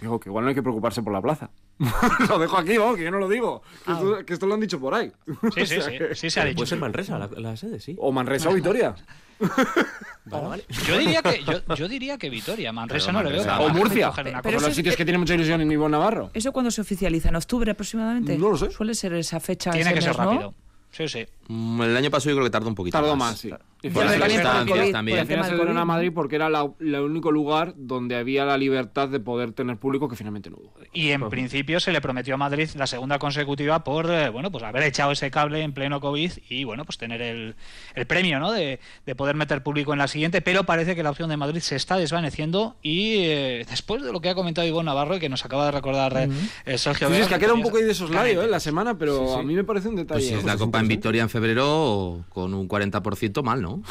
Digo 0.00 0.20
que 0.20 0.28
igual 0.28 0.44
no 0.44 0.50
hay 0.50 0.54
que 0.54 0.62
preocuparse 0.62 1.02
por 1.02 1.12
la 1.12 1.20
plaza. 1.20 1.50
lo 2.28 2.38
dejo 2.38 2.56
aquí, 2.56 2.74
¿no? 2.74 2.94
que 2.94 3.02
yo 3.02 3.10
no 3.10 3.18
lo 3.18 3.28
digo. 3.28 3.62
Que, 3.84 3.90
Ah. 3.90 3.94
esto, 3.94 4.26
que 4.26 4.32
esto 4.34 4.46
lo 4.46 4.54
han 4.54 4.60
dicho 4.60 4.78
por 4.78 4.94
ahí. 4.94 5.10
Sí, 5.54 5.66
sí, 5.66 5.80
sí, 5.80 5.98
sí 6.14 6.30
se 6.30 6.40
ha 6.40 6.44
dicho. 6.44 6.58
Puede 6.58 6.68
ser 6.68 6.78
Manresa 6.78 7.18
la, 7.18 7.28
la 7.36 7.56
sede, 7.56 7.80
sí. 7.80 7.96
O 7.98 8.12
Manresa 8.12 8.48
o 8.48 8.54
Vitoria. 8.54 8.94
Vale, 10.30 10.46
vale. 10.46 10.64
Yo 10.86 10.98
diría 10.98 11.22
que, 11.22 11.42
yo, 11.42 11.74
yo 11.74 11.88
diría 11.88 12.18
que 12.18 12.28
Vitoria, 12.28 12.70
Manresa 12.70 13.06
Pero 13.06 13.18
no 13.18 13.22
le 13.24 13.30
veo. 13.36 13.46
Manresa- 13.46 13.60
O 13.60 13.68
Murcia. 13.70 14.12
Pero 14.14 14.32
Copa. 14.42 14.50
los 14.50 14.74
sitios 14.74 14.92
es- 14.92 14.96
que 14.96 15.04
tienen 15.06 15.20
mucha 15.20 15.34
ilusión 15.34 15.60
en 15.62 15.72
Ivonne 15.72 15.92
Navarro. 15.92 16.30
¿Eso 16.34 16.52
cuando 16.52 16.70
se 16.70 16.82
oficializa? 16.82 17.30
¿En 17.30 17.36
octubre 17.36 17.70
aproximadamente? 17.70 18.36
No 18.36 18.50
lo 18.50 18.56
sé. 18.58 18.70
Suele 18.70 18.94
ser 18.94 19.14
esa 19.14 19.40
fecha. 19.40 19.70
Tiene 19.70 19.86
ese 19.90 19.94
que 19.94 20.02
ser 20.02 20.14
rápido. 20.16 20.54
Sí, 20.90 21.08
sí. 21.08 21.26
Mm, 21.48 21.82
El 21.82 21.96
año 21.96 22.10
pasado 22.10 22.30
yo 22.30 22.36
creo 22.36 22.44
que 22.46 22.50
tardó 22.50 22.68
un 22.68 22.74
poquito 22.74 22.96
Tardó 22.98 23.16
más. 23.16 23.30
más, 23.32 23.38
sí. 23.40 23.50
Y 23.80 23.90
Por 23.90 24.04
las 24.04 24.18
también 24.18 24.44
al 24.46 24.66
por 24.66 24.78
el 24.78 24.90
tema 24.92 25.02
final 25.24 25.44
se 25.44 25.50
del 25.50 25.56
dieron 25.58 25.78
a. 25.78 25.84
Madrid 25.84 26.10
porque 26.12 26.34
era 26.34 26.50
la- 26.50 26.68
el 26.80 26.94
único 26.96 27.30
lugar 27.30 27.74
donde 27.76 28.16
había 28.16 28.44
la 28.44 28.58
libertad 28.58 29.08
de 29.08 29.20
poder 29.20 29.52
tener 29.52 29.76
público 29.76 30.08
que 30.08 30.16
finalmente 30.16 30.50
no 30.50 30.56
hubo. 30.56 30.74
Y 30.92 31.10
en 31.10 31.28
principio 31.30 31.78
se 31.78 31.92
le 31.92 32.00
prometió 32.00 32.34
a 32.34 32.38
Madrid 32.38 32.68
la 32.74 32.88
segunda 32.88 33.20
consecutiva 33.20 33.84
por 33.84 34.10
eh, 34.10 34.30
bueno 34.30 34.50
pues 34.50 34.64
haber 34.64 34.82
echado 34.82 35.12
ese 35.12 35.30
cable 35.30 35.62
en 35.62 35.72
pleno 35.74 36.00
COVID 36.00 36.32
y 36.50 36.64
bueno 36.64 36.84
pues 36.84 36.98
tener 36.98 37.22
el, 37.22 37.54
el 37.94 38.06
premio 38.08 38.40
¿no? 38.40 38.50
de, 38.50 38.80
de 39.06 39.14
poder 39.14 39.36
meter 39.36 39.62
público 39.62 39.92
en 39.92 40.00
la 40.00 40.08
siguiente, 40.08 40.42
pero 40.42 40.64
parece 40.64 40.96
que 40.96 41.04
la 41.04 41.10
opción 41.10 41.30
de 41.30 41.36
Madrid 41.36 41.60
se 41.60 41.76
está 41.76 41.96
desvaneciendo 41.98 42.74
y 42.82 43.18
eh, 43.26 43.64
después 43.70 44.02
de 44.02 44.10
lo 44.12 44.20
que 44.20 44.28
ha 44.30 44.34
comentado 44.34 44.66
Ivonne 44.66 44.86
Navarro 44.86 45.14
y 45.16 45.20
que 45.20 45.28
nos 45.28 45.44
acaba 45.44 45.66
de 45.66 45.70
recordar 45.70 46.16
eh, 46.16 46.28
eh, 46.66 46.78
Sergio 46.78 47.06
Sí, 47.06 47.12
Vega, 47.12 47.22
es 47.22 47.28
que 47.28 47.34
ha 47.36 47.38
quedado 47.38 47.54
un 47.54 47.62
poco 47.62 47.76
ahí 47.76 47.84
de 47.84 47.94
soslayo. 47.94 48.42
¿eh? 48.42 48.48
la 48.48 48.58
semana, 48.58 48.98
pero 48.98 49.20
Sí, 49.20 49.34
sí. 49.34 49.38
a 49.38 49.42
mí 49.44 49.54
me 49.54 49.62
parece 49.62 49.88
un 49.88 49.94
detalle. 49.94 50.18
Pues 50.18 50.28
si 50.28 50.34
es 50.34 50.44
la 50.44 50.54
Pues 50.54 50.64
Copa 50.64 50.80
en. 50.80 50.88
Victoria 50.88 51.22
en 51.22 51.28
febrero 51.38 52.24
con 52.30 52.52
un 52.52 52.68
40% 52.68 53.42
mal, 53.42 53.62
¿no? 53.62 53.82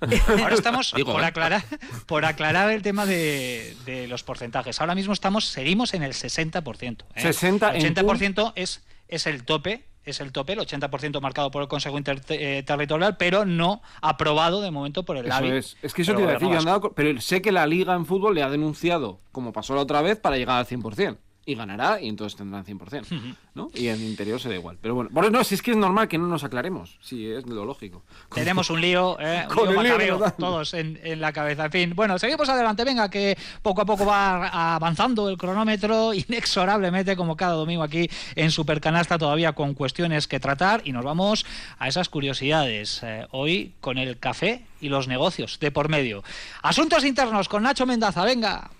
Ahora 0.40 0.54
estamos 0.54 0.92
Digo, 0.94 1.12
por 1.12 1.22
¿eh? 1.22 1.26
aclarar 1.26 1.62
por 2.06 2.24
aclarar 2.24 2.70
el 2.70 2.82
tema 2.82 3.06
de, 3.06 3.76
de 3.86 4.08
los 4.08 4.22
porcentajes. 4.24 4.80
Ahora 4.80 4.94
mismo 4.94 5.12
estamos 5.12 5.46
seguimos 5.46 5.94
en 5.94 6.02
el 6.02 6.12
60%. 6.12 7.04
¿eh? 7.14 7.20
60 7.20 7.76
en 7.76 7.86
el 7.86 7.94
80% 7.94 8.52
es 8.56 8.82
es 9.06 9.26
el 9.26 9.44
tope, 9.44 9.84
es 10.04 10.20
el 10.20 10.32
tope, 10.32 10.54
el 10.54 10.58
80% 10.60 11.20
marcado 11.20 11.50
por 11.50 11.62
el 11.62 11.68
Consejo 11.68 11.96
Interterritorial, 11.98 13.16
pero 13.16 13.44
no 13.44 13.82
aprobado 14.02 14.60
de 14.62 14.70
momento 14.70 15.04
por 15.04 15.16
el 15.16 15.30
AVI. 15.30 15.50
es. 15.50 15.76
Es 15.82 15.94
que 15.94 16.02
eso 16.02 16.14
decir, 16.14 16.48
con- 16.80 16.92
pero 16.94 17.20
sé 17.20 17.40
que 17.42 17.52
la 17.52 17.66
liga 17.66 17.94
en 17.94 18.06
fútbol 18.06 18.34
le 18.34 18.42
ha 18.42 18.48
denunciado, 18.50 19.20
como 19.30 19.52
pasó 19.52 19.74
la 19.74 19.82
otra 19.82 20.02
vez, 20.02 20.18
para 20.18 20.36
llegar 20.36 20.58
al 20.58 20.66
100%. 20.66 21.18
Y 21.46 21.54
ganará 21.54 22.00
y 22.00 22.08
entonces 22.08 22.36
tendrán 22.36 22.64
100%. 22.64 23.36
¿no? 23.54 23.70
Y 23.74 23.88
en 23.88 24.02
interior 24.02 24.40
se 24.40 24.48
da 24.48 24.54
igual. 24.54 24.78
Pero 24.80 24.94
bueno, 24.94 25.10
bueno, 25.12 25.30
no, 25.30 25.44
si 25.44 25.54
es 25.54 25.62
que 25.62 25.72
es 25.72 25.76
normal 25.76 26.08
que 26.08 26.16
no 26.16 26.26
nos 26.26 26.42
aclaremos. 26.42 26.96
Sí, 27.00 27.26
es 27.26 27.46
lo 27.46 27.64
lógico. 27.64 28.02
Tenemos 28.34 28.70
un 28.70 28.80
lío, 28.80 29.18
eh, 29.20 29.46
un 29.48 29.54
Con 29.54 29.82
lío 29.82 29.96
el 29.96 30.32
todos 30.38 30.74
en, 30.74 30.98
en 31.02 31.20
la 31.20 31.32
cabeza. 31.32 31.66
En 31.66 31.72
fin, 31.72 31.92
bueno, 31.94 32.18
seguimos 32.18 32.48
adelante. 32.48 32.84
Venga, 32.84 33.10
que 33.10 33.36
poco 33.62 33.82
a 33.82 33.84
poco 33.84 34.06
va 34.06 34.74
avanzando 34.74 35.28
el 35.28 35.36
cronómetro 35.36 36.14
inexorablemente, 36.28 37.16
como 37.16 37.36
cada 37.36 37.52
domingo 37.52 37.82
aquí 37.82 38.08
en 38.36 38.50
Supercanasta, 38.50 39.18
todavía 39.18 39.52
con 39.52 39.74
cuestiones 39.74 40.26
que 40.26 40.40
tratar. 40.40 40.82
Y 40.84 40.92
nos 40.92 41.04
vamos 41.04 41.44
a 41.78 41.88
esas 41.88 42.08
curiosidades. 42.08 43.02
eh, 43.02 43.26
hoy 43.30 43.74
con 43.80 43.98
el 43.98 44.18
café 44.18 44.64
y 44.80 44.88
los 44.88 45.08
negocios 45.08 45.58
de 45.60 45.70
por 45.70 45.88
medio. 45.88 46.22
Asuntos 46.62 47.04
internos 47.04 47.48
con 47.48 47.62
Nacho 47.62 47.86
Mendaza. 47.86 48.24
Venga. 48.24 48.70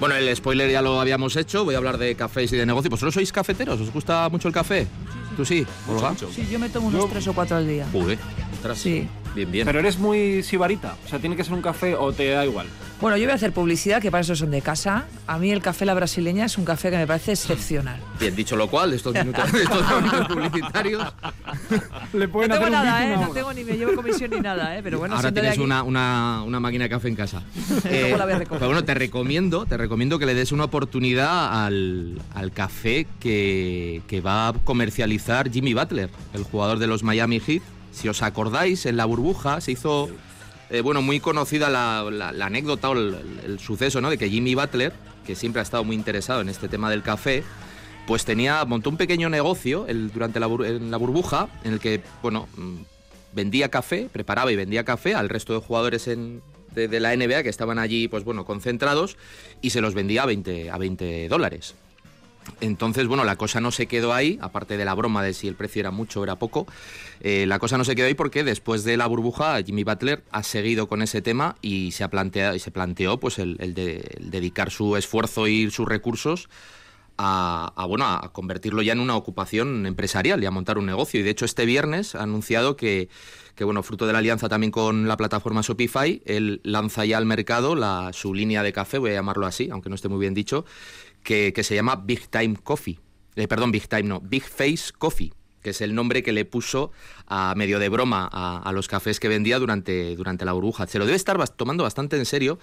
Bueno, 0.00 0.14
el 0.14 0.34
spoiler 0.36 0.70
ya 0.70 0.80
lo 0.80 1.00
habíamos 1.00 1.34
hecho. 1.36 1.64
Voy 1.64 1.74
a 1.74 1.78
hablar 1.78 1.98
de 1.98 2.14
cafés 2.14 2.52
y 2.52 2.56
de 2.56 2.64
negocio. 2.64 2.88
¿Vosotros 2.88 3.14
sois 3.14 3.32
cafeteros? 3.32 3.80
¿Os 3.80 3.92
gusta 3.92 4.28
mucho 4.28 4.46
el 4.46 4.54
café? 4.54 4.86
¿Tú 5.36 5.44
sí, 5.44 5.66
Olga? 5.88 6.14
Sí, 6.32 6.46
yo 6.50 6.58
me 6.58 6.68
tomo 6.68 6.88
unos 6.88 7.10
tres 7.10 7.26
o 7.26 7.32
cuatro 7.32 7.56
al 7.56 7.66
día. 7.66 7.86
Joder, 7.92 8.18
ostras. 8.54 8.78
Sí. 8.78 9.08
Bien, 9.34 9.50
bien. 9.50 9.66
Pero 9.66 9.80
eres 9.80 9.98
muy 9.98 10.42
sibarita. 10.42 10.96
O 11.04 11.08
sea, 11.08 11.18
tiene 11.18 11.36
que 11.36 11.42
ser 11.44 11.52
un 11.52 11.62
café 11.62 11.94
o 11.94 12.12
te 12.12 12.28
da 12.28 12.46
igual. 12.46 12.66
Bueno, 13.00 13.16
yo 13.16 13.24
voy 13.26 13.32
a 13.32 13.34
hacer 13.36 13.52
publicidad, 13.52 14.02
que 14.02 14.10
para 14.10 14.22
eso 14.22 14.34
son 14.34 14.50
de 14.50 14.60
casa. 14.60 15.04
A 15.28 15.38
mí 15.38 15.52
el 15.52 15.62
café 15.62 15.84
La 15.84 15.94
Brasileña 15.94 16.46
es 16.46 16.58
un 16.58 16.64
café 16.64 16.90
que 16.90 16.96
me 16.96 17.06
parece 17.06 17.30
excepcional. 17.30 18.00
Bien, 18.18 18.34
dicho 18.34 18.56
lo 18.56 18.68
cual, 18.68 18.92
estos 18.92 19.14
minutos, 19.14 19.52
de 19.52 19.62
estos 19.62 20.02
minutos 20.02 20.26
publicitarios, 20.26 21.04
Le 22.12 22.26
No 22.26 22.40
tengo 22.40 22.68
nada, 22.70 23.06
¿eh? 23.08 23.16
No 23.16 23.28
tengo 23.28 23.52
ni 23.52 23.62
me 23.62 23.74
llevo 23.76 23.94
comisión 23.94 24.30
ni 24.32 24.40
nada, 24.40 24.76
¿eh? 24.76 24.80
Pero 24.82 24.98
bueno, 24.98 25.14
ahora 25.14 25.30
tienes 25.30 25.52
aquí- 25.52 25.60
una, 25.60 25.84
una, 25.84 26.42
una 26.44 26.58
máquina 26.58 26.84
de 26.84 26.90
café 26.90 27.06
en 27.08 27.14
casa. 27.14 27.42
Eh, 27.84 28.14
la 28.18 28.24
voy 28.24 28.34
a 28.34 28.38
pero 28.40 28.66
bueno, 28.66 28.82
te 28.84 28.94
recomiendo, 28.94 29.64
te 29.64 29.76
recomiendo 29.76 30.18
que 30.18 30.26
le 30.26 30.34
des 30.34 30.50
una 30.50 30.64
oportunidad 30.64 31.64
al, 31.64 32.20
al 32.34 32.50
café 32.52 33.06
que, 33.20 34.02
que 34.08 34.20
va 34.20 34.48
a 34.48 34.52
comercializar 34.52 35.50
Jimmy 35.50 35.72
Butler, 35.74 36.10
el 36.34 36.42
jugador 36.42 36.78
de 36.80 36.88
los 36.88 37.04
Miami 37.04 37.38
Heat. 37.40 37.62
Si 37.92 38.08
os 38.08 38.22
acordáis, 38.22 38.86
en 38.86 38.96
la 38.96 39.04
burbuja 39.04 39.60
se 39.60 39.72
hizo 39.72 40.10
eh, 40.70 40.82
bueno, 40.82 41.02
muy 41.02 41.20
conocida 41.20 41.70
la, 41.70 42.28
anécdota 42.44 42.90
o 42.90 42.92
el, 42.92 43.58
suceso, 43.58 44.00
¿no? 44.00 44.10
De 44.10 44.18
que 44.18 44.28
Jimmy 44.28 44.54
Butler, 44.54 44.92
que 45.26 45.34
siempre 45.34 45.60
ha 45.60 45.62
estado 45.62 45.84
muy 45.84 45.96
interesado 45.96 46.40
en 46.40 46.48
este 46.48 46.68
tema 46.68 46.90
del 46.90 47.02
café, 47.02 47.42
pues 48.06 48.24
tenía, 48.24 48.64
montó 48.64 48.90
un 48.90 48.96
pequeño 48.96 49.28
negocio 49.28 49.86
durante 50.12 50.40
la, 50.40 50.46
en 50.46 50.90
burbuja 50.92 51.48
en 51.64 51.74
el 51.74 51.80
que, 51.80 52.02
bueno, 52.22 52.48
mm, 52.56 52.76
vendía 53.32 53.68
café, 53.68 54.08
preparaba 54.12 54.52
y 54.52 54.56
vendía 54.56 54.84
café 54.84 55.14
al 55.14 55.28
resto 55.28 55.54
de 55.54 55.60
jugadores 55.60 56.06
de, 56.06 57.00
la 57.00 57.16
NBA 57.16 57.42
que 57.42 57.48
estaban 57.48 57.78
allí, 57.78 58.08
pues 58.08 58.24
bueno, 58.24 58.44
concentrados 58.44 59.16
y 59.60 59.70
se 59.70 59.80
los 59.80 59.94
vendía 59.94 60.22
a 60.22 60.26
20, 60.26 60.70
a 60.70 60.78
20 60.78 61.28
dólares. 61.28 61.74
Entonces, 62.60 63.06
bueno, 63.06 63.24
la 63.24 63.36
cosa 63.36 63.60
no 63.60 63.70
se 63.70 63.86
quedó 63.86 64.12
ahí, 64.12 64.38
aparte 64.40 64.76
de 64.76 64.84
la 64.84 64.94
broma 64.94 65.22
de 65.22 65.34
si 65.34 65.48
el 65.48 65.54
precio 65.54 65.80
era 65.80 65.90
mucho 65.90 66.20
o 66.20 66.24
era 66.24 66.36
poco, 66.36 66.66
eh, 67.20 67.46
la 67.46 67.58
cosa 67.58 67.78
no 67.78 67.84
se 67.84 67.94
quedó 67.94 68.06
ahí 68.06 68.14
porque 68.14 68.44
después 68.44 68.84
de 68.84 68.96
la 68.96 69.06
burbuja 69.06 69.62
Jimmy 69.62 69.84
Butler 69.84 70.24
ha 70.30 70.42
seguido 70.42 70.88
con 70.88 71.02
ese 71.02 71.22
tema 71.22 71.56
y 71.62 71.92
se, 71.92 72.04
ha 72.04 72.08
planteado, 72.08 72.54
y 72.54 72.58
se 72.58 72.70
planteó 72.70 73.20
pues 73.20 73.38
el, 73.38 73.56
dedicar 73.74 74.70
su 74.70 74.96
esfuerzo 74.96 75.46
y 75.46 75.70
sus 75.70 75.86
recursos 75.86 76.48
a, 77.20 77.84
bueno, 77.88 78.06
a 78.06 78.32
convertirlo 78.32 78.80
ya 78.80 78.92
en 78.92 79.00
una 79.00 79.16
ocupación 79.16 79.86
empresarial 79.86 80.42
y 80.42 80.46
a 80.46 80.52
montar 80.52 80.78
un 80.78 80.86
negocio. 80.86 81.18
Y 81.18 81.24
de 81.24 81.30
hecho 81.30 81.44
este 81.44 81.66
viernes 81.66 82.14
ha 82.14 82.22
anunciado 82.22 82.76
que, 82.76 83.08
que 83.56 83.64
bueno, 83.64 83.82
fruto 83.82 84.06
de 84.06 84.12
la 84.12 84.20
alianza 84.20 84.48
también 84.48 84.70
con 84.70 85.08
la 85.08 85.16
plataforma 85.16 85.62
Shopify, 85.62 86.22
él 86.24 86.60
lanza 86.62 87.04
ya 87.04 87.18
al 87.18 87.26
mercado 87.26 87.74
la, 87.74 88.12
su 88.12 88.34
línea 88.34 88.62
de 88.62 88.72
café, 88.72 88.98
voy 88.98 89.10
a 89.10 89.14
llamarlo 89.14 89.46
así, 89.46 89.68
aunque 89.72 89.88
no 89.88 89.96
esté 89.96 90.08
muy 90.08 90.20
bien 90.20 90.32
dicho, 90.32 90.64
que, 91.28 91.62
se 91.62 91.74
llama 91.74 91.96
Big 91.96 92.28
Time 92.28 92.56
Coffee. 92.56 92.98
Eh, 93.36 93.46
perdón, 93.46 93.70
Big 93.70 93.86
Time 93.86 94.04
no, 94.04 94.20
Big 94.20 94.42
Face 94.42 94.92
Coffee 94.96 95.32
que 95.62 95.70
es 95.70 95.80
el 95.80 95.92
nombre 95.92 96.22
que 96.22 96.30
le 96.30 96.44
puso 96.44 96.92
a 97.26 97.52
medio 97.56 97.80
de 97.80 97.88
broma 97.88 98.28
a, 98.32 98.70
los 98.72 98.86
cafés 98.86 99.18
que 99.18 99.26
vendía 99.26 99.58
durante, 99.58 100.14
durante 100.14 100.44
la 100.44 100.52
burbuja. 100.52 100.86
Se 100.86 101.00
lo 101.00 101.04
debe 101.04 101.16
estar 101.16 101.36
tomando 101.48 101.82
bastante 101.82 102.16
en 102.16 102.26
serio 102.26 102.60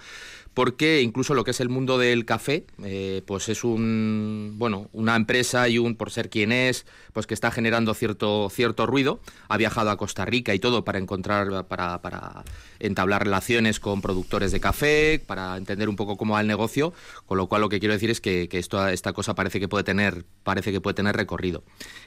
porque 0.56 1.02
incluso 1.02 1.34
lo 1.34 1.44
que 1.44 1.50
es 1.50 1.60
el 1.60 1.68
mundo 1.68 1.98
del 1.98 2.24
café, 2.24 2.64
eh, 2.82 3.20
pues 3.26 3.50
es 3.50 3.62
un, 3.62 4.54
bueno, 4.56 4.88
una 4.94 5.14
empresa 5.14 5.68
y 5.68 5.76
un, 5.76 5.96
por 5.96 6.10
ser 6.10 6.30
quien 6.30 6.50
es, 6.50 6.86
pues 7.12 7.26
que 7.26 7.34
está 7.34 7.50
generando 7.50 7.92
cierto, 7.92 8.48
cierto 8.48 8.86
ruido. 8.86 9.20
Ha 9.50 9.58
viajado 9.58 9.90
a 9.90 9.98
Costa 9.98 10.24
Rica 10.24 10.54
y 10.54 10.58
todo 10.58 10.82
para 10.82 10.98
encontrar, 10.98 11.66
para, 11.66 12.00
para 12.00 12.42
entablar 12.78 13.24
relaciones 13.24 13.80
con 13.80 14.00
productores 14.00 14.50
de 14.50 14.58
café, 14.58 15.22
para 15.26 15.58
entender 15.58 15.90
un 15.90 15.96
poco 15.96 16.16
cómo 16.16 16.32
va 16.32 16.40
el 16.40 16.46
negocio, 16.46 16.94
con 17.26 17.36
lo 17.36 17.48
cual 17.48 17.60
lo 17.60 17.68
que 17.68 17.78
quiero 17.78 17.92
decir 17.92 18.08
es 18.08 18.22
que, 18.22 18.48
esto, 18.50 18.88
esta 18.88 19.12
cosa 19.12 19.34
parece 19.34 19.60
que 19.60 19.68
puede 19.68 19.84
tener, 19.84 20.24
parece 20.42 20.72
que 20.72 20.80
puede 20.80 20.94
tener 20.94 21.16
recorrido. 21.16 21.64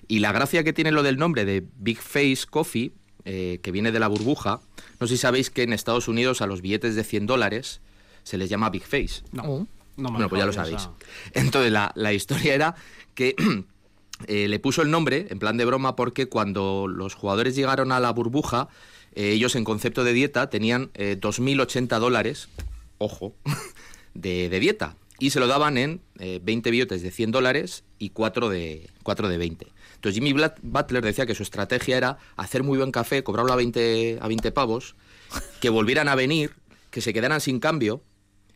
Y 0.08 0.20
la 0.20 0.32
gracia 0.32 0.64
que 0.64 0.74
tiene 0.74 0.91
lo 0.91 1.04
del 1.04 1.18
nombre 1.18 1.45
de 1.45 1.68
Big 1.78 2.00
Face 2.00 2.47
Coffee, 2.50 2.93
eh, 3.26 3.60
que 3.62 3.72
viene 3.72 3.91
de 3.91 4.00
la 4.00 4.08
burbuja, 4.08 4.60
no 5.00 5.06
sé 5.06 5.18
si 5.18 5.22
sabéis 5.22 5.52
que 5.52 5.62
en 5.62 5.72
Estados 5.72 6.08
Unidos 6.08 6.41
a 6.41 6.47
los 6.47 6.64
billetes 6.64 6.95
de 6.95 7.04
100 7.04 7.28
dólares 7.28 7.82
se 8.24 8.38
les 8.38 8.50
llama 8.50 8.70
Big 8.70 8.84
Face. 8.84 9.24
No, 9.32 9.44
oh. 9.44 9.68
no 9.98 10.12
Bueno, 10.12 10.30
pues 10.30 10.40
ya 10.40 10.46
lo 10.46 10.54
sabéis. 10.54 10.90
Entonces, 11.34 11.72
la, 11.72 12.14
historia 12.14 12.54
era 12.54 12.76
que 13.16 13.36
eh, 14.28 14.48
le 14.48 14.60
puso 14.60 14.82
el 14.82 14.92
nombre 14.92 15.28
en 15.30 15.40
plan 15.40 15.58
de 15.58 15.66
broma 15.66 15.96
porque 15.96 16.28
cuando 16.28 16.88
los 16.88 17.16
jugadores 17.16 17.56
llegaron 17.56 17.92
a 17.92 18.00
la 18.00 18.12
burbuja, 18.12 18.70
eh, 19.16 19.32
ellos 19.32 19.56
en 19.56 19.64
concepto 19.64 20.04
de 20.04 20.14
dieta 20.14 20.50
tenían 20.50 20.92
2.080 20.94 21.96
eh, 21.96 22.00
dólares, 22.00 22.50
ojo, 22.98 23.36
de, 24.14 24.50
dieta. 24.60 24.96
Y 25.22 25.32
se 25.32 25.42
lo 25.42 25.48
daban 25.48 25.78
en 25.78 26.00
20 26.16 26.72
billetes 26.72 27.02
de 27.02 27.12
100 27.12 27.32
dólares 27.32 27.84
y 27.98 28.12
4 28.12 28.48
de, 28.48 28.90
4 29.04 29.28
de 29.28 29.38
20. 29.38 29.68
Entonces 29.96 30.16
Jimmy 30.16 30.34
Butler 30.62 31.04
decía 31.04 31.26
que 31.26 31.36
su 31.36 31.44
estrategia 31.44 31.98
era 31.98 32.18
hacer 32.38 32.64
muy 32.64 32.78
buen 32.78 32.92
café, 32.92 33.22
cobrarlo 33.22 33.52
a 33.52 33.58
20, 33.58 34.20
a 34.22 34.28
20 34.30 34.54
pavos, 34.54 34.96
que 35.60 35.68
volvieran 35.68 36.08
a 36.08 36.16
venir, 36.16 36.54
que 36.90 37.02
se 37.02 37.12
quedaran 37.12 37.42
sin 37.42 37.60
cambio 37.60 38.02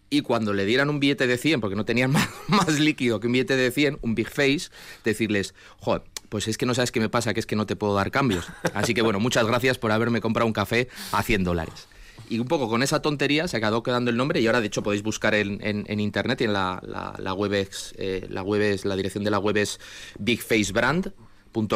y 0.09 0.21
cuando 0.21 0.53
le 0.53 0.65
dieran 0.65 0.89
un 0.89 0.99
billete 0.99 1.27
de 1.27 1.37
100, 1.37 1.61
porque 1.61 1.75
no 1.75 1.85
tenían 1.85 2.11
más, 2.47 2.79
líquido 2.79 3.19
que 3.19 3.27
un 3.27 3.33
billete 3.33 3.55
de 3.55 3.71
100, 3.71 3.99
un 4.01 4.15
big 4.15 4.29
face, 4.29 4.69
decirles, 5.03 5.53
joder, 5.79 6.03
pues 6.29 6.47
es 6.47 6.57
que 6.57 6.65
no 6.65 6.73
sabes 6.73 6.91
qué 6.91 6.99
me 6.99 7.09
pasa, 7.09 7.33
que 7.33 7.39
es 7.39 7.45
que 7.45 7.55
no 7.55 7.65
te 7.65 7.75
puedo 7.75 7.93
dar 7.95 8.11
cambios. 8.11 8.45
Así 8.73 8.93
que 8.93 9.01
bueno, 9.01 9.19
muchas 9.19 9.45
gracias 9.45 9.77
por 9.77 9.91
haberme 9.91 10.21
comprado 10.21 10.47
un 10.47 10.53
café 10.53 10.87
a 11.11 11.23
100 11.23 11.43
dólares. 11.43 11.87
Y 12.29 12.39
un 12.39 12.47
poco 12.47 12.69
con 12.69 12.83
esa 12.83 13.01
tontería 13.01 13.47
se 13.47 13.57
acabó 13.57 13.83
quedando 13.83 14.09
el 14.09 14.17
nombre 14.17 14.39
y 14.39 14.47
ahora 14.47 14.61
de 14.61 14.67
hecho 14.67 14.81
podéis 14.81 15.03
buscar 15.03 15.35
en, 15.35 15.59
en, 15.61 15.99
internet 15.99 16.41
y 16.41 16.45
en 16.45 16.53
la, 16.53 16.81
la, 17.17 17.33
web 17.33 17.53
es, 17.53 17.93
eh, 17.97 18.25
la 18.29 18.43
web 18.43 18.61
es, 18.61 18.85
la 18.85 18.95
dirección 18.95 19.23
de 19.23 19.31
la 19.31 19.39
web 19.39 19.57
es 19.57 19.79
bigfacebrand 20.19 21.11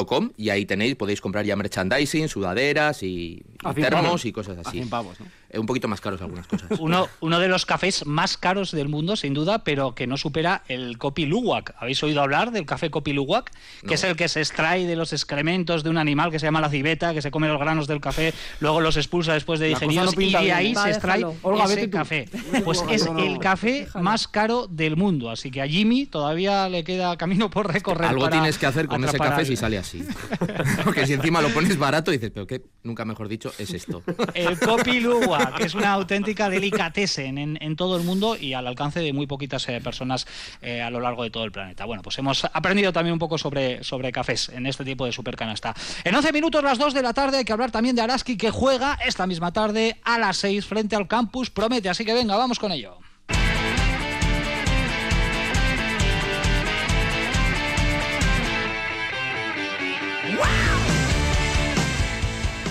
Com, 0.07 0.31
y 0.37 0.49
ahí 0.49 0.65
tenéis, 0.65 0.95
podéis 0.95 1.21
comprar 1.21 1.45
ya 1.45 1.55
merchandising, 1.55 2.27
sudaderas 2.27 3.03
y, 3.03 3.43
termos 3.75 4.25
y 4.25 4.31
cosas 4.31 4.57
así. 4.65 4.81
pavos, 4.81 5.19
¿no? 5.19 5.27
Eh, 5.49 5.59
un 5.59 5.65
poquito 5.65 5.87
más 5.87 6.01
caros 6.01 6.21
algunas 6.21 6.47
cosas. 6.47 6.67
Uno, 6.79 7.07
uno 7.21 7.39
de 7.39 7.47
los 7.47 7.65
cafés 7.65 8.05
más 8.05 8.37
caros 8.37 8.71
del 8.71 8.89
mundo, 8.89 9.15
sin 9.15 9.33
duda, 9.33 9.63
pero 9.63 9.95
que 9.95 10.07
no 10.07 10.17
supera 10.17 10.63
el 10.67 10.97
Kopi 10.97 11.25
Luwak. 11.25 11.75
¿Habéis 11.79 12.01
oído 12.03 12.21
hablar 12.21 12.51
del 12.51 12.65
café 12.65 12.89
Kopi 12.89 13.13
Luwak? 13.13 13.51
Que 13.87 13.95
es 13.95 14.03
el 14.03 14.15
que 14.15 14.27
se 14.27 14.41
extrae 14.41 14.85
de 14.85 14.95
los 14.95 15.13
excrementos 15.13 15.83
de 15.83 15.89
un 15.89 15.97
animal 15.97 16.31
que 16.31 16.39
se 16.39 16.45
llama 16.45 16.61
la 16.61 16.69
civeta, 16.69 17.13
que 17.13 17.21
se 17.21 17.31
come 17.31 17.47
los 17.47 17.59
granos 17.59 17.87
del 17.87 18.01
café, 18.01 18.33
luego 18.59 18.81
los 18.81 18.97
expulsa 18.97 19.33
después 19.33 19.59
de 19.59 19.67
digeridos 19.67 20.13
y 20.17 20.31
de 20.31 20.51
ahí 20.51 20.75
se 20.75 20.89
extrae 20.89 21.23
ese 21.65 21.89
café. 21.89 22.29
Pues 22.63 22.83
es 22.89 23.07
el 23.17 23.39
café 23.39 23.87
más 23.95 24.27
caro 24.27 24.67
del 24.67 24.95
mundo, 24.97 25.29
así 25.29 25.51
que 25.51 25.61
a 25.61 25.67
Jimmy 25.67 26.05
todavía 26.05 26.69
le 26.69 26.83
queda 26.83 27.17
camino 27.17 27.49
por 27.49 27.71
recorrer. 27.71 28.09
Algo 28.09 28.29
tienes 28.29 28.57
que 28.57 28.65
hacer 28.65 28.87
con 28.87 29.03
ese 29.03 29.17
café 29.17 29.45
si 29.45 29.55
sale 29.55 29.77
así. 29.77 30.03
Porque 30.83 31.05
si 31.05 31.13
encima 31.13 31.41
lo 31.41 31.49
pones 31.49 31.77
barato, 31.77 32.11
dices, 32.11 32.31
pero 32.33 32.47
qué, 32.47 32.63
nunca 32.83 33.05
mejor 33.05 33.27
dicho, 33.27 33.51
es 33.57 33.73
esto. 33.73 34.03
El 34.33 34.57
Que 35.57 35.63
es 35.63 35.75
una 35.75 35.93
auténtica 35.93 36.49
delicatessen 36.49 37.37
en, 37.37 37.57
en, 37.61 37.75
todo 37.75 37.97
el 37.97 38.03
mundo 38.03 38.35
y 38.35 38.53
al 38.53 38.67
alcance 38.67 38.99
de 38.99 39.13
muy 39.13 39.27
poquitas 39.27 39.67
eh, 39.69 39.81
personas 39.81 40.27
eh, 40.61 40.81
a 40.81 40.89
lo 40.89 40.99
largo 40.99 41.23
de 41.23 41.29
todo 41.29 41.43
el 41.43 41.51
planeta. 41.51 41.85
Bueno, 41.85 42.03
pues 42.03 42.17
hemos 42.17 42.45
aprendido 42.45 42.91
también 42.93 43.13
un 43.13 43.19
poco 43.19 43.37
sobre, 43.37 43.83
sobre 43.83 44.11
cafés 44.11 44.49
en 44.49 44.65
este 44.65 44.83
tipo 44.83 45.05
de 45.05 45.11
supercanasta. 45.11 45.73
En 46.03 46.15
11 46.15 46.33
minutos, 46.33 46.63
las 46.63 46.77
2 46.77 46.93
de 46.93 47.01
la 47.01 47.13
tarde, 47.13 47.37
hay 47.37 47.45
que 47.45 47.53
hablar 47.53 47.71
también 47.71 47.95
de 47.95 48.01
Araski, 48.01 48.37
que 48.37 48.51
juega 48.51 48.97
esta 49.05 49.27
misma 49.27 49.51
tarde 49.51 49.97
a 50.03 50.17
las 50.17 50.37
6 50.37 50.65
frente 50.65 50.95
al 50.95 51.07
campus 51.07 51.49
Promete. 51.49 51.89
Así 51.89 52.05
que 52.05 52.13
venga, 52.13 52.35
vamos 52.35 52.59
con 52.59 52.71
ello. 52.71 52.97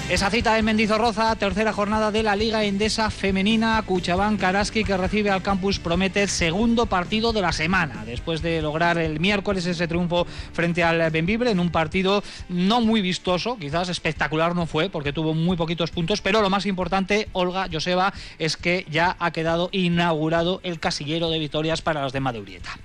Esa 0.09 0.31
cita 0.31 0.57
en 0.57 0.65
Mendizorroza, 0.65 1.35
tercera 1.35 1.73
jornada 1.73 2.13
de 2.13 2.23
la 2.23 2.37
Liga 2.37 2.63
Endesa 2.63 3.11
Femenina, 3.11 3.83
Cuchabán 3.85 4.37
Karaski 4.37 4.85
que 4.85 4.97
recibe 4.97 5.31
al 5.31 5.43
campus 5.43 5.81
Promete 5.81 6.29
segundo 6.29 6.87
partido 6.87 7.33
de 7.33 7.43
la 7.43 7.51
semana, 7.51 8.05
después 8.05 8.41
de 8.41 8.63
lograr 8.63 8.99
el 8.99 9.19
miércoles 9.19 9.67
ese 9.67 9.89
triunfo 9.89 10.25
frente 10.53 10.85
al 10.85 11.11
Benvibre 11.11 11.51
en 11.51 11.59
un 11.59 11.71
partido 11.71 12.23
no 12.49 12.81
muy 12.81 13.01
vistoso, 13.01 13.57
quizás 13.59 13.89
espectacular 13.89 14.55
no 14.55 14.67
fue 14.67 14.91
porque 14.91 15.13
tuvo 15.13 15.35
muy 15.35 15.57
poquitos 15.57 15.91
puntos, 15.91 16.21
pero 16.21 16.41
lo 16.41 16.51
más 16.51 16.67
importante, 16.67 17.29
Olga 17.33 17.67
Joseba, 17.71 18.15
es 18.39 18.57
que 18.57 18.87
ya 18.89 19.17
ha 19.19 19.33
quedado 19.33 19.71
inaugurado 19.73 20.61
el 20.63 20.79
casillero 20.79 21.31
de 21.31 21.41
victorias 21.41 21.83
para 21.83 22.03
las 22.03 22.13
de 22.13 22.21
Madeurieta. 22.21 22.79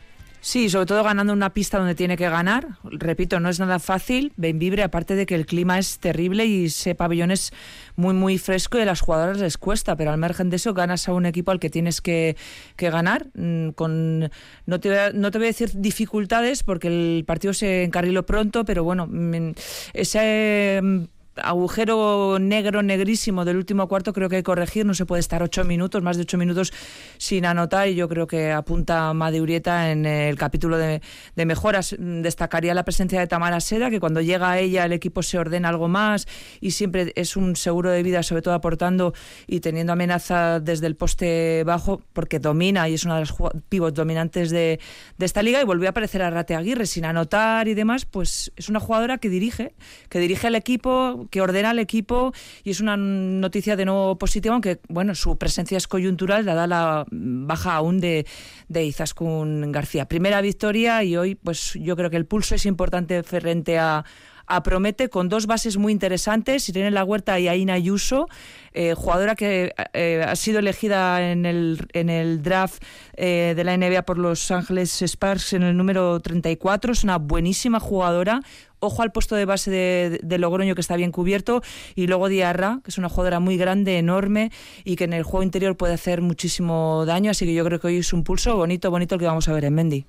Sí, 0.44 0.72
sobre 0.72 0.88
todo 0.88 1.04
ganando 1.04 1.34
una 1.34 1.54
pista 1.54 1.78
donde 1.78 1.94
tiene 1.94 2.18
que 2.18 2.28
ganar. 2.28 2.80
Repito, 2.84 3.40
no 3.40 3.48
es 3.48 3.60
nada 3.60 3.78
fácil. 3.78 4.34
Benvibre, 4.38 4.82
aparte 4.82 5.16
de 5.16 5.28
que 5.28 5.36
el 5.36 5.46
clima 5.46 5.78
es 5.78 6.00
terrible 6.00 6.48
y 6.48 6.66
ese 6.66 6.96
pabellón 6.96 7.30
es 7.30 7.54
muy, 7.96 8.16
muy 8.16 8.40
fresco 8.40 8.80
y 8.80 8.82
a 8.82 8.86
las 8.86 9.02
jugadoras 9.02 9.38
les 9.38 9.60
cuesta, 9.60 9.96
pero 9.96 10.10
al 10.10 10.18
margen 10.18 10.50
de 10.50 10.56
eso 10.56 10.74
ganas 10.74 11.08
a 11.08 11.14
un 11.14 11.28
equipo 11.28 11.52
al 11.52 11.60
que 11.60 11.70
tienes 11.70 12.02
que, 12.02 12.36
que 12.76 12.90
ganar. 12.90 13.28
Mm, 13.36 13.70
con, 13.70 14.32
no, 14.66 14.80
te, 14.80 15.14
no 15.14 15.30
te 15.30 15.38
voy 15.38 15.46
a 15.46 15.52
decir 15.52 15.74
dificultades 15.76 16.64
porque 16.64 16.88
el 16.88 17.24
partido 17.28 17.54
se 17.54 17.84
encarriló 17.84 18.26
pronto, 18.26 18.66
pero 18.66 18.84
bueno, 18.84 19.06
mm, 19.08 19.52
ese 19.94 21.08
agujero 21.44 22.38
negro, 22.40 22.84
negrísimo 22.84 23.46
del 23.46 23.58
último 23.58 23.88
cuarto 23.88 24.14
creo 24.14 24.30
que 24.30 24.38
hay 24.38 24.42
que 24.42 24.46
corregir. 24.46 24.86
No 24.86 24.94
se 24.94 25.06
puede 25.06 25.20
estar 25.20 25.44
ocho 25.44 25.64
minutos, 25.64 26.02
más 26.02 26.18
de 26.18 26.24
ocho 26.24 26.38
minutos 26.38 26.74
sin 27.18 27.46
anotar 27.46 27.88
y 27.88 27.96
yo 27.96 28.08
creo 28.08 28.28
que 28.28 28.52
apunta 28.52 29.12
Urieta 29.12 29.92
en 29.92 30.06
el 30.06 30.38
capítulo 30.38 30.78
de, 30.78 31.02
mejoras. 31.36 31.96
Destacaría 31.98 32.74
la 32.74 32.84
presencia 32.84 33.20
de 33.20 33.28
Tamara 33.28 33.60
Seda, 33.60 33.90
que 33.90 34.00
cuando 34.00 34.22
llega 34.22 34.52
a 34.52 34.60
ella 34.60 34.86
el 34.86 34.94
equipo 34.94 35.24
se 35.24 35.38
ordena 35.38 35.70
algo 35.70 35.88
más 35.88 36.28
y 36.60 36.72
siempre 36.72 37.14
es 37.16 37.36
un 37.36 37.56
seguro 37.56 37.90
de 37.92 38.04
vida, 38.04 38.24
sobre 38.24 38.42
todo 38.42 38.54
aportando 38.54 39.14
y 39.48 39.60
teniendo 39.60 39.94
amenaza 39.94 40.60
desde 40.60 40.88
el 40.88 40.96
poste 40.96 41.64
bajo, 41.66 42.02
porque 42.14 42.40
domina 42.40 42.88
y 42.90 42.96
es 42.96 43.06
una 43.06 43.16
de 43.16 43.22
las 43.22 43.34
pivots 43.70 43.96
dominantes 43.96 44.50
de, 44.50 44.80
de 45.18 45.26
esta 45.26 45.42
liga 45.42 45.62
y 45.62 45.66
volvió 45.66 45.88
a 45.90 45.92
aparecer 45.92 46.22
a 46.22 46.30
Rate 46.30 46.56
Aguirre 46.56 46.86
sin 46.86 47.06
anotar 47.06 47.68
y 47.68 47.74
demás, 47.74 48.06
pues 48.06 48.52
es 48.56 48.70
una 48.70 48.80
jugadora 48.80 49.18
que 49.18 49.30
dirige, 49.30 49.74
que 50.10 50.20
dirige 50.20 50.48
al 50.48 50.56
equipo 50.56 51.28
que 51.32 51.42
ordena 51.42 51.72
el 51.72 51.80
equipo 51.80 52.34
y 52.64 52.70
es 52.70 52.80
una 52.82 52.96
noticia 52.98 53.76
de 53.76 53.86
nuevo 53.86 54.18
positiva, 54.20 54.54
aunque 54.54 54.80
bueno, 54.88 55.16
su 55.16 55.38
presencia 55.38 55.78
es 55.78 55.88
coyuntural, 55.88 56.46
dada 56.46 56.68
la 56.68 57.06
baja 57.10 57.76
aún 57.76 58.00
de, 58.00 58.28
de 58.68 58.86
Izaskun 58.86 59.72
García. 59.72 60.08
Primera 60.08 60.42
victoria 60.42 61.04
y 61.04 61.18
hoy 61.18 61.36
pues 61.36 61.74
yo 61.74 61.96
creo 61.96 62.12
que 62.12 62.18
el 62.18 62.28
pulso 62.28 62.54
es 62.54 62.68
importante 62.68 63.24
frente 63.24 63.80
a, 63.80 64.06
a 64.52 64.64
Promete 64.64 65.10
con 65.10 65.30
dos 65.30 65.48
bases 65.48 65.78
muy 65.78 65.94
interesantes, 65.94 66.68
Irene 66.68 66.92
La 66.92 67.06
Huerta 67.06 67.40
y 67.40 67.48
Aina 67.48 67.74
Ayuso, 67.74 68.28
eh, 68.74 68.94
jugadora 68.96 69.36
que 69.36 69.74
eh, 69.94 70.26
ha 70.28 70.36
sido 70.36 70.60
elegida 70.60 71.32
en 71.32 71.46
el, 71.46 71.88
en 71.94 72.10
el 72.10 72.42
draft 72.42 72.84
eh, 73.16 73.54
de 73.56 73.64
la 73.64 73.78
NBA 73.78 74.04
por 74.04 74.18
Los 74.18 74.52
Ángeles 74.52 75.02
Sparks 75.02 75.54
en 75.54 75.64
el 75.64 75.78
número 75.78 76.20
34, 76.20 76.92
es 76.92 77.04
una 77.04 77.18
buenísima 77.18 77.80
jugadora, 77.80 78.42
ojo 78.82 79.02
al 79.02 79.12
puesto 79.12 79.36
de 79.36 79.46
base 79.46 79.72
de, 79.72 80.38
Logroño 80.38 80.76
que 80.76 80.82
está 80.82 80.98
bien 80.98 81.12
cubierto 81.12 81.62
y 81.96 82.08
luego 82.08 82.28
Diarra, 82.28 82.82
que 82.84 82.90
es 82.92 82.98
una 82.98 83.10
jugadora 83.10 83.40
muy 83.40 83.56
grande, 83.56 83.98
enorme 83.98 84.52
y 84.84 84.98
que 84.98 85.06
en 85.06 85.14
el 85.14 85.24
juego 85.24 85.44
interior 85.44 85.78
puede 85.78 85.94
hacer 85.94 86.22
muchísimo 86.22 87.06
daño, 87.06 87.32
así 87.32 87.46
que 87.46 87.54
yo 87.54 87.64
creo 87.64 87.80
que 87.80 87.88
hoy 87.88 87.98
es 87.98 88.12
un 88.12 88.24
pulso 88.24 88.58
bonito, 88.58 88.92
bonito 88.92 89.16
el 89.16 89.20
que 89.20 89.28
vamos 89.28 89.48
a 89.48 89.54
ver 89.54 89.66
en 89.66 89.76
Mendy. 89.76 90.06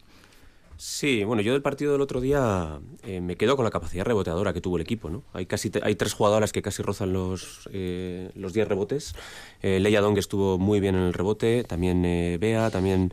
Sí, 0.85 1.23
bueno, 1.23 1.43
yo 1.43 1.53
del 1.53 1.63
partido 1.63 1.93
del 1.93 2.01
otro 2.01 2.21
día 2.21 2.81
eh, 3.05 3.21
me 3.21 3.37
quedo 3.37 3.55
con 3.55 3.65
la 3.65 3.71
capacidad 3.71 4.05
reboteadora 4.05 4.53
que 4.53 4.61
tuvo 4.61 4.79
el 4.79 4.83
equipo, 4.83 5.11
¿no? 5.11 5.23
Hay 5.33 5.47
casi 5.47 5.71
hay 5.81 5.95
tres 5.95 6.13
jugadoras 6.13 6.51
que 6.51 6.61
casi 6.61 6.83
rozan 6.83 7.13
los 7.13 7.69
eh, 7.73 8.33
los 8.35 8.53
10 8.53 8.67
rebotes. 8.67 9.15
Eh, 9.63 9.79
Leia 9.79 10.01
Dong 10.01 10.19
estuvo 10.19 10.59
muy 10.59 10.81
bien 10.81 10.97
en 10.97 11.03
el 11.03 11.13
rebote, 11.13 11.63
también 11.63 12.05
eh, 12.05 12.37
Bea, 12.41 12.69
también 12.71 13.13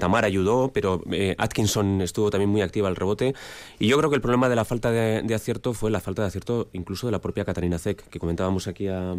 Tamara 0.00 0.26
ayudó, 0.26 0.72
pero 0.72 1.00
Atkinson 1.38 2.00
estuvo 2.00 2.28
también 2.28 2.50
muy 2.50 2.60
activa 2.60 2.88
al 2.88 2.96
rebote. 2.96 3.36
Y 3.78 3.86
yo 3.86 3.96
creo 3.96 4.10
que 4.10 4.16
el 4.16 4.22
problema 4.22 4.48
de 4.48 4.56
la 4.56 4.64
falta 4.64 4.90
de, 4.90 5.32
acierto 5.32 5.74
fue 5.74 5.92
la 5.92 6.00
falta 6.00 6.22
de 6.22 6.28
acierto 6.28 6.70
incluso 6.72 7.06
de 7.06 7.12
la 7.12 7.20
propia 7.20 7.44
Catarina 7.44 7.78
Zek, 7.78 8.08
que 8.08 8.18
comentábamos 8.18 8.66
aquí 8.66 8.88
a, 8.88 9.14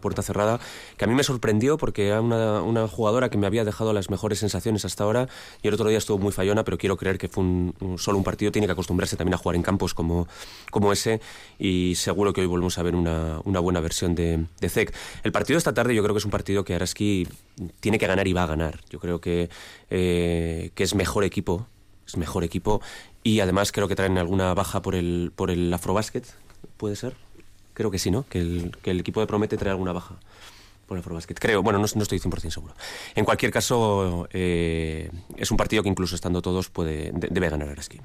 puerta 0.00 0.22
cerrada, 0.22 0.60
que 0.96 1.04
a 1.04 1.08
mí 1.08 1.14
me 1.14 1.24
sorprendió 1.24 1.78
porque 1.78 2.06
era 2.06 2.20
una, 2.20 2.62
una 2.62 2.86
jugadora 2.86 3.28
que 3.28 3.38
me 3.38 3.48
había 3.48 3.64
dejado 3.64 3.92
las 3.92 4.08
mejores 4.08 4.38
sensaciones 4.38 4.84
hasta 4.84 5.02
ahora 5.02 5.28
y 5.62 5.68
el 5.68 5.74
otro 5.74 5.88
día 5.88 5.98
estuvo 5.98 6.18
muy 6.18 6.30
fallona, 6.30 6.62
pero 6.62 6.78
quiero 6.78 6.96
creer 6.96 7.07
que 7.16 7.28
fue 7.28 7.44
un, 7.44 7.96
solo 7.96 8.18
un 8.18 8.24
partido, 8.24 8.52
tiene 8.52 8.66
que 8.66 8.72
acostumbrarse 8.72 9.16
también 9.16 9.34
a 9.34 9.38
jugar 9.38 9.56
en 9.56 9.62
campos 9.62 9.94
como, 9.94 10.28
como 10.70 10.92
ese 10.92 11.20
y 11.58 11.94
seguro 11.94 12.32
que 12.32 12.42
hoy 12.42 12.46
volvemos 12.46 12.76
a 12.76 12.82
ver 12.82 12.94
una, 12.94 13.40
una 13.44 13.60
buena 13.60 13.80
versión 13.80 14.14
de, 14.14 14.44
de 14.60 14.68
ZEC. 14.68 14.94
El 15.22 15.32
partido 15.32 15.54
de 15.54 15.58
esta 15.58 15.72
tarde 15.72 15.94
yo 15.94 16.02
creo 16.02 16.14
que 16.14 16.18
es 16.18 16.24
un 16.24 16.30
partido 16.30 16.64
que 16.64 16.74
Araski 16.74 17.26
tiene 17.80 17.98
que 17.98 18.06
ganar 18.06 18.28
y 18.28 18.32
va 18.32 18.42
a 18.42 18.46
ganar. 18.46 18.80
Yo 18.90 18.98
creo 18.98 19.20
que, 19.20 19.48
eh, 19.90 20.70
que 20.74 20.82
es 20.84 20.94
mejor 20.94 21.24
equipo, 21.24 21.66
es 22.06 22.16
mejor 22.16 22.44
equipo 22.44 22.82
y 23.22 23.40
además 23.40 23.72
creo 23.72 23.88
que 23.88 23.96
traen 23.96 24.18
alguna 24.18 24.52
baja 24.54 24.82
por 24.82 24.94
el, 24.94 25.32
por 25.34 25.50
el 25.50 25.72
Afrobasket, 25.72 26.24
¿puede 26.76 26.96
ser? 26.96 27.14
Creo 27.74 27.90
que 27.90 27.98
sí, 27.98 28.10
¿no? 28.10 28.26
Que 28.28 28.40
el, 28.40 28.76
que 28.82 28.90
el 28.90 29.00
equipo 29.00 29.20
de 29.20 29.26
Promete 29.26 29.56
trae 29.56 29.70
alguna 29.70 29.92
baja 29.92 30.18
por 30.88 30.96
el 30.96 31.00
Afrobasket. 31.00 31.38
Creo, 31.38 31.62
bueno, 31.62 31.78
no, 31.78 31.86
no, 31.94 32.02
estoy 32.02 32.18
100% 32.18 32.50
seguro. 32.50 32.74
En 33.14 33.24
cualquier 33.24 33.52
caso, 33.52 34.28
eh, 34.32 35.10
es 35.36 35.50
un 35.52 35.56
partido 35.56 35.84
que 35.84 35.88
incluso 35.88 36.16
estando 36.16 36.42
todos 36.42 36.70
puede, 36.70 37.12
debe 37.12 37.48
ganar 37.48 37.68
Araski. 37.68 38.00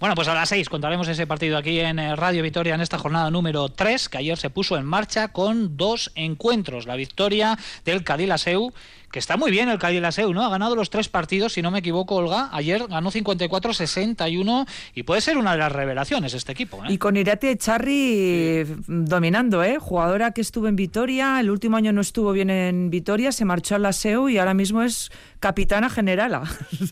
Bueno, 0.00 0.14
pues 0.14 0.28
a 0.28 0.34
las 0.34 0.48
seis 0.48 0.70
contaremos 0.70 1.06
ese 1.08 1.26
partido 1.26 1.58
aquí 1.58 1.78
en 1.78 1.98
eh, 1.98 2.16
Radio 2.16 2.42
Victoria 2.42 2.74
en 2.74 2.80
esta 2.80 2.96
jornada 2.96 3.30
número 3.30 3.68
3, 3.68 4.08
que 4.08 4.16
ayer 4.16 4.38
se 4.38 4.48
puso 4.48 4.78
en 4.78 4.86
marcha 4.86 5.28
con 5.28 5.76
dos 5.76 6.10
encuentros. 6.14 6.86
La 6.86 6.96
victoria 6.96 7.58
del 7.84 8.02
Cadilaseu 8.02 8.72
que 9.10 9.18
está 9.18 9.36
muy 9.36 9.50
bien 9.50 9.68
el 9.68 9.78
Cadilaseu, 9.78 10.32
¿no? 10.32 10.44
Ha 10.44 10.48
ganado 10.48 10.76
los 10.76 10.88
tres 10.88 11.08
partidos, 11.08 11.54
si 11.54 11.62
no 11.62 11.70
me 11.70 11.80
equivoco, 11.80 12.14
Olga. 12.14 12.48
Ayer 12.52 12.86
ganó 12.86 13.10
54-61 13.10 14.68
y 14.94 15.02
puede 15.02 15.20
ser 15.20 15.36
una 15.36 15.52
de 15.52 15.58
las 15.58 15.72
revelaciones 15.72 16.32
este 16.32 16.52
equipo. 16.52 16.84
¿eh? 16.84 16.92
Y 16.92 16.98
con 16.98 17.16
Irate 17.16 17.56
Charri 17.56 18.64
dominando, 18.86 19.64
¿eh? 19.64 19.78
Jugadora 19.80 20.30
que 20.30 20.40
estuvo 20.40 20.68
en 20.68 20.76
Vitoria, 20.76 21.40
el 21.40 21.50
último 21.50 21.76
año 21.76 21.92
no 21.92 22.00
estuvo 22.00 22.32
bien 22.32 22.50
en 22.50 22.90
Vitoria, 22.90 23.32
se 23.32 23.44
marchó 23.44 23.74
al 23.74 23.82
Laseu 23.82 24.28
y 24.28 24.38
ahora 24.38 24.54
mismo 24.54 24.82
es 24.82 25.10
capitana 25.40 25.90
generala. 25.90 26.42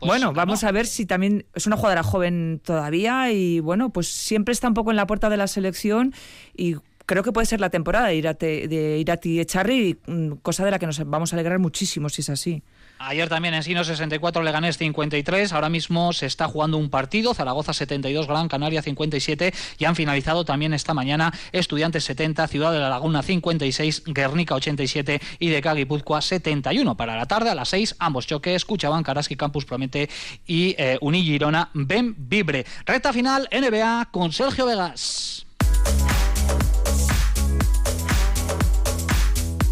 Pues 0.00 0.08
bueno, 0.08 0.32
vamos 0.32 0.64
a 0.64 0.72
ver 0.72 0.86
si 0.86 1.04
también 1.04 1.44
es 1.54 1.66
una 1.66 1.76
jugadora 1.76 2.02
joven 2.02 2.49
todavía 2.58 3.30
y 3.32 3.60
bueno, 3.60 3.90
pues 3.90 4.08
siempre 4.08 4.52
está 4.52 4.68
un 4.68 4.74
poco 4.74 4.90
en 4.90 4.96
la 4.96 5.06
puerta 5.06 5.28
de 5.28 5.36
la 5.36 5.46
selección 5.46 6.12
y 6.56 6.76
creo 7.06 7.22
que 7.22 7.32
puede 7.32 7.46
ser 7.46 7.60
la 7.60 7.70
temporada 7.70 8.08
de 8.08 8.16
Irati, 8.16 8.66
de 8.66 8.98
Irati 8.98 9.40
Echarri, 9.40 9.98
mm, 10.06 10.32
cosa 10.42 10.64
de 10.64 10.70
la 10.70 10.78
que 10.78 10.86
nos 10.86 11.04
vamos 11.08 11.32
a 11.32 11.36
alegrar 11.36 11.58
muchísimo 11.58 12.08
si 12.08 12.22
es 12.22 12.30
así. 12.30 12.62
Ayer 13.02 13.30
también 13.30 13.54
en 13.54 13.62
Sino 13.62 13.82
64 13.82 14.42
Leganés 14.42 14.76
53. 14.76 15.54
Ahora 15.54 15.70
mismo 15.70 16.12
se 16.12 16.26
está 16.26 16.48
jugando 16.48 16.76
un 16.76 16.90
partido. 16.90 17.32
Zaragoza 17.32 17.72
72, 17.72 18.26
Gran 18.26 18.46
Canaria 18.46 18.82
57. 18.82 19.54
Y 19.78 19.86
han 19.86 19.96
finalizado 19.96 20.44
también 20.44 20.74
esta 20.74 20.92
mañana 20.92 21.32
Estudiantes 21.50 22.04
70, 22.04 22.46
Ciudad 22.46 22.72
de 22.72 22.78
la 22.78 22.90
Laguna 22.90 23.22
56, 23.22 24.02
Guernica 24.04 24.54
87 24.54 25.18
y 25.38 25.48
de 25.48 25.62
Guipúzcoa 25.62 26.20
71. 26.20 26.94
Para 26.98 27.16
la 27.16 27.24
tarde 27.24 27.48
a 27.48 27.54
las 27.54 27.70
6, 27.70 27.96
ambos 28.00 28.26
choques. 28.26 28.66
Cuchaban, 28.66 29.02
Karaski 29.02 29.34
Campus 29.34 29.64
Promete 29.64 30.10
y 30.46 30.74
eh, 30.76 30.98
Girona 31.00 31.70
Ben 31.72 32.14
Vibre. 32.18 32.66
Recta 32.84 33.14
final 33.14 33.48
NBA 33.50 34.08
con 34.10 34.30
Sergio 34.30 34.66
Vegas. 34.66 35.46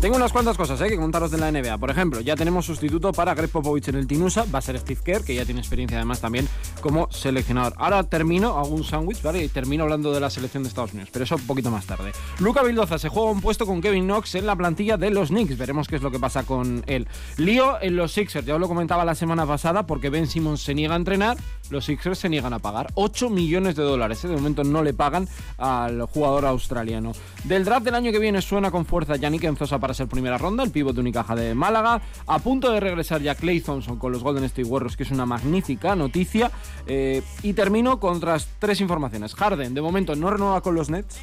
Tengo 0.01 0.15
unas 0.15 0.31
cuantas 0.31 0.57
cosas 0.57 0.81
¿eh? 0.81 0.89
que 0.89 0.97
contaros 0.97 1.33
de 1.33 1.39
la 1.39 1.51
NBA. 1.51 1.77
Por 1.77 1.91
ejemplo, 1.91 2.21
ya 2.21 2.37
tenemos 2.37 2.65
sustituto 2.67 3.11
para 3.13 3.35
Greg 3.35 3.51
Popovich 3.51 3.89
en 3.89 3.97
el 3.97 4.07
Tinusa. 4.07 4.45
Va 4.55 4.61
a 4.61 4.63
ser 4.63 4.79
Steve 4.79 5.01
Kerr, 5.05 5.25
que 5.25 5.35
ya 5.35 5.45
tiene 5.45 5.61
experiencia 5.61 5.99
además 5.99 6.21
también 6.21 6.49
como 6.81 7.11
seleccionador. 7.11 7.75
Ahora 7.79 8.05
termino, 8.05 8.59
hago 8.59 8.69
un 8.69 8.85
sándwich, 8.85 9.21
¿vale? 9.23 9.43
Y 9.43 9.49
termino 9.49 9.83
hablando 9.83 10.13
de 10.13 10.21
la 10.21 10.31
selección 10.31 10.63
de 10.63 10.69
Estados 10.69 10.93
Unidos, 10.93 11.11
pero 11.13 11.25
eso 11.25 11.35
un 11.35 11.49
poquito 11.49 11.73
más 11.73 11.85
tarde. 11.85 12.13
Luca 12.39 12.63
Vildoza 12.63 12.97
se 12.97 13.09
juega 13.09 13.33
un 13.33 13.41
puesto 13.41 13.67
con 13.67 13.81
Kevin 13.81 14.05
Knox 14.05 14.37
en 14.37 14.47
la 14.47 14.55
plantilla 14.55 14.97
de 14.97 15.11
los 15.11 15.31
Knicks. 15.31 15.59
Veremos 15.59 15.89
qué 15.89 15.97
es 15.97 16.03
lo 16.03 16.13
que 16.13 16.21
pasa 16.21 16.45
con 16.45 16.85
él. 16.87 17.09
Lío 17.37 17.83
en 17.83 17.97
los 17.97 18.13
Sixers, 18.13 18.47
ya 18.47 18.55
os 18.55 18.61
lo 18.61 18.69
comentaba 18.69 19.05
la 19.05 19.17
semana 19.17 19.47
pasada, 19.47 19.85
porque 19.85 20.11
Ben 20.11 20.29
Simmons 20.29 20.61
se 20.63 20.77
niega 20.77 20.95
a 20.95 20.99
entrenar, 20.99 21.39
los 21.71 21.85
Sixers 21.85 22.19
se 22.19 22.29
niegan 22.29 22.53
a 22.53 22.59
pagar. 22.59 22.89
8 22.95 23.31
millones 23.31 23.77
de 23.77 23.83
dólares, 23.83 24.25
¿eh? 24.25 24.29
de 24.29 24.37
momento 24.37 24.65
no 24.65 24.83
le 24.83 24.95
pagan 24.95 25.29
al 25.57 26.03
jugador 26.07 26.47
australiano. 26.47 27.13
Del 27.45 27.65
draft 27.65 27.85
del 27.85 27.95
año 27.95 28.13
que 28.13 28.19
viene 28.19 28.43
suena 28.43 28.71
con 28.71 28.87
fuerza 28.87 29.17
Yannick 29.17 29.45
Enzosa 29.45 29.79
para 29.79 29.95
ser 29.95 30.09
primera 30.09 30.39
ronda, 30.39 30.63
el 30.63 30.71
pívot 30.71 30.95
de 30.95 31.01
Unicaja 31.01 31.35
de 31.35 31.55
Málaga. 31.55 32.01
A 32.27 32.39
punto 32.39 32.71
de 32.71 32.81
regresar 32.81 33.21
ya 33.21 33.35
Clay 33.35 33.61
Thompson 33.61 33.99
con 33.99 34.13
los 34.13 34.23
Golden 34.23 34.45
State 34.45 34.69
Warriors, 34.69 34.97
que 34.97 35.03
es 35.03 35.11
una 35.11 35.27
magnífica 35.27 35.95
noticia. 35.97 36.51
Eh, 36.87 37.23
y 37.43 37.53
termino 37.53 38.01
con 38.01 38.17
otras 38.17 38.49
tres 38.59 38.81
informaciones. 38.81 39.35
Harden, 39.35 39.75
de 39.75 39.83
momento, 39.83 40.15
no 40.15 40.31
renueva 40.31 40.61
con 40.61 40.75
los 40.75 40.91
Nets. 40.91 41.19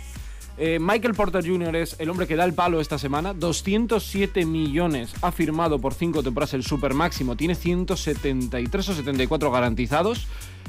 Eh, 0.57 0.79
Michael 0.79 1.15
Porter 1.15 1.45
Jr. 1.45 1.75
es 1.75 1.97
el 1.99 2.09
hombre 2.09 2.27
que 2.27 2.35
da 2.35 2.45
el 2.45 2.53
palo 2.53 2.79
esta 2.79 2.97
semana. 2.97 3.33
207 3.33 4.45
millones 4.45 5.13
ha 5.21 5.31
firmado 5.31 5.79
por 5.79 5.93
5 5.93 6.23
temporadas 6.23 6.53
el 6.53 6.63
super 6.63 6.93
máximo. 6.93 7.35
Tiene 7.35 7.55
173 7.55 8.89
o 8.89 8.93
74 8.93 9.51
garantizados. 9.51 10.27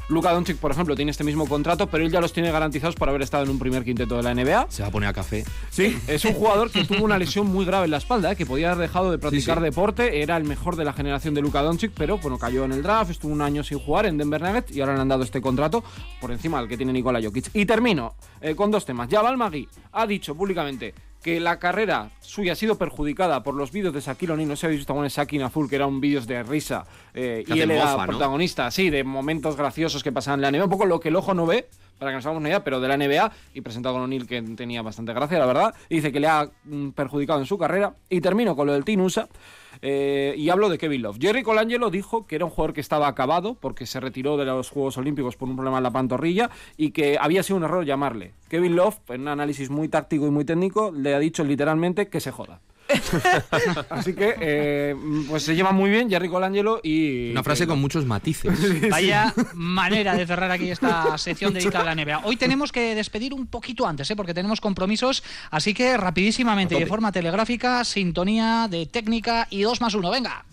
Luka 0.08 0.32
Doncic, 0.32 0.56
por 0.58 0.70
ejemplo, 0.70 0.94
tiene 0.94 1.10
este 1.10 1.24
mismo 1.24 1.48
contrato, 1.48 1.88
pero 1.88 2.04
él 2.04 2.12
ya 2.12 2.20
los 2.20 2.32
tiene 2.32 2.52
garantizados 2.52 2.94
por 2.94 3.08
haber 3.08 3.22
estado 3.22 3.42
en 3.42 3.50
un 3.50 3.58
primer 3.58 3.84
quinteto 3.84 4.16
de 4.16 4.22
la 4.22 4.34
NBA. 4.34 4.66
Se 4.68 4.82
va 4.82 4.88
a 4.88 4.90
poner 4.92 5.08
a 5.08 5.12
café. 5.12 5.44
Sí, 5.70 5.98
es 6.06 6.24
un 6.24 6.32
jugador 6.32 6.70
que 6.70 6.84
tuvo 6.84 7.04
una 7.04 7.18
lesión 7.18 7.48
muy 7.48 7.64
grave 7.64 7.86
en 7.86 7.90
la 7.90 7.96
espalda, 7.96 8.30
¿eh? 8.30 8.36
que 8.36 8.46
podía 8.46 8.70
haber 8.70 8.88
dejado 8.88 9.10
de 9.10 9.18
practicar 9.18 9.60
deporte. 9.60 10.22
Era 10.22 10.36
el 10.36 10.44
mejor 10.44 10.76
de 10.76 10.84
la 10.84 10.92
generación 10.92 11.34
de 11.34 11.42
Luka 11.42 11.60
Doncic, 11.62 11.90
pero 11.92 12.18
bueno, 12.18 12.38
cayó 12.38 12.64
en 12.64 12.72
el 12.72 12.82
draft, 12.82 13.10
estuvo 13.10 13.32
un 13.32 13.42
año 13.42 13.64
sin 13.64 13.80
jugar 13.80 14.06
en 14.06 14.16
Denver 14.16 14.40
Nuggets 14.40 14.76
y 14.76 14.80
ahora 14.80 14.94
le 14.94 15.00
han 15.00 15.08
dado 15.08 15.24
este 15.24 15.40
contrato 15.40 15.82
por 16.20 16.30
encima 16.30 16.60
del 16.60 16.68
que 16.68 16.76
tiene 16.76 16.92
Nikola 16.92 17.20
Jokic. 17.20 17.50
Y 17.54 17.66
termino 17.66 18.14
eh, 18.40 18.54
con 18.54 18.70
dos 18.70 18.84
temas. 18.84 19.08
Jabal 19.10 19.36
Magui 19.36 19.68
ha 19.92 20.06
dicho 20.06 20.36
públicamente 20.36 20.94
que 21.26 21.40
la 21.40 21.58
carrera 21.58 22.12
suya 22.20 22.52
ha 22.52 22.54
sido 22.54 22.78
perjudicada 22.78 23.42
por 23.42 23.56
los 23.56 23.72
vídeos 23.72 23.92
de 23.92 24.00
Shaquille 24.00 24.34
O'Neal. 24.34 24.48
No 24.48 24.54
sé 24.54 24.60
si 24.60 24.66
habéis 24.66 24.80
visto 24.82 24.94
con 24.94 25.08
Shaquille 25.08 25.48
Full, 25.48 25.68
que 25.68 25.74
eran 25.74 26.00
vídeos 26.00 26.24
de 26.28 26.40
risa. 26.44 26.86
Eh, 27.14 27.42
y 27.44 27.58
él 27.58 27.72
era 27.72 28.06
protagonista, 28.06 28.70
sí, 28.70 28.90
de 28.90 29.02
momentos 29.02 29.56
graciosos 29.56 30.04
que 30.04 30.12
pasaban 30.12 30.38
en 30.38 30.42
la 30.42 30.56
NBA. 30.56 30.64
Un 30.66 30.70
poco 30.70 30.86
lo 30.86 31.00
que 31.00 31.08
el 31.08 31.16
ojo 31.16 31.34
no 31.34 31.44
ve, 31.44 31.68
para 31.98 32.12
que 32.12 32.14
nos 32.14 32.26
hagamos 32.26 32.38
una 32.42 32.50
idea, 32.50 32.62
pero 32.62 32.78
de 32.78 32.86
la 32.86 32.96
NBA. 32.96 33.32
Y 33.54 33.60
presentado 33.60 33.96
con 33.96 34.04
O'Neal, 34.04 34.24
que 34.24 34.40
tenía 34.40 34.82
bastante 34.82 35.12
gracia, 35.14 35.36
la 35.40 35.46
verdad. 35.46 35.74
Y 35.88 35.96
dice 35.96 36.12
que 36.12 36.20
le 36.20 36.28
ha 36.28 36.48
mm, 36.62 36.90
perjudicado 36.90 37.40
en 37.40 37.46
su 37.46 37.58
carrera. 37.58 37.92
Y 38.08 38.20
termino 38.20 38.54
con 38.54 38.68
lo 38.68 38.72
del 38.74 38.84
Tinusa. 38.84 39.28
Eh, 39.82 40.34
y 40.36 40.50
hablo 40.50 40.68
de 40.68 40.78
Kevin 40.78 41.02
Love. 41.02 41.18
Jerry 41.20 41.42
Colangelo 41.42 41.90
dijo 41.90 42.26
que 42.26 42.36
era 42.36 42.44
un 42.44 42.50
jugador 42.50 42.72
que 42.72 42.80
estaba 42.80 43.08
acabado 43.08 43.54
porque 43.54 43.86
se 43.86 44.00
retiró 44.00 44.36
de 44.36 44.44
los 44.44 44.70
Juegos 44.70 44.98
Olímpicos 44.98 45.36
por 45.36 45.48
un 45.48 45.56
problema 45.56 45.78
en 45.78 45.84
la 45.84 45.90
pantorrilla 45.90 46.50
y 46.76 46.90
que 46.90 47.18
había 47.20 47.42
sido 47.42 47.56
un 47.56 47.64
error 47.64 47.84
llamarle. 47.84 48.32
Kevin 48.48 48.76
Love, 48.76 48.98
en 49.08 49.22
un 49.22 49.28
análisis 49.28 49.70
muy 49.70 49.88
táctico 49.88 50.26
y 50.26 50.30
muy 50.30 50.44
técnico, 50.44 50.92
le 50.92 51.14
ha 51.14 51.18
dicho 51.18 51.44
literalmente 51.44 52.08
que 52.08 52.20
se 52.20 52.30
joda. 52.30 52.60
Así 53.90 54.14
que 54.14 54.34
eh, 54.40 54.96
pues 55.28 55.42
se 55.42 55.54
lleva 55.54 55.72
muy 55.72 55.90
bien 55.90 56.08
Jerry 56.08 56.28
Colangelo 56.28 56.80
y... 56.82 57.30
Una 57.30 57.42
frase 57.42 57.66
con 57.66 57.80
muchos 57.80 58.04
matices. 58.04 58.52
Vaya 58.90 59.34
manera 59.54 60.14
de 60.14 60.26
cerrar 60.26 60.50
aquí 60.50 60.70
esta 60.70 61.16
sección 61.18 61.52
dedicada 61.52 61.90
a 61.90 61.94
la 61.94 62.04
NBA. 62.04 62.20
Hoy 62.24 62.36
tenemos 62.36 62.72
que 62.72 62.94
despedir 62.94 63.34
un 63.34 63.46
poquito 63.46 63.86
antes, 63.86 64.10
¿eh? 64.10 64.16
porque 64.16 64.34
tenemos 64.34 64.60
compromisos, 64.60 65.22
así 65.50 65.74
que 65.74 65.96
rapidísimamente 65.96 66.76
y 66.76 66.80
de 66.80 66.86
forma 66.86 67.12
telegráfica, 67.12 67.84
sintonía 67.84 68.68
de 68.70 68.86
técnica 68.86 69.46
y 69.50 69.62
dos 69.62 69.80
más 69.80 69.94
uno. 69.94 70.10
Venga. 70.10 70.44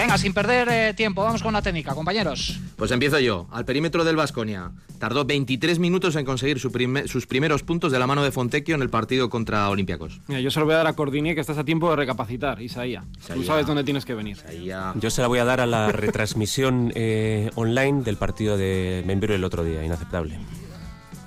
Venga, 0.00 0.18
sin 0.18 0.32
perder 0.32 0.68
eh, 0.70 0.94
tiempo, 0.94 1.22
vamos 1.22 1.42
con 1.42 1.52
la 1.52 1.62
técnica, 1.62 1.94
compañeros. 1.94 2.58
Pues 2.76 2.90
empiezo 2.90 3.18
yo. 3.18 3.46
Al 3.50 3.64
perímetro 3.64 4.04
del 4.04 4.16
Vasconia. 4.16 4.70
Tardó 4.98 5.24
23 5.24 5.78
minutos 5.78 6.16
en 6.16 6.24
conseguir 6.24 6.58
su 6.58 6.70
prime- 6.72 7.06
sus 7.08 7.26
primeros 7.26 7.62
puntos 7.62 7.90
de 7.92 7.98
la 7.98 8.06
mano 8.06 8.22
de 8.22 8.30
Fontecchio 8.32 8.74
en 8.74 8.82
el 8.82 8.90
partido 8.90 9.30
contra 9.30 9.68
Olympiacos. 9.70 10.20
Mira, 10.28 10.40
yo 10.40 10.50
se 10.50 10.60
lo 10.60 10.66
voy 10.66 10.74
a 10.74 10.78
dar 10.78 10.86
a 10.88 10.92
Cordiné 10.92 11.34
que 11.34 11.40
estás 11.40 11.56
a 11.58 11.64
tiempo 11.64 11.88
de 11.90 11.96
recapacitar, 11.96 12.60
Isaía. 12.60 13.02
Tú 13.26 13.32
Isaía. 13.34 13.44
sabes 13.46 13.66
dónde 13.66 13.84
tienes 13.84 14.04
que 14.04 14.14
venir. 14.14 14.38
Ya- 14.64 14.92
Yo 14.96 15.10
se 15.10 15.22
la 15.22 15.28
voy 15.28 15.38
a 15.38 15.44
dar 15.44 15.60
a 15.60 15.66
la 15.66 15.90
retransmisión 15.92 16.92
eh, 16.96 17.50
online 17.54 18.02
del 18.02 18.16
partido 18.16 18.56
de 18.56 19.02
Membiro 19.06 19.34
el 19.34 19.44
otro 19.44 19.64
día, 19.64 19.84
inaceptable. 19.84 20.38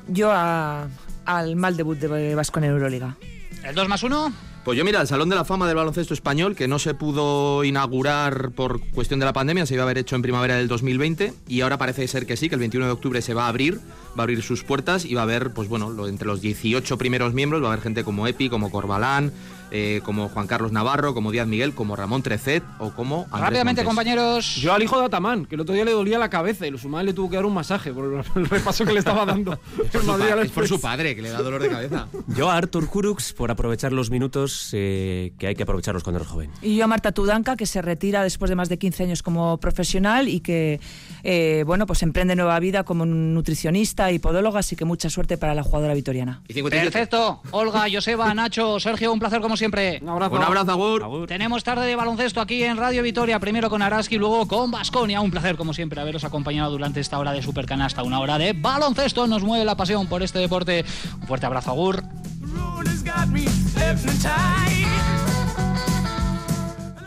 Yo 0.07 0.31
a- 0.31 0.87
al 1.25 1.55
mal 1.55 1.77
debut 1.77 1.97
de 1.97 2.35
Vasco 2.35 2.59
en 2.59 2.65
Euroliga. 2.65 3.15
¿El 3.63 3.73
2 3.75 3.87
más 3.87 4.03
1? 4.03 4.33
Pues 4.63 4.77
yo 4.77 4.85
mira, 4.85 5.01
el 5.01 5.07
Salón 5.07 5.27
de 5.27 5.35
la 5.35 5.43
Fama 5.43 5.67
del 5.67 5.75
Baloncesto 5.75 6.13
Español, 6.13 6.55
que 6.55 6.69
no 6.69 6.79
se 6.79 6.93
pudo 6.93 7.65
inaugurar 7.65 8.51
por 8.51 8.79
cuestión 8.91 9.19
de 9.19 9.25
la 9.25 9.33
pandemia, 9.33 9.65
se 9.65 9.73
iba 9.73 9.83
a 9.83 9.85
haber 9.85 9.97
hecho 9.97 10.15
en 10.15 10.21
primavera 10.21 10.55
del 10.55 10.69
2020 10.69 11.33
y 11.49 11.61
ahora 11.61 11.77
parece 11.77 12.07
ser 12.07 12.25
que 12.25 12.37
sí, 12.37 12.47
que 12.47 12.55
el 12.55 12.59
21 12.59 12.85
de 12.85 12.93
octubre 12.93 13.21
se 13.21 13.33
va 13.33 13.43
a 13.43 13.47
abrir, 13.49 13.81
va 14.17 14.19
a 14.19 14.21
abrir 14.21 14.41
sus 14.41 14.63
puertas 14.63 15.03
y 15.03 15.15
va 15.15 15.21
a 15.21 15.23
haber, 15.25 15.51
pues 15.51 15.67
bueno, 15.67 16.07
entre 16.07 16.27
los 16.27 16.39
18 16.39 16.97
primeros 16.97 17.33
miembros 17.33 17.61
va 17.61 17.67
a 17.67 17.71
haber 17.73 17.83
gente 17.83 18.05
como 18.05 18.25
Epi, 18.25 18.47
como 18.47 18.71
Corbalán, 18.71 19.33
eh, 19.73 20.01
como 20.05 20.29
Juan 20.29 20.45
Carlos 20.47 20.71
Navarro, 20.71 21.13
como 21.13 21.31
Díaz 21.31 21.47
Miguel, 21.47 21.73
como 21.73 21.95
Ramón 21.95 22.21
Trecet 22.21 22.63
o 22.79 22.91
como 22.91 23.23
Andrés 23.31 23.41
Rápidamente, 23.41 23.81
Montes. 23.81 23.85
compañeros. 23.85 24.55
Yo 24.57 24.73
al 24.73 24.83
hijo 24.83 24.99
de 24.99 25.05
Atamán, 25.05 25.45
que 25.45 25.55
el 25.55 25.61
otro 25.61 25.73
día 25.73 25.83
le 25.83 25.91
dolía 25.91 26.19
la 26.19 26.29
cabeza 26.29 26.67
y 26.67 26.71
los 26.71 26.85
humanos 26.85 27.07
le 27.07 27.13
tuvo 27.13 27.29
que 27.29 27.35
dar 27.37 27.45
un 27.45 27.53
masaje 27.53 27.91
por 27.91 28.23
el 28.35 28.45
repaso 28.49 28.85
que 28.85 28.93
le 28.93 28.99
estaba 28.99 29.25
dando. 29.25 29.53
Es 29.83 29.89
por, 29.89 30.03
su 30.03 30.23
es 30.41 30.51
por 30.51 30.67
su 30.67 30.79
padre, 30.79 31.15
que 31.15 31.21
le 31.21 31.29
da 31.29 31.41
dolor 31.41 31.61
de 31.61 31.69
cabeza. 31.69 32.07
Yo 32.35 32.49
a 32.49 32.57
Artur 32.57 32.87
Kurux 32.87 33.33
por 33.33 33.49
aprovechar 33.51 33.91
los 33.91 34.09
minutos 34.11 34.69
eh, 34.73 35.33
que 35.39 35.47
hay 35.47 35.55
que 35.55 35.63
aprovecharlos 35.63 36.03
cuando 36.03 36.19
eres 36.19 36.31
joven. 36.31 36.51
Y 36.61 36.77
yo 36.77 36.83
a 36.85 36.87
Marta 36.87 37.11
Tudanca, 37.11 37.55
que 37.55 37.65
se 37.65 37.81
retira 37.81 38.23
después 38.23 38.49
de 38.49 38.55
más 38.55 38.69
de 38.69 38.77
15 38.77 39.03
años 39.03 39.23
como 39.23 39.57
profesional 39.57 40.27
y 40.27 40.39
que, 40.39 40.79
eh, 41.23 41.63
bueno, 41.65 41.87
pues 41.87 42.03
emprende 42.03 42.35
nueva 42.35 42.59
vida 42.59 42.83
como 42.83 43.05
nutricionista 43.05 44.11
y 44.11 44.19
podóloga, 44.19 44.59
así 44.59 44.75
que 44.75 44.85
mucha 44.85 45.09
suerte 45.09 45.37
para 45.37 45.55
la 45.55 45.63
jugadora 45.63 45.93
vitoriana. 45.93 46.41
Y 46.47 46.53
57. 46.53 46.91
Perfecto. 46.91 47.41
Olga, 47.51 47.85
Joseba, 47.91 48.33
Nacho, 48.33 48.79
Sergio, 48.79 49.11
un 49.11 49.19
placer 49.19 49.41
como 49.41 49.57
siempre. 49.57 49.62
Un 50.01 50.09
abrazo. 50.09 50.35
Un 50.35 50.43
abrazo, 50.43 50.71
Agur. 50.71 51.27
Tenemos 51.27 51.63
tarde 51.63 51.85
de 51.85 51.95
baloncesto 51.95 52.41
aquí 52.41 52.63
en 52.63 52.77
Radio 52.77 53.03
Vitoria, 53.03 53.39
primero 53.39 53.69
con 53.69 53.81
Araski, 53.81 54.17
luego 54.17 54.47
con 54.47 54.71
Basconia. 54.71 55.21
Un 55.21 55.31
placer, 55.31 55.55
como 55.55 55.73
siempre, 55.73 55.99
haberos 56.01 56.23
acompañado 56.23 56.71
durante 56.71 56.99
esta 56.99 57.19
hora 57.19 57.31
de 57.31 57.41
Supercanasta, 57.41 58.03
una 58.03 58.19
hora 58.19 58.37
de 58.37 58.53
baloncesto. 58.53 59.27
Nos 59.27 59.43
mueve 59.43 59.65
la 59.65 59.75
pasión 59.75 60.07
por 60.07 60.23
este 60.23 60.39
deporte. 60.39 60.85
Un 61.21 61.27
fuerte 61.27 61.45
abrazo, 61.45 61.71
Agur. 61.71 62.03